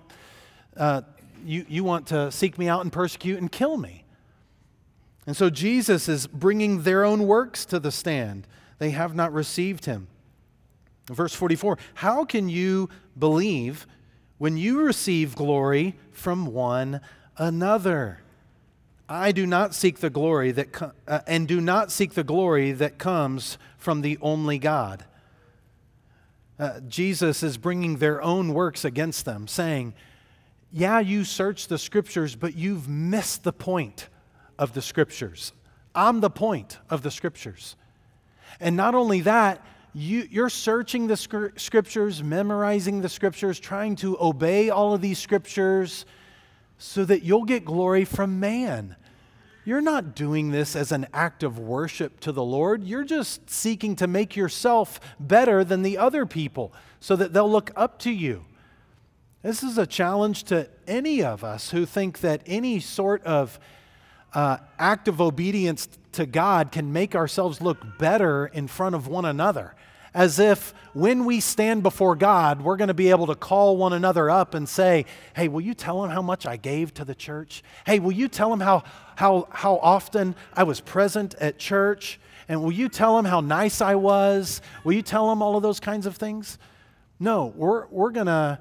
uh, 0.77 1.03
you, 1.45 1.67
you 1.69 1.85
want 1.85 2.07
to 2.09 2.31
seek 2.31 2.59
me 2.59 2.69
out 2.69 2.83
and 2.83 2.93
persecute 2.93 3.39
and 3.39 3.51
kill 3.51 3.77
me. 3.77 4.02
And 5.27 5.37
so 5.37 5.51
Jesus 5.51 6.09
is 6.09 6.27
bringing 6.27 6.83
their 6.83 7.05
own 7.05 7.27
works 7.27 7.65
to 7.67 7.79
the 7.79 7.93
stand. 7.93 8.47
They 8.79 8.91
have 8.91 9.15
not 9.15 9.33
received 9.33 9.85
him. 9.85 10.09
Verse 11.07 11.35
44 11.35 11.79
How 11.95 12.25
can 12.25 12.49
you 12.49 12.89
believe 13.19 13.87
when 14.43 14.57
you 14.57 14.81
receive 14.81 15.37
glory 15.37 15.95
from 16.11 16.47
one 16.47 17.01
another. 17.37 18.19
I 19.09 19.31
do 19.31 19.47
not 19.47 19.73
seek 19.73 19.99
the 19.99 20.11
glory 20.11 20.51
that 20.51 20.73
co- 20.73 20.91
uh, 21.07 21.21
and 21.29 21.47
do 21.47 21.61
not 21.61 21.93
seek 21.93 22.15
the 22.15 22.25
glory 22.25 22.73
that 22.73 22.99
comes 22.99 23.57
from 23.77 24.01
the 24.01 24.19
only 24.21 24.59
God. 24.59 25.05
Uh, 26.59 26.81
Jesus 26.81 27.45
is 27.45 27.57
bringing 27.57 27.99
their 27.99 28.21
own 28.21 28.53
works 28.53 28.85
against 28.85 29.25
them, 29.25 29.47
saying, 29.47 29.95
Yeah, 30.73 30.99
you 30.99 31.23
search 31.23 31.69
the 31.69 31.79
scriptures, 31.79 32.35
but 32.35 32.57
you've 32.57 32.89
missed 32.89 33.45
the 33.45 33.53
point 33.53 34.09
of 34.59 34.73
the 34.73 34.83
scriptures. 34.83 35.53
I'm 35.95 36.21
the 36.21 36.31
point 36.31 36.79
of 36.89 37.03
the 37.03 37.11
scriptures. 37.11 37.77
And 38.61 38.77
not 38.77 38.95
only 38.95 39.21
that, 39.23 39.65
you, 39.95 40.27
you're 40.31 40.49
searching 40.49 41.07
the 41.07 41.17
scriptures, 41.17 42.23
memorizing 42.23 43.03
the 43.03 43.09
scriptures, 43.09 43.61
trying 43.61 43.97
to 43.97 44.17
obey 44.21 44.71
all 44.71 44.95
of 44.95 45.03
these 45.03 45.19
scriptures 45.19 46.07
so 46.79 47.05
that 47.05 47.23
you'll 47.23 47.45
get 47.45 47.65
glory 47.65 48.05
from 48.05 48.41
man. 48.41 48.97
You're 49.65 49.83
not 49.83 50.17
doing 50.17 50.51
this 50.51 50.75
as 50.75 50.91
an 50.93 51.07
act 51.13 51.43
of 51.43 51.59
worship 51.59 52.19
to 52.21 52.33
the 52.33 52.43
Lord. 52.43 52.83
You're 52.83 53.05
just 53.05 53.49
seeking 53.49 53.95
to 53.97 54.07
make 54.07 54.35
yourself 54.35 54.99
better 55.21 55.63
than 55.63 55.83
the 55.83 55.99
other 55.99 56.27
people 56.27 56.73
so 56.99 57.15
that 57.17 57.33
they'll 57.33 57.51
look 57.51 57.71
up 57.77 57.99
to 58.01 58.11
you. 58.11 58.45
This 59.43 59.63
is 59.63 59.77
a 59.77 59.87
challenge 59.87 60.45
to 60.45 60.69
any 60.87 61.23
of 61.23 61.45
us 61.45 61.71
who 61.71 61.85
think 61.85 62.21
that 62.21 62.43
any 62.47 62.81
sort 62.81 63.23
of 63.25 63.61
uh, 64.35 64.59
act 64.79 65.09
of 65.09 65.21
obedience 65.21 65.89
to 66.13 66.27
God 66.27 66.73
can 66.73 66.93
make 66.93 67.15
ourselves 67.15 67.61
look 67.61 67.99
better 67.99 68.47
in 68.47 68.69
front 68.69 68.95
of 68.95 69.09
one 69.09 69.25
another 69.25 69.75
as 70.15 70.39
if 70.39 70.75
when 70.93 71.25
we 71.25 71.41
stand 71.41 71.83
before 71.83 72.15
God, 72.15 72.61
we're 72.63 72.77
going 72.77 72.89
to 72.89 72.95
be 72.95 73.11
able 73.11 73.27
to 73.29 73.35
call 73.35 73.77
one 73.77 73.93
another 73.93 74.29
up 74.29 74.55
and 74.55 74.69
say, 74.69 75.07
Hey, 75.35 75.49
will 75.49 75.61
you 75.61 75.75
tell 75.75 76.05
him 76.05 76.11
how 76.11 76.23
much 76.23 76.45
I 76.45 76.57
gave 76.57 76.93
to 76.95 77.05
the 77.05 77.15
church? 77.15 77.63
Hey, 77.87 77.99
will 77.99 78.13
you 78.13 78.29
tell 78.29 78.53
him 78.53 78.61
how, 78.61 78.85
how, 79.17 79.49
how 79.51 79.77
often 79.79 80.35
I 80.53 80.65
was 80.65 80.81
present 80.81 81.35
at 81.37 81.59
church? 81.59 82.21
And 82.49 82.63
will 82.63 82.73
you 82.73 82.89
tell 82.89 83.19
him 83.19 83.25
how 83.25 83.41
nice 83.41 83.81
I 83.81 83.95
was? 83.95 84.61
Will 84.85 84.93
you 84.93 85.03
tell 85.03 85.31
him 85.33 85.41
all 85.41 85.57
of 85.57 85.63
those 85.63 85.81
kinds 85.81 86.07
of 86.07 86.17
things? 86.17 86.59
No, 87.19 87.47
we're, 87.57 87.87
we're 87.87 88.11
going 88.11 88.27
to 88.27 88.59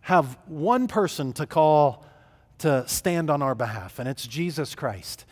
have 0.00 0.38
one 0.46 0.88
person 0.88 1.32
to 1.34 1.46
call 1.46 2.04
to 2.58 2.86
stand 2.88 3.30
on 3.30 3.42
our 3.42 3.54
behalf, 3.54 3.98
and 3.98 4.08
it's 4.08 4.26
Jesus 4.26 4.74
Christ. 4.74 5.24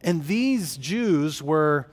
And 0.00 0.26
these 0.26 0.76
Jews 0.76 1.42
were 1.42 1.88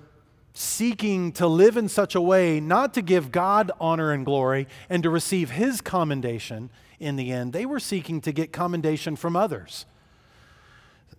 seeking 0.53 1.31
to 1.33 1.47
live 1.47 1.75
in 1.75 1.89
such 1.89 2.15
a 2.15 2.21
way 2.21 2.59
not 2.59 2.93
to 2.93 3.01
give 3.01 3.31
God 3.31 3.71
honor 3.79 4.11
and 4.11 4.25
glory 4.25 4.67
and 4.89 5.03
to 5.03 5.09
receive 5.09 5.51
his 5.51 5.81
commendation 5.81 6.69
in 6.99 7.17
the 7.17 7.31
end. 7.31 7.51
They 7.51 7.65
were 7.65 7.79
seeking 7.79 8.21
to 8.21 8.31
get 8.31 8.53
commendation 8.53 9.15
from 9.15 9.35
others. 9.35 9.85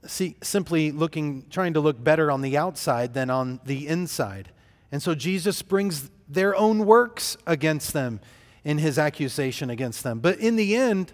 See, 0.06 0.36
simply 0.42 0.90
looking, 0.90 1.44
trying 1.50 1.74
to 1.74 1.80
look 1.80 2.02
better 2.02 2.30
on 2.30 2.40
the 2.40 2.56
outside 2.56 3.12
than 3.12 3.28
on 3.28 3.60
the 3.64 3.86
inside. 3.86 4.50
And 4.90 5.02
so 5.02 5.14
Jesus 5.14 5.62
brings 5.62 6.10
their 6.28 6.56
own 6.56 6.86
works 6.86 7.36
against 7.46 7.92
them 7.92 8.20
in 8.64 8.78
his 8.78 8.98
accusation 8.98 9.68
against 9.68 10.02
them. 10.02 10.20
But 10.20 10.38
in 10.38 10.56
the 10.56 10.76
end, 10.76 11.12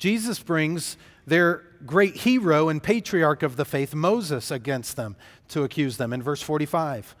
Jesus 0.00 0.42
brings 0.42 0.96
their 1.26 1.62
great 1.84 2.16
hero 2.16 2.70
and 2.70 2.82
patriarch 2.82 3.42
of 3.42 3.56
the 3.56 3.66
faith, 3.66 3.94
Moses, 3.94 4.50
against 4.50 4.96
them 4.96 5.14
to 5.48 5.62
accuse 5.62 5.98
them 5.98 6.12
in 6.12 6.22
verse 6.22 6.42
45. 6.42 7.14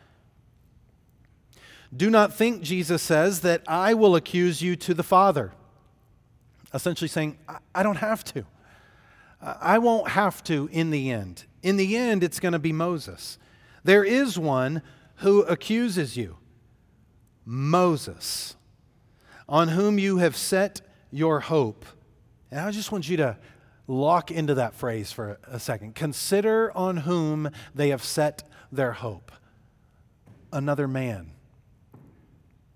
Do 1.94 2.08
not 2.08 2.32
think, 2.34 2.62
Jesus 2.62 3.02
says, 3.02 3.40
that 3.40 3.62
I 3.68 3.94
will 3.94 4.16
accuse 4.16 4.62
you 4.62 4.76
to 4.76 4.94
the 4.94 5.02
Father. 5.02 5.52
Essentially 6.72 7.08
saying, 7.08 7.38
I 7.74 7.82
don't 7.82 7.96
have 7.96 8.24
to. 8.24 8.46
I 9.42 9.78
won't 9.78 10.08
have 10.08 10.42
to 10.44 10.68
in 10.72 10.90
the 10.90 11.10
end. 11.10 11.44
In 11.62 11.76
the 11.76 11.96
end, 11.96 12.24
it's 12.24 12.40
going 12.40 12.52
to 12.52 12.58
be 12.58 12.72
Moses. 12.72 13.38
There 13.84 14.04
is 14.04 14.38
one 14.38 14.80
who 15.16 15.42
accuses 15.42 16.16
you 16.16 16.38
Moses, 17.44 18.56
on 19.48 19.68
whom 19.68 19.98
you 19.98 20.18
have 20.18 20.36
set 20.36 20.80
your 21.10 21.40
hope. 21.40 21.84
And 22.50 22.60
I 22.60 22.70
just 22.70 22.90
want 22.90 23.08
you 23.08 23.16
to 23.18 23.36
lock 23.86 24.30
into 24.30 24.54
that 24.54 24.74
phrase 24.74 25.12
for 25.12 25.38
a 25.46 25.58
second. 25.58 25.94
Consider 25.94 26.76
on 26.76 26.98
whom 26.98 27.50
they 27.74 27.90
have 27.90 28.02
set 28.02 28.48
their 28.72 28.92
hope. 28.92 29.32
Another 30.52 30.88
man, 30.88 31.32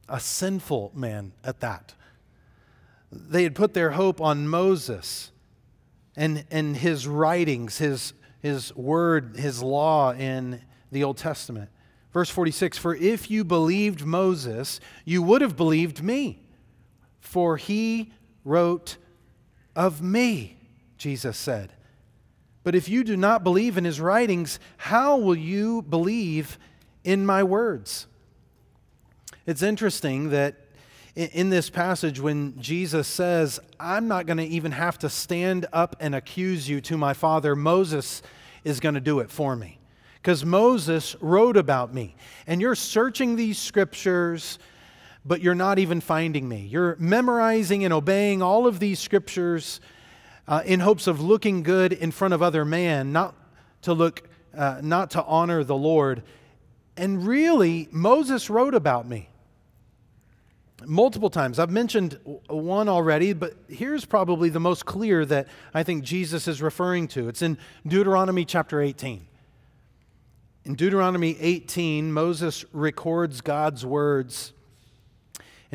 a 0.09 0.21
sinful 0.21 0.93
man 0.95 1.33
at 1.43 1.61
that. 1.61 1.95
They 3.11 3.43
had 3.45 3.55
put 3.55 3.75
their 3.75 3.93
hope 3.93 4.21
on 4.21 4.49
Moses 4.49 5.31
and, 6.17 6.45
and 6.51 6.77
his 6.77 7.07
writings, 7.07 7.79
his, 7.79 8.13
his 8.41 8.75
word, 8.77 9.37
his 9.37 9.63
law 9.63 10.13
in 10.13 10.63
the 10.93 11.05
Old 11.05 11.17
Testament. 11.17 11.71
Verse 12.13 12.31
46 12.31 12.79
For 12.79 12.95
if 12.95 13.31
you 13.31 13.45
believed 13.45 14.05
Moses, 14.05 14.79
you 15.05 15.23
would 15.23 15.43
have 15.43 15.57
believed 15.57 16.03
me, 16.03 16.45
for 17.21 17.57
he 17.57 18.13
wrote 18.45 18.97
of 19.75 20.03
me. 20.03 20.57
Jesus 20.97 21.37
said. 21.37 21.73
But 22.63 22.75
if 22.75 22.89
you 22.89 23.05
do 23.05 23.17
not 23.17 23.45
believe 23.45 23.77
in 23.77 23.85
his 23.85 24.01
writings, 24.01 24.59
how 24.79 25.19
will 25.19 25.37
you 25.37 25.83
believe 25.83 26.59
in 27.05 27.27
my 27.27 27.43
words? 27.43 28.07
It's 29.47 29.63
interesting 29.63 30.31
that 30.31 30.57
in 31.15 31.51
this 31.51 31.71
passage, 31.71 32.19
when 32.19 32.59
Jesus 32.61 33.07
says, 33.07 33.61
I'm 33.79 34.09
not 34.09 34.27
going 34.27 34.39
to 34.39 34.45
even 34.45 34.73
have 34.73 34.99
to 35.01 35.11
stand 35.11 35.67
up 35.73 35.95
and 36.01 36.15
accuse 36.15 36.69
you 36.69 36.81
to 36.83 36.97
my 36.97 37.13
Father, 37.13 37.55
Moses 37.55 38.23
is 38.65 38.81
going 38.81 38.95
to 38.95 39.01
do 39.01 39.21
it 39.21 39.31
for 39.31 39.55
me. 39.55 39.79
Because 40.15 40.45
Moses 40.45 41.15
wrote 41.21 41.59
about 41.59 41.93
me. 41.93 42.17
And 42.47 42.61
you're 42.61 42.75
searching 42.75 43.37
these 43.37 43.59
scriptures, 43.59 44.59
but 45.25 45.41
you're 45.41 45.55
not 45.55 45.79
even 45.79 46.01
finding 46.01 46.49
me. 46.49 46.67
You're 46.71 46.97
memorizing 46.99 47.85
and 47.85 47.93
obeying 47.93 48.43
all 48.43 48.67
of 48.67 48.79
these 48.79 48.99
scriptures 48.99 49.81
uh, 50.47 50.63
in 50.67 50.81
hopes 50.81 51.07
of 51.07 51.21
looking 51.21 51.63
good 51.63 51.93
in 51.93 52.11
front 52.11 52.35
of 52.35 52.43
other 52.43 52.65
man, 52.65 53.13
not 53.13 53.35
to 53.83 53.95
look, 53.95 54.29
uh, 54.57 54.81
not 54.83 55.11
to 55.13 55.25
honor 55.25 55.65
the 55.65 55.77
Lord. 55.77 56.23
And 56.97 57.27
really, 57.27 57.89
Moses 57.91 58.51
wrote 58.51 58.75
about 58.75 59.09
me 59.09 59.31
multiple 60.87 61.31
times. 61.31 61.59
I've 61.59 61.71
mentioned 61.71 62.19
one 62.49 62.89
already, 62.89 63.33
but 63.33 63.55
here's 63.69 64.05
probably 64.05 64.49
the 64.49 64.61
most 64.61 64.85
clear 64.85 65.25
that 65.27 65.49
I 65.73 65.83
think 65.83 66.05
Jesus 66.05 66.49
is 66.49 66.61
referring 66.63 67.09
to. 67.09 67.29
It's 67.29 67.43
in 67.43 67.59
Deuteronomy 67.87 68.45
chapter 68.45 68.81
18. 68.81 69.27
In 70.65 70.75
Deuteronomy 70.75 71.37
18, 71.39 72.13
Moses 72.13 72.65
records 72.73 73.41
God's 73.41 73.85
words. 73.85 74.54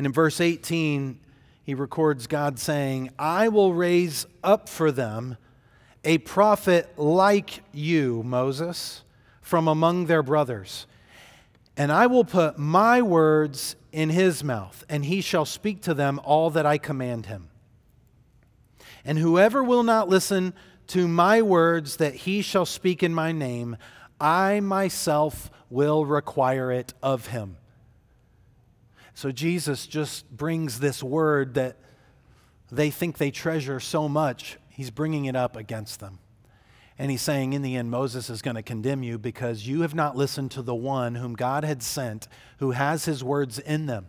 And 0.00 0.06
in 0.06 0.12
verse 0.14 0.40
18, 0.40 1.20
he 1.62 1.74
records 1.74 2.26
God 2.26 2.58
saying, 2.58 3.10
I 3.18 3.48
will 3.48 3.74
raise 3.74 4.24
up 4.42 4.66
for 4.66 4.90
them 4.90 5.36
a 6.04 6.16
prophet 6.16 6.98
like 6.98 7.60
you, 7.70 8.22
Moses, 8.22 9.04
from 9.42 9.68
among 9.68 10.06
their 10.06 10.22
brothers. 10.22 10.86
And 11.76 11.92
I 11.92 12.06
will 12.06 12.24
put 12.24 12.58
my 12.58 13.02
words 13.02 13.76
in 13.92 14.08
his 14.08 14.42
mouth, 14.42 14.86
and 14.88 15.04
he 15.04 15.20
shall 15.20 15.44
speak 15.44 15.82
to 15.82 15.92
them 15.92 16.18
all 16.24 16.48
that 16.48 16.64
I 16.64 16.78
command 16.78 17.26
him. 17.26 17.50
And 19.04 19.18
whoever 19.18 19.62
will 19.62 19.82
not 19.82 20.08
listen 20.08 20.54
to 20.86 21.06
my 21.06 21.42
words 21.42 21.96
that 21.96 22.14
he 22.14 22.40
shall 22.40 22.64
speak 22.64 23.02
in 23.02 23.12
my 23.12 23.32
name, 23.32 23.76
I 24.18 24.60
myself 24.60 25.50
will 25.68 26.06
require 26.06 26.72
it 26.72 26.94
of 27.02 27.26
him. 27.26 27.58
So 29.20 29.30
Jesus 29.30 29.86
just 29.86 30.34
brings 30.34 30.80
this 30.80 31.02
word 31.02 31.52
that 31.52 31.76
they 32.72 32.88
think 32.88 33.18
they 33.18 33.30
treasure 33.30 33.78
so 33.78 34.08
much, 34.08 34.56
he's 34.70 34.90
bringing 34.90 35.26
it 35.26 35.36
up 35.36 35.56
against 35.56 36.00
them. 36.00 36.20
And 36.98 37.10
he's 37.10 37.20
saying, 37.20 37.52
in 37.52 37.60
the 37.60 37.76
end, 37.76 37.90
Moses 37.90 38.30
is 38.30 38.40
going 38.40 38.54
to 38.54 38.62
condemn 38.62 39.02
you 39.02 39.18
because 39.18 39.68
you 39.68 39.82
have 39.82 39.94
not 39.94 40.16
listened 40.16 40.52
to 40.52 40.62
the 40.62 40.74
one 40.74 41.16
whom 41.16 41.34
God 41.34 41.64
had 41.64 41.82
sent, 41.82 42.28
who 42.60 42.70
has 42.70 43.04
his 43.04 43.22
words 43.22 43.58
in 43.58 43.84
them. 43.84 44.06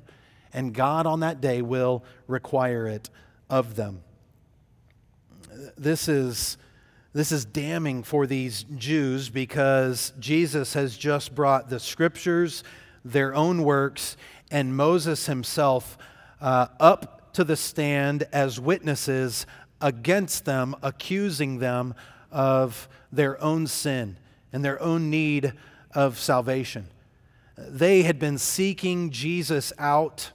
And 0.53 0.73
God 0.73 1.05
on 1.05 1.19
that 1.19 1.41
day 1.41 1.61
will 1.61 2.05
require 2.25 2.87
it 2.87 3.09
of 3.49 3.75
them. 3.75 4.03
This 5.77 6.07
is, 6.07 6.57
this 7.11 7.33
is 7.33 7.43
damning 7.43 8.03
for 8.03 8.25
these 8.25 8.63
Jews 8.63 9.27
because 9.27 10.13
Jesus 10.19 10.73
has 10.73 10.97
just 10.97 11.35
brought 11.35 11.69
the 11.69 11.81
scriptures, 11.81 12.63
their 13.03 13.35
own 13.35 13.63
works, 13.63 14.15
and 14.51 14.75
Moses 14.75 15.25
himself 15.25 15.97
uh, 16.39 16.67
up 16.79 17.33
to 17.33 17.43
the 17.43 17.55
stand 17.55 18.23
as 18.33 18.59
witnesses 18.59 19.45
against 19.79 20.45
them, 20.45 20.75
accusing 20.83 21.59
them 21.59 21.95
of 22.31 22.87
their 23.11 23.41
own 23.41 23.67
sin 23.67 24.17
and 24.53 24.63
their 24.63 24.81
own 24.81 25.09
need 25.09 25.53
of 25.95 26.19
salvation. 26.19 26.87
They 27.57 28.03
had 28.03 28.19
been 28.19 28.37
seeking 28.37 29.11
Jesus 29.11 29.73
out 29.77 30.31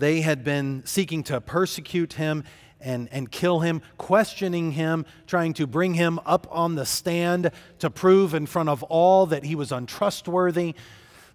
They 0.00 0.22
had 0.22 0.42
been 0.44 0.82
seeking 0.86 1.22
to 1.24 1.40
persecute 1.40 2.14
him 2.14 2.44
and, 2.80 3.08
and 3.12 3.30
kill 3.30 3.60
him, 3.60 3.82
questioning 3.98 4.72
him, 4.72 5.04
trying 5.26 5.52
to 5.54 5.66
bring 5.66 5.94
him 5.94 6.18
up 6.24 6.46
on 6.50 6.74
the 6.74 6.86
stand 6.86 7.50
to 7.80 7.90
prove 7.90 8.34
in 8.34 8.46
front 8.46 8.70
of 8.70 8.82
all 8.84 9.26
that 9.26 9.44
he 9.44 9.54
was 9.54 9.70
untrustworthy, 9.70 10.74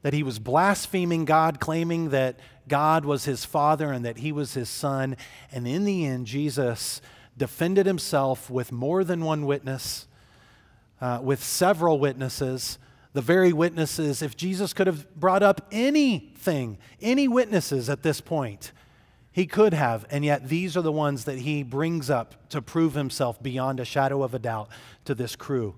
that 0.06 0.14
he 0.14 0.22
was 0.22 0.38
blaspheming 0.38 1.26
God, 1.26 1.60
claiming 1.60 2.10
that 2.10 2.40
God 2.68 3.06
was 3.06 3.26
his 3.26 3.44
father 3.44 3.92
and 3.92 4.06
that 4.06 4.20
he 4.20 4.32
was 4.32 4.54
his 4.54 4.70
son. 4.70 5.18
And 5.52 5.68
in 5.68 5.84
the 5.84 6.06
end, 6.06 6.28
Jesus 6.28 7.02
defended 7.36 7.88
himself 7.88 8.48
with 8.48 8.72
more 8.72 9.04
than 9.04 9.26
one 9.26 9.48
witness, 9.48 10.06
uh, 11.02 11.22
with 11.24 11.44
several 11.44 11.98
witnesses. 11.98 12.78
The 13.14 13.22
very 13.24 13.52
witnesses, 13.52 14.22
if 14.22 14.38
Jesus 14.38 14.74
could 14.74 14.86
have 14.86 15.12
brought 15.16 15.42
up 15.42 15.66
anything, 15.72 16.78
any 17.02 17.28
witnesses 17.28 17.90
at 17.90 18.04
this 18.04 18.22
point, 18.22 18.74
he 19.32 19.48
could 19.48 19.74
have, 19.74 20.06
and 20.12 20.24
yet 20.24 20.50
these 20.50 20.78
are 20.78 20.84
the 20.84 20.92
ones 20.92 21.26
that 21.26 21.40
he 21.40 21.64
brings 21.64 22.12
up 22.12 22.48
to 22.50 22.62
prove 22.62 22.94
himself 22.94 23.42
beyond 23.42 23.80
a 23.80 23.86
shadow 23.86 24.22
of 24.22 24.36
a 24.36 24.40
doubt 24.40 24.70
to 25.06 25.16
this 25.16 25.36
crew, 25.36 25.74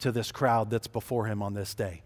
to 0.00 0.10
this 0.10 0.32
crowd 0.32 0.70
that's 0.70 0.88
before 0.88 1.26
him 1.26 1.40
on 1.40 1.54
this 1.54 1.72
day. 1.72 2.02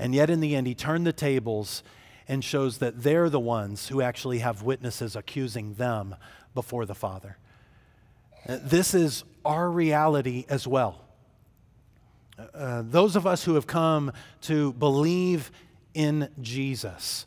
And 0.00 0.14
yet, 0.14 0.30
in 0.30 0.40
the 0.40 0.56
end, 0.56 0.66
he 0.66 0.74
turned 0.74 1.06
the 1.06 1.12
tables 1.12 1.82
and 2.26 2.42
shows 2.42 2.78
that 2.78 3.02
they're 3.02 3.28
the 3.28 3.38
ones 3.38 3.88
who 3.88 4.00
actually 4.00 4.38
have 4.38 4.62
witnesses 4.62 5.14
accusing 5.14 5.74
them 5.74 6.16
before 6.54 6.86
the 6.86 6.94
Father. 6.94 7.36
Uh, 8.48 8.58
this 8.62 8.94
is 8.94 9.24
our 9.44 9.70
reality 9.70 10.46
as 10.48 10.66
well. 10.66 11.04
Uh, 12.54 12.82
those 12.86 13.14
of 13.14 13.26
us 13.26 13.44
who 13.44 13.54
have 13.56 13.66
come 13.66 14.10
to 14.40 14.72
believe 14.72 15.50
in 15.92 16.30
Jesus 16.40 17.26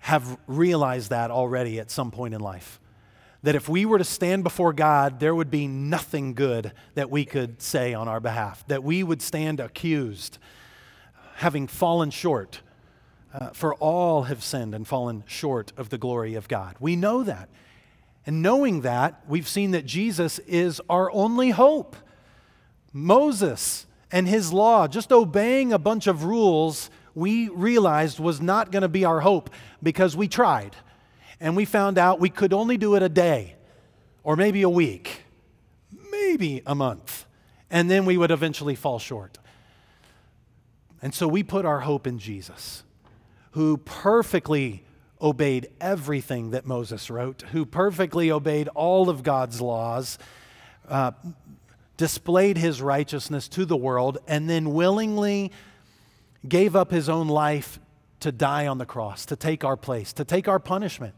have 0.00 0.36
realized 0.48 1.10
that 1.10 1.30
already 1.30 1.78
at 1.78 1.88
some 1.88 2.10
point 2.10 2.34
in 2.34 2.40
life. 2.40 2.80
That 3.44 3.54
if 3.54 3.68
we 3.68 3.84
were 3.84 3.98
to 3.98 4.04
stand 4.04 4.42
before 4.42 4.72
God, 4.72 5.20
there 5.20 5.34
would 5.34 5.50
be 5.50 5.68
nothing 5.68 6.34
good 6.34 6.72
that 6.94 7.10
we 7.10 7.24
could 7.24 7.62
say 7.62 7.94
on 7.94 8.08
our 8.08 8.18
behalf, 8.18 8.66
that 8.66 8.82
we 8.82 9.04
would 9.04 9.22
stand 9.22 9.60
accused, 9.60 10.38
having 11.36 11.66
fallen 11.66 12.10
short. 12.10 12.60
Uh, 13.34 13.48
for 13.48 13.74
all 13.76 14.24
have 14.24 14.44
sinned 14.44 14.74
and 14.74 14.86
fallen 14.86 15.24
short 15.26 15.72
of 15.78 15.88
the 15.88 15.96
glory 15.96 16.34
of 16.34 16.48
God. 16.48 16.76
We 16.78 16.96
know 16.96 17.22
that. 17.22 17.48
And 18.26 18.42
knowing 18.42 18.82
that, 18.82 19.22
we've 19.26 19.48
seen 19.48 19.70
that 19.70 19.86
Jesus 19.86 20.38
is 20.40 20.82
our 20.90 21.10
only 21.12 21.50
hope. 21.50 21.96
Moses 22.92 23.86
and 24.10 24.28
his 24.28 24.52
law, 24.52 24.86
just 24.86 25.10
obeying 25.12 25.72
a 25.72 25.78
bunch 25.78 26.06
of 26.06 26.24
rules, 26.24 26.90
we 27.14 27.48
realized 27.48 28.20
was 28.20 28.40
not 28.40 28.70
going 28.70 28.82
to 28.82 28.88
be 28.88 29.04
our 29.04 29.20
hope 29.20 29.50
because 29.82 30.14
we 30.14 30.28
tried. 30.28 30.76
And 31.40 31.56
we 31.56 31.64
found 31.64 31.98
out 31.98 32.20
we 32.20 32.30
could 32.30 32.52
only 32.52 32.76
do 32.76 32.94
it 32.94 33.02
a 33.02 33.08
day 33.08 33.56
or 34.22 34.36
maybe 34.36 34.62
a 34.62 34.68
week, 34.68 35.22
maybe 36.10 36.62
a 36.66 36.74
month. 36.74 37.24
And 37.70 37.90
then 37.90 38.04
we 38.04 38.16
would 38.16 38.30
eventually 38.30 38.74
fall 38.74 38.98
short. 38.98 39.38
And 41.02 41.12
so 41.12 41.26
we 41.26 41.42
put 41.42 41.64
our 41.64 41.80
hope 41.80 42.06
in 42.06 42.18
Jesus, 42.18 42.84
who 43.50 43.76
perfectly 43.76 44.84
obeyed 45.20 45.68
everything 45.80 46.50
that 46.50 46.64
Moses 46.64 47.10
wrote, 47.10 47.42
who 47.52 47.66
perfectly 47.66 48.30
obeyed 48.30 48.68
all 48.68 49.10
of 49.10 49.22
God's 49.22 49.60
laws, 49.60 50.16
uh, 50.88 51.12
displayed 51.96 52.56
his 52.56 52.80
righteousness 52.80 53.48
to 53.48 53.64
the 53.64 53.76
world, 53.76 54.18
and 54.26 54.48
then 54.48 54.72
willingly 54.72 55.52
gave 56.48 56.74
up 56.74 56.90
his 56.90 57.08
own 57.08 57.28
life 57.28 57.78
to 58.20 58.32
die 58.32 58.66
on 58.66 58.78
the 58.78 58.86
cross, 58.86 59.26
to 59.26 59.36
take 59.36 59.64
our 59.64 59.76
place, 59.76 60.12
to 60.12 60.24
take 60.24 60.48
our 60.48 60.58
punishment. 60.58 61.14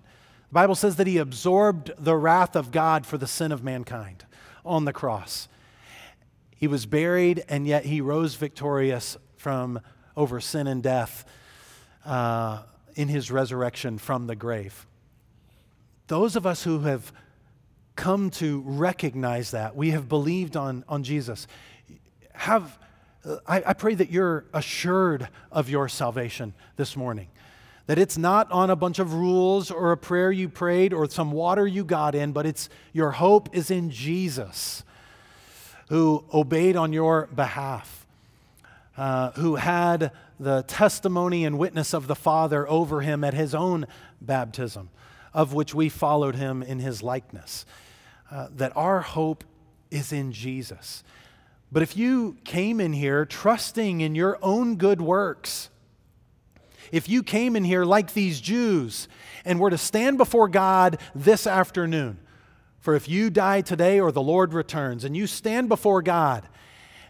The 0.48 0.54
Bible 0.54 0.74
says 0.74 0.96
that 0.96 1.06
he 1.06 1.18
absorbed 1.18 1.92
the 1.98 2.16
wrath 2.16 2.56
of 2.56 2.70
God 2.70 3.06
for 3.06 3.18
the 3.18 3.26
sin 3.26 3.52
of 3.52 3.62
mankind 3.62 4.24
on 4.64 4.84
the 4.84 4.92
cross. 4.92 5.48
He 6.56 6.66
was 6.66 6.86
buried, 6.86 7.44
and 7.48 7.66
yet 7.66 7.84
he 7.86 8.00
rose 8.00 8.36
victorious 8.36 9.16
from 9.44 9.78
over 10.16 10.40
sin 10.40 10.66
and 10.66 10.82
death 10.82 11.26
uh, 12.06 12.62
in 12.94 13.08
his 13.08 13.30
resurrection 13.30 13.98
from 13.98 14.26
the 14.26 14.34
grave. 14.34 14.86
Those 16.06 16.34
of 16.34 16.46
us 16.46 16.64
who 16.64 16.80
have 16.80 17.12
come 17.94 18.30
to 18.30 18.62
recognize 18.64 19.50
that, 19.50 19.76
we 19.76 19.90
have 19.90 20.08
believed 20.08 20.56
on, 20.56 20.82
on 20.88 21.02
Jesus, 21.02 21.46
have 22.32 22.78
I, 23.46 23.62
I 23.66 23.72
pray 23.74 23.94
that 23.94 24.10
you're 24.10 24.46
assured 24.54 25.28
of 25.52 25.68
your 25.68 25.90
salvation 25.90 26.54
this 26.76 26.96
morning. 26.96 27.28
That 27.86 27.98
it's 27.98 28.16
not 28.16 28.50
on 28.50 28.70
a 28.70 28.76
bunch 28.76 28.98
of 28.98 29.12
rules 29.12 29.70
or 29.70 29.92
a 29.92 29.96
prayer 29.98 30.32
you 30.32 30.48
prayed 30.48 30.94
or 30.94 31.06
some 31.10 31.32
water 31.32 31.66
you 31.66 31.84
got 31.84 32.14
in, 32.14 32.32
but 32.32 32.46
it's 32.46 32.70
your 32.94 33.10
hope 33.10 33.54
is 33.54 33.70
in 33.70 33.90
Jesus, 33.90 34.84
who 35.90 36.24
obeyed 36.32 36.76
on 36.76 36.94
your 36.94 37.26
behalf, 37.26 38.03
uh, 38.96 39.32
who 39.32 39.56
had 39.56 40.12
the 40.38 40.62
testimony 40.62 41.44
and 41.44 41.58
witness 41.58 41.92
of 41.92 42.06
the 42.06 42.14
Father 42.14 42.68
over 42.68 43.00
him 43.00 43.24
at 43.24 43.34
his 43.34 43.54
own 43.54 43.86
baptism, 44.20 44.90
of 45.32 45.52
which 45.52 45.74
we 45.74 45.88
followed 45.88 46.36
him 46.36 46.62
in 46.62 46.78
his 46.78 47.02
likeness. 47.02 47.66
Uh, 48.30 48.48
that 48.54 48.72
our 48.76 49.00
hope 49.00 49.44
is 49.90 50.12
in 50.12 50.32
Jesus. 50.32 51.04
But 51.70 51.82
if 51.82 51.96
you 51.96 52.36
came 52.44 52.80
in 52.80 52.92
here 52.92 53.24
trusting 53.24 54.00
in 54.00 54.14
your 54.14 54.38
own 54.42 54.76
good 54.76 55.00
works, 55.00 55.70
if 56.92 57.08
you 57.08 57.22
came 57.22 57.56
in 57.56 57.64
here 57.64 57.84
like 57.84 58.12
these 58.12 58.40
Jews 58.40 59.08
and 59.44 59.58
were 59.58 59.70
to 59.70 59.78
stand 59.78 60.18
before 60.18 60.48
God 60.48 60.98
this 61.14 61.46
afternoon, 61.46 62.18
for 62.80 62.94
if 62.94 63.08
you 63.08 63.30
die 63.30 63.60
today 63.60 63.98
or 63.98 64.12
the 64.12 64.22
Lord 64.22 64.52
returns, 64.52 65.04
and 65.04 65.16
you 65.16 65.26
stand 65.26 65.68
before 65.68 66.02
God 66.02 66.48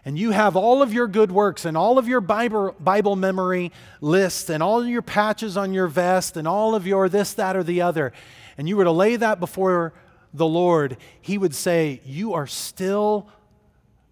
and 0.05 0.19
you 0.19 0.29
have 0.29 0.55
all 0.55 0.83
of 0.83 0.93
your 0.93 1.07
good 1.07 1.31
works 1.31 1.65
and 1.65 1.75
all 1.75 1.97
of 1.97 2.07
your 2.07 2.21
Bible, 2.21 2.75
Bible 2.79 3.15
memory 3.15 3.71
lists 3.99 4.49
and 4.51 4.61
all 4.61 4.85
your 4.85 5.01
patches 5.01 5.57
on 5.57 5.73
your 5.73 5.87
vest 5.87 6.37
and 6.37 6.47
all 6.47 6.75
of 6.75 6.85
your 6.85 7.09
this, 7.09 7.33
that, 7.33 7.55
or 7.55 7.63
the 7.63 7.81
other, 7.81 8.13
and 8.57 8.69
you 8.69 8.77
were 8.77 8.83
to 8.83 8.91
lay 8.91 9.15
that 9.15 9.39
before 9.39 9.93
the 10.33 10.45
Lord, 10.45 10.97
He 11.21 11.37
would 11.37 11.55
say, 11.55 12.01
You 12.05 12.33
are 12.33 12.47
still 12.47 13.27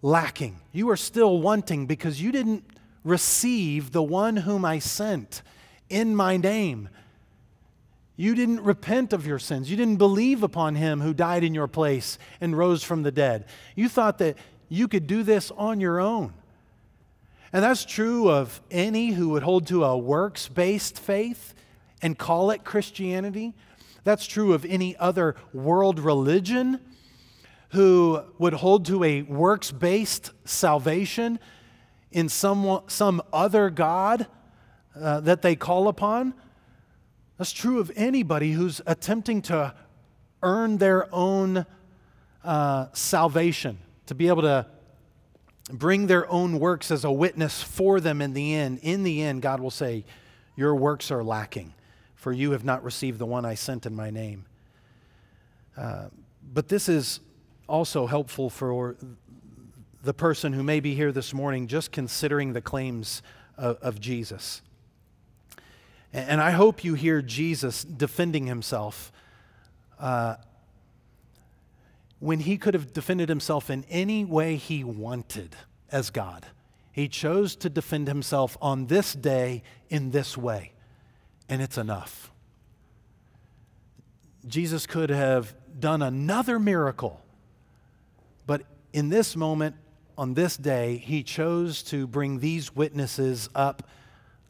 lacking. 0.02 0.56
You 0.72 0.90
are 0.90 0.96
still 0.96 1.40
wanting 1.40 1.86
because 1.86 2.20
you 2.20 2.32
didn't 2.32 2.64
receive 3.04 3.92
the 3.92 4.02
one 4.02 4.36
whom 4.36 4.64
I 4.64 4.80
sent 4.80 5.42
in 5.88 6.16
my 6.16 6.36
name. 6.36 6.88
You 8.16 8.34
didn't 8.34 8.62
repent 8.62 9.12
of 9.12 9.26
your 9.26 9.38
sins. 9.38 9.70
You 9.70 9.76
didn't 9.76 9.96
believe 9.96 10.42
upon 10.42 10.76
him 10.76 11.00
who 11.00 11.12
died 11.12 11.42
in 11.42 11.54
your 11.54 11.66
place 11.66 12.18
and 12.40 12.56
rose 12.56 12.84
from 12.84 13.02
the 13.02 13.10
dead. 13.10 13.46
You 13.74 13.88
thought 13.88 14.18
that 14.18 14.36
you 14.68 14.88
could 14.88 15.06
do 15.06 15.22
this 15.22 15.50
on 15.52 15.80
your 15.80 16.00
own. 16.00 16.32
And 17.52 17.62
that's 17.62 17.84
true 17.84 18.30
of 18.30 18.60
any 18.70 19.12
who 19.12 19.28
would 19.30 19.42
hold 19.44 19.66
to 19.68 19.84
a 19.84 19.96
works 19.96 20.48
based 20.48 20.98
faith 20.98 21.54
and 22.02 22.18
call 22.18 22.50
it 22.50 22.64
Christianity. 22.64 23.54
That's 24.02 24.26
true 24.26 24.52
of 24.52 24.64
any 24.64 24.96
other 24.96 25.36
world 25.52 25.98
religion 26.00 26.80
who 27.70 28.22
would 28.38 28.54
hold 28.54 28.86
to 28.86 29.02
a 29.02 29.22
works 29.22 29.70
based 29.70 30.30
salvation 30.44 31.38
in 32.12 32.28
some, 32.28 32.82
some 32.86 33.22
other 33.32 33.70
God 33.70 34.26
uh, 34.94 35.20
that 35.20 35.42
they 35.42 35.56
call 35.56 35.88
upon. 35.88 36.34
That's 37.38 37.52
true 37.52 37.80
of 37.80 37.90
anybody 37.96 38.52
who's 38.52 38.80
attempting 38.86 39.42
to 39.42 39.74
earn 40.42 40.78
their 40.78 41.12
own 41.12 41.66
uh, 42.44 42.86
salvation, 42.92 43.78
to 44.06 44.14
be 44.14 44.28
able 44.28 44.42
to 44.42 44.66
bring 45.70 46.06
their 46.06 46.30
own 46.30 46.58
works 46.58 46.90
as 46.90 47.04
a 47.04 47.10
witness 47.10 47.62
for 47.62 48.00
them 48.00 48.20
in 48.20 48.34
the 48.34 48.54
end. 48.54 48.78
In 48.82 49.02
the 49.02 49.22
end, 49.22 49.42
God 49.42 49.60
will 49.60 49.70
say, 49.70 50.04
Your 50.56 50.74
works 50.74 51.10
are 51.10 51.24
lacking, 51.24 51.74
for 52.14 52.32
you 52.32 52.50
have 52.52 52.64
not 52.64 52.84
received 52.84 53.18
the 53.18 53.26
one 53.26 53.44
I 53.44 53.54
sent 53.54 53.86
in 53.86 53.94
my 53.94 54.10
name. 54.10 54.44
Uh, 55.76 56.06
but 56.52 56.68
this 56.68 56.88
is 56.88 57.20
also 57.66 58.06
helpful 58.06 58.50
for 58.50 58.96
the 60.02 60.14
person 60.14 60.52
who 60.52 60.62
may 60.62 60.80
be 60.80 60.94
here 60.94 61.12
this 61.12 61.32
morning 61.32 61.66
just 61.66 61.90
considering 61.90 62.52
the 62.52 62.60
claims 62.60 63.22
of, 63.56 63.78
of 63.78 64.00
Jesus. 64.00 64.60
And 66.12 66.40
I 66.40 66.52
hope 66.52 66.84
you 66.84 66.94
hear 66.94 67.22
Jesus 67.22 67.82
defending 67.82 68.46
himself 68.46 69.10
uh, 69.98 70.36
when 72.18 72.40
he 72.40 72.56
could 72.56 72.74
have 72.74 72.92
defended 72.92 73.28
himself 73.28 73.70
in 73.70 73.84
any 73.90 74.24
way 74.24 74.56
he 74.56 74.84
wanted 74.84 75.56
as 75.90 76.10
God. 76.10 76.46
He 76.92 77.08
chose 77.08 77.56
to 77.56 77.68
defend 77.68 78.08
himself 78.08 78.56
on 78.62 78.86
this 78.86 79.14
day 79.14 79.62
in 79.88 80.10
this 80.10 80.36
way, 80.36 80.72
and 81.48 81.60
it's 81.60 81.76
enough. 81.76 82.30
Jesus 84.46 84.86
could 84.86 85.10
have 85.10 85.54
done 85.78 86.02
another 86.02 86.58
miracle 86.58 87.24
but 88.46 88.62
in 88.92 89.08
this 89.08 89.36
moment, 89.36 89.76
on 90.16 90.34
this 90.34 90.56
day, 90.56 90.98
he 90.98 91.22
chose 91.22 91.82
to 91.84 92.06
bring 92.06 92.38
these 92.38 92.74
witnesses 92.74 93.48
up 93.54 93.88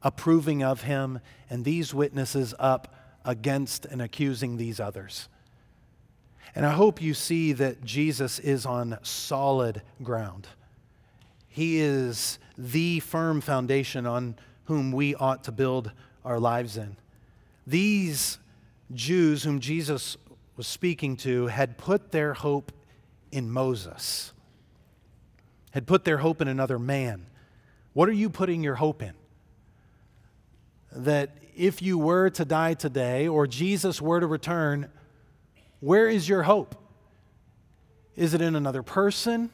approving 0.02 0.62
of 0.62 0.82
him 0.82 1.20
and 1.48 1.64
these 1.64 1.94
witnesses 1.94 2.54
up 2.58 2.94
against 3.24 3.86
and 3.86 4.02
accusing 4.02 4.56
these 4.56 4.78
others. 4.78 5.28
And 6.54 6.64
I 6.64 6.72
hope 6.72 7.02
you 7.02 7.14
see 7.14 7.52
that 7.54 7.84
Jesus 7.84 8.38
is 8.38 8.64
on 8.64 8.98
solid 9.02 9.82
ground. 10.02 10.46
He 11.48 11.80
is 11.80 12.38
the 12.56 13.00
firm 13.00 13.40
foundation 13.40 14.06
on 14.06 14.36
whom 14.64 14.92
we 14.92 15.14
ought 15.14 15.44
to 15.44 15.52
build 15.52 15.90
our 16.24 16.38
lives 16.38 16.76
in. 16.76 16.96
These 17.66 18.38
Jews 18.92 19.42
whom 19.42 19.60
Jesus 19.60 20.16
was 20.56 20.66
speaking 20.66 21.16
to 21.18 21.48
had 21.48 21.76
put 21.76 22.12
their 22.12 22.34
hope 22.34 22.72
in 23.32 23.50
Moses, 23.50 24.32
had 25.72 25.86
put 25.86 26.04
their 26.04 26.18
hope 26.18 26.40
in 26.40 26.46
another 26.46 26.78
man. 26.78 27.26
What 27.92 28.08
are 28.08 28.12
you 28.12 28.30
putting 28.30 28.62
your 28.62 28.76
hope 28.76 29.02
in? 29.02 29.14
That 30.92 31.36
if 31.56 31.82
you 31.82 31.98
were 31.98 32.30
to 32.30 32.44
die 32.44 32.74
today 32.74 33.26
or 33.26 33.46
Jesus 33.46 34.00
were 34.00 34.20
to 34.20 34.26
return, 34.26 34.90
where 35.84 36.08
is 36.08 36.26
your 36.26 36.44
hope? 36.44 36.74
Is 38.16 38.32
it 38.32 38.40
in 38.40 38.56
another 38.56 38.82
person? 38.82 39.50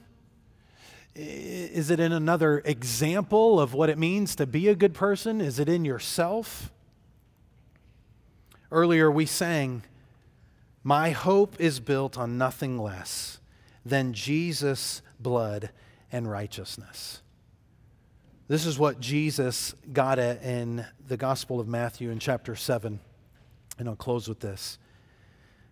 Is 1.17 1.91
it 1.91 1.99
in 1.99 2.13
another 2.13 2.63
example 2.65 3.59
of 3.59 3.75
what 3.75 3.91
it 3.91 3.99
means 3.99 4.37
to 4.37 4.47
be 4.47 4.69
a 4.69 4.77
good 4.77 4.95
person? 4.95 5.41
Is 5.41 5.59
it 5.59 5.69
in 5.69 5.85
yourself? 5.85 6.71
Earlier 8.71 9.11
we 9.11 9.27
sang, 9.27 9.83
My 10.85 11.11
hope 11.11 11.57
is 11.59 11.81
built 11.81 12.17
on 12.17 12.39
nothing 12.39 12.79
less 12.79 13.41
than 13.85 14.13
Jesus' 14.13 15.03
blood 15.19 15.71
and 16.13 16.31
righteousness. 16.31 17.23
This 18.47 18.67
is 18.67 18.79
what 18.79 19.01
Jesus 19.01 19.75
got 19.93 20.21
at 20.21 20.45
in 20.45 20.87
the 21.09 21.17
Gospel 21.17 21.59
of 21.59 21.67
Matthew 21.67 22.11
in 22.11 22.21
chapter 22.21 22.55
7. 22.55 23.01
And 23.81 23.89
I'll 23.89 23.97
close 23.97 24.29
with 24.29 24.39
this. 24.39 24.79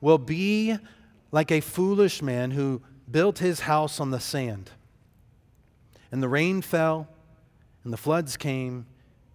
will 0.00 0.18
be 0.18 0.76
like 1.30 1.50
a 1.50 1.60
foolish 1.60 2.22
man 2.22 2.52
who 2.52 2.82
built 3.10 3.38
his 3.38 3.60
house 3.60 4.00
on 4.00 4.10
the 4.10 4.20
sand. 4.20 4.70
And 6.10 6.22
the 6.22 6.28
rain 6.28 6.62
fell, 6.62 7.08
and 7.84 7.92
the 7.92 7.96
floods 7.96 8.36
came, 8.36 8.86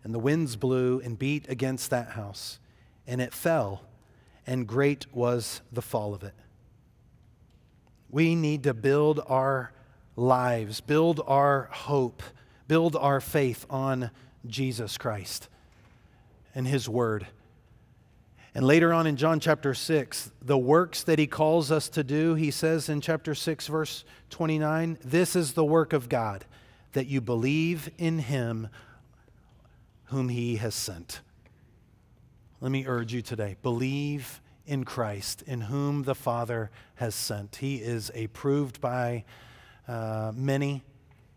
and 0.04 0.14
the 0.14 0.20
winds 0.20 0.56
blew 0.56 1.00
and 1.00 1.18
beat 1.18 1.48
against 1.50 1.90
that 1.92 2.10
house, 2.10 2.60
and 3.08 3.22
it 3.22 3.34
fell, 3.34 3.84
and 4.46 4.68
great 4.68 5.06
was 5.14 5.62
the 5.72 5.82
fall 5.82 6.14
of 6.14 6.24
it. 6.24 6.34
We 8.10 8.36
need 8.36 8.64
to 8.64 8.74
build 8.74 9.22
our 9.28 9.72
lives, 10.16 10.82
build 10.82 11.22
our 11.26 11.70
hope 11.72 12.22
build 12.68 12.96
our 12.96 13.20
faith 13.20 13.66
on 13.70 14.12
Jesus 14.46 14.98
Christ 14.98 15.50
and 16.56 16.68
His 16.68 16.88
Word. 16.88 17.28
And 18.56 18.68
later 18.68 18.94
on 18.94 19.08
in 19.08 19.16
John 19.16 19.40
chapter 19.40 19.74
6, 19.74 20.32
the 20.42 20.58
works 20.58 21.04
that 21.04 21.18
he 21.18 21.26
calls 21.26 21.72
us 21.72 21.90
to 21.90 22.04
do, 22.04 22.36
he 22.36 22.52
says 22.52 22.88
in 22.88 23.02
chapter 23.02 23.34
6, 23.34 23.68
verse 23.68 24.06
29, 24.30 25.00
this 25.04 25.36
is 25.36 25.54
the 25.54 25.66
work 25.66 25.92
of 25.92 26.08
God, 26.08 26.46
that 26.92 27.08
you 27.08 27.20
believe 27.20 27.90
in 27.98 28.20
him 28.20 28.68
whom 30.06 30.30
he 30.30 30.58
has 30.58 30.76
sent. 30.76 31.22
Let 32.62 32.72
me 32.72 32.86
urge 32.86 33.14
you 33.14 33.22
today 33.24 33.58
believe 33.64 34.40
in 34.66 34.84
Christ, 34.86 35.42
in 35.48 35.62
whom 35.62 36.04
the 36.04 36.16
Father 36.16 36.70
has 36.96 37.16
sent. 37.16 37.58
He 37.58 37.78
is 37.78 38.12
approved 38.16 38.80
by 38.80 39.26
uh, 39.88 40.32
many 40.36 40.84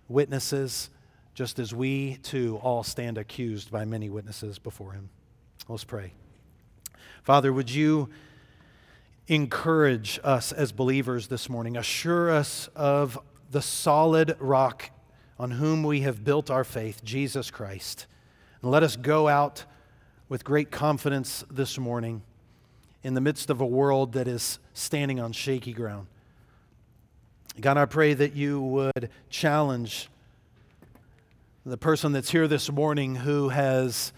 witnesses 0.08 0.90
just 1.34 1.58
as 1.58 1.74
we 1.74 2.16
too 2.22 2.60
all 2.62 2.82
stand 2.82 3.18
accused 3.18 3.70
by 3.70 3.84
many 3.84 4.08
witnesses 4.08 4.58
before 4.58 4.92
him. 4.92 5.08
Let's 5.68 5.84
pray. 5.84 6.12
Father, 7.26 7.52
would 7.52 7.68
you 7.68 8.08
encourage 9.26 10.20
us 10.22 10.52
as 10.52 10.70
believers 10.70 11.26
this 11.26 11.48
morning? 11.48 11.76
Assure 11.76 12.30
us 12.30 12.68
of 12.76 13.18
the 13.50 13.60
solid 13.60 14.36
rock 14.38 14.90
on 15.36 15.50
whom 15.50 15.82
we 15.82 16.02
have 16.02 16.22
built 16.22 16.52
our 16.52 16.62
faith, 16.62 17.02
Jesus 17.02 17.50
Christ. 17.50 18.06
And 18.62 18.70
let 18.70 18.84
us 18.84 18.94
go 18.94 19.26
out 19.26 19.64
with 20.28 20.44
great 20.44 20.70
confidence 20.70 21.42
this 21.50 21.78
morning 21.78 22.22
in 23.02 23.14
the 23.14 23.20
midst 23.20 23.50
of 23.50 23.60
a 23.60 23.66
world 23.66 24.12
that 24.12 24.28
is 24.28 24.60
standing 24.72 25.18
on 25.18 25.32
shaky 25.32 25.72
ground. 25.72 26.06
God, 27.60 27.76
I 27.76 27.86
pray 27.86 28.14
that 28.14 28.36
you 28.36 28.60
would 28.60 29.10
challenge 29.30 30.08
the 31.64 31.76
person 31.76 32.12
that's 32.12 32.30
here 32.30 32.46
this 32.46 32.70
morning 32.70 33.16
who 33.16 33.48
has 33.48 34.12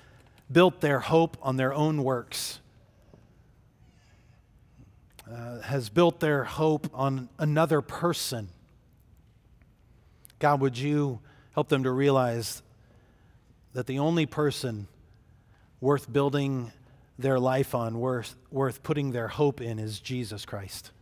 built 0.52 0.82
their 0.82 1.00
hope 1.00 1.38
on 1.40 1.56
their 1.56 1.72
own 1.72 2.04
works, 2.04 2.60
uh, 5.30 5.60
has 5.60 5.88
built 5.88 6.20
their 6.20 6.44
hope 6.44 6.88
on 6.94 7.28
another 7.38 7.80
person. 7.80 8.48
God, 10.38 10.60
would 10.60 10.78
you 10.78 11.20
help 11.54 11.68
them 11.68 11.82
to 11.82 11.90
realize 11.90 12.62
that 13.72 13.86
the 13.86 13.98
only 13.98 14.26
person 14.26 14.86
worth 15.80 16.12
building 16.12 16.72
their 17.18 17.38
life 17.38 17.74
on, 17.74 17.98
worth, 17.98 18.36
worth 18.50 18.82
putting 18.82 19.12
their 19.12 19.28
hope 19.28 19.60
in, 19.60 19.78
is 19.78 20.00
Jesus 20.00 20.44
Christ. 20.44 20.92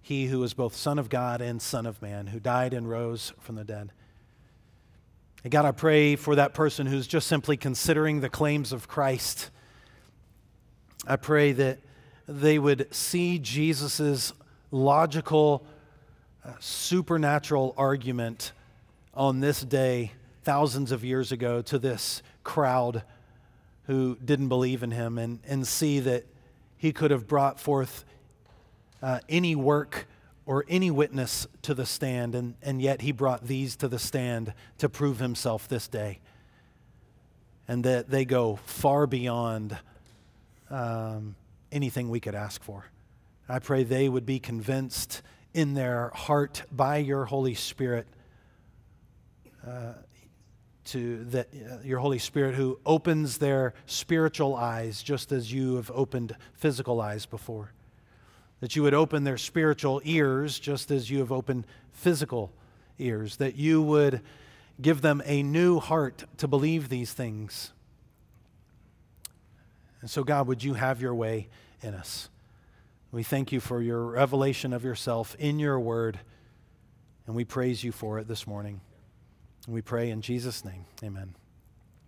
He 0.00 0.26
who 0.26 0.42
is 0.44 0.54
both 0.54 0.76
Son 0.76 0.98
of 0.98 1.08
God 1.08 1.40
and 1.40 1.60
Son 1.60 1.86
of 1.86 2.00
Man, 2.00 2.28
who 2.28 2.38
died 2.38 2.72
and 2.72 2.88
rose 2.88 3.32
from 3.40 3.56
the 3.56 3.64
dead. 3.64 3.90
And 5.42 5.50
God, 5.50 5.64
I 5.64 5.72
pray 5.72 6.16
for 6.16 6.36
that 6.36 6.54
person 6.54 6.86
who's 6.86 7.06
just 7.06 7.26
simply 7.26 7.56
considering 7.56 8.20
the 8.20 8.28
claims 8.28 8.72
of 8.72 8.88
Christ. 8.88 9.50
I 11.06 11.16
pray 11.16 11.52
that 11.52 11.78
they 12.28 12.58
would 12.58 12.92
see 12.94 13.38
Jesus' 13.38 14.32
logical, 14.70 15.64
uh, 16.44 16.52
supernatural 16.58 17.74
argument 17.76 18.52
on 19.14 19.40
this 19.40 19.62
day, 19.62 20.12
thousands 20.42 20.92
of 20.92 21.04
years 21.04 21.32
ago, 21.32 21.62
to 21.62 21.78
this 21.78 22.22
crowd 22.44 23.02
who 23.84 24.16
didn't 24.24 24.48
believe 24.48 24.82
in 24.82 24.90
him, 24.90 25.18
and, 25.18 25.38
and 25.46 25.66
see 25.66 26.00
that 26.00 26.26
he 26.76 26.92
could 26.92 27.10
have 27.10 27.28
brought 27.28 27.60
forth 27.60 28.04
uh, 29.02 29.20
any 29.28 29.54
work 29.54 30.06
or 30.44 30.64
any 30.68 30.90
witness 30.90 31.46
to 31.62 31.74
the 31.74 31.86
stand, 31.86 32.34
and, 32.34 32.54
and 32.62 32.80
yet 32.82 33.02
he 33.02 33.12
brought 33.12 33.46
these 33.46 33.76
to 33.76 33.88
the 33.88 33.98
stand 33.98 34.52
to 34.78 34.88
prove 34.88 35.18
himself 35.18 35.68
this 35.68 35.88
day. 35.88 36.18
And 37.68 37.84
that 37.84 38.10
they 38.10 38.24
go 38.24 38.56
far 38.64 39.08
beyond 39.08 39.76
um, 40.70 41.34
anything 41.76 42.08
we 42.08 42.20
could 42.20 42.34
ask 42.34 42.62
for. 42.62 42.86
I 43.48 43.60
pray 43.60 43.84
they 43.84 44.08
would 44.08 44.26
be 44.26 44.40
convinced 44.40 45.22
in 45.54 45.74
their 45.74 46.10
heart 46.14 46.64
by 46.72 46.96
your 46.96 47.26
Holy 47.26 47.54
Spirit. 47.54 48.06
Uh, 49.66 49.94
to 50.86 51.24
that 51.24 51.48
uh, 51.52 51.78
your 51.82 51.98
Holy 51.98 52.20
Spirit 52.20 52.54
who 52.54 52.78
opens 52.86 53.38
their 53.38 53.74
spiritual 53.86 54.54
eyes 54.54 55.02
just 55.02 55.32
as 55.32 55.52
you 55.52 55.74
have 55.74 55.90
opened 55.92 56.36
physical 56.54 57.00
eyes 57.00 57.26
before 57.26 57.72
that 58.60 58.74
you 58.74 58.82
would 58.82 58.94
open 58.94 59.24
their 59.24 59.36
spiritual 59.36 60.00
ears 60.04 60.58
just 60.58 60.90
as 60.90 61.10
you 61.10 61.18
have 61.18 61.32
opened 61.32 61.66
physical 61.92 62.52
ears, 62.98 63.36
that 63.36 63.56
you 63.56 63.82
would 63.82 64.20
give 64.80 65.02
them 65.02 65.22
a 65.24 65.42
new 65.42 65.78
heart 65.78 66.24
to 66.38 66.48
believe 66.48 66.88
these 66.88 67.12
things. 67.12 67.72
And 70.00 70.10
so, 70.10 70.24
God, 70.24 70.46
would 70.46 70.62
you 70.62 70.74
have 70.74 71.00
your 71.00 71.14
way 71.14 71.48
in 71.82 71.94
us? 71.94 72.28
We 73.12 73.22
thank 73.22 73.52
you 73.52 73.60
for 73.60 73.80
your 73.80 74.04
revelation 74.04 74.72
of 74.72 74.84
yourself 74.84 75.34
in 75.38 75.58
your 75.58 75.80
word, 75.80 76.20
and 77.26 77.34
we 77.34 77.44
praise 77.44 77.82
you 77.82 77.92
for 77.92 78.18
it 78.18 78.28
this 78.28 78.46
morning. 78.46 78.80
And 79.66 79.74
we 79.74 79.82
pray 79.82 80.10
in 80.10 80.22
Jesus' 80.22 80.64
name. 80.64 80.84
Amen. 81.02 81.34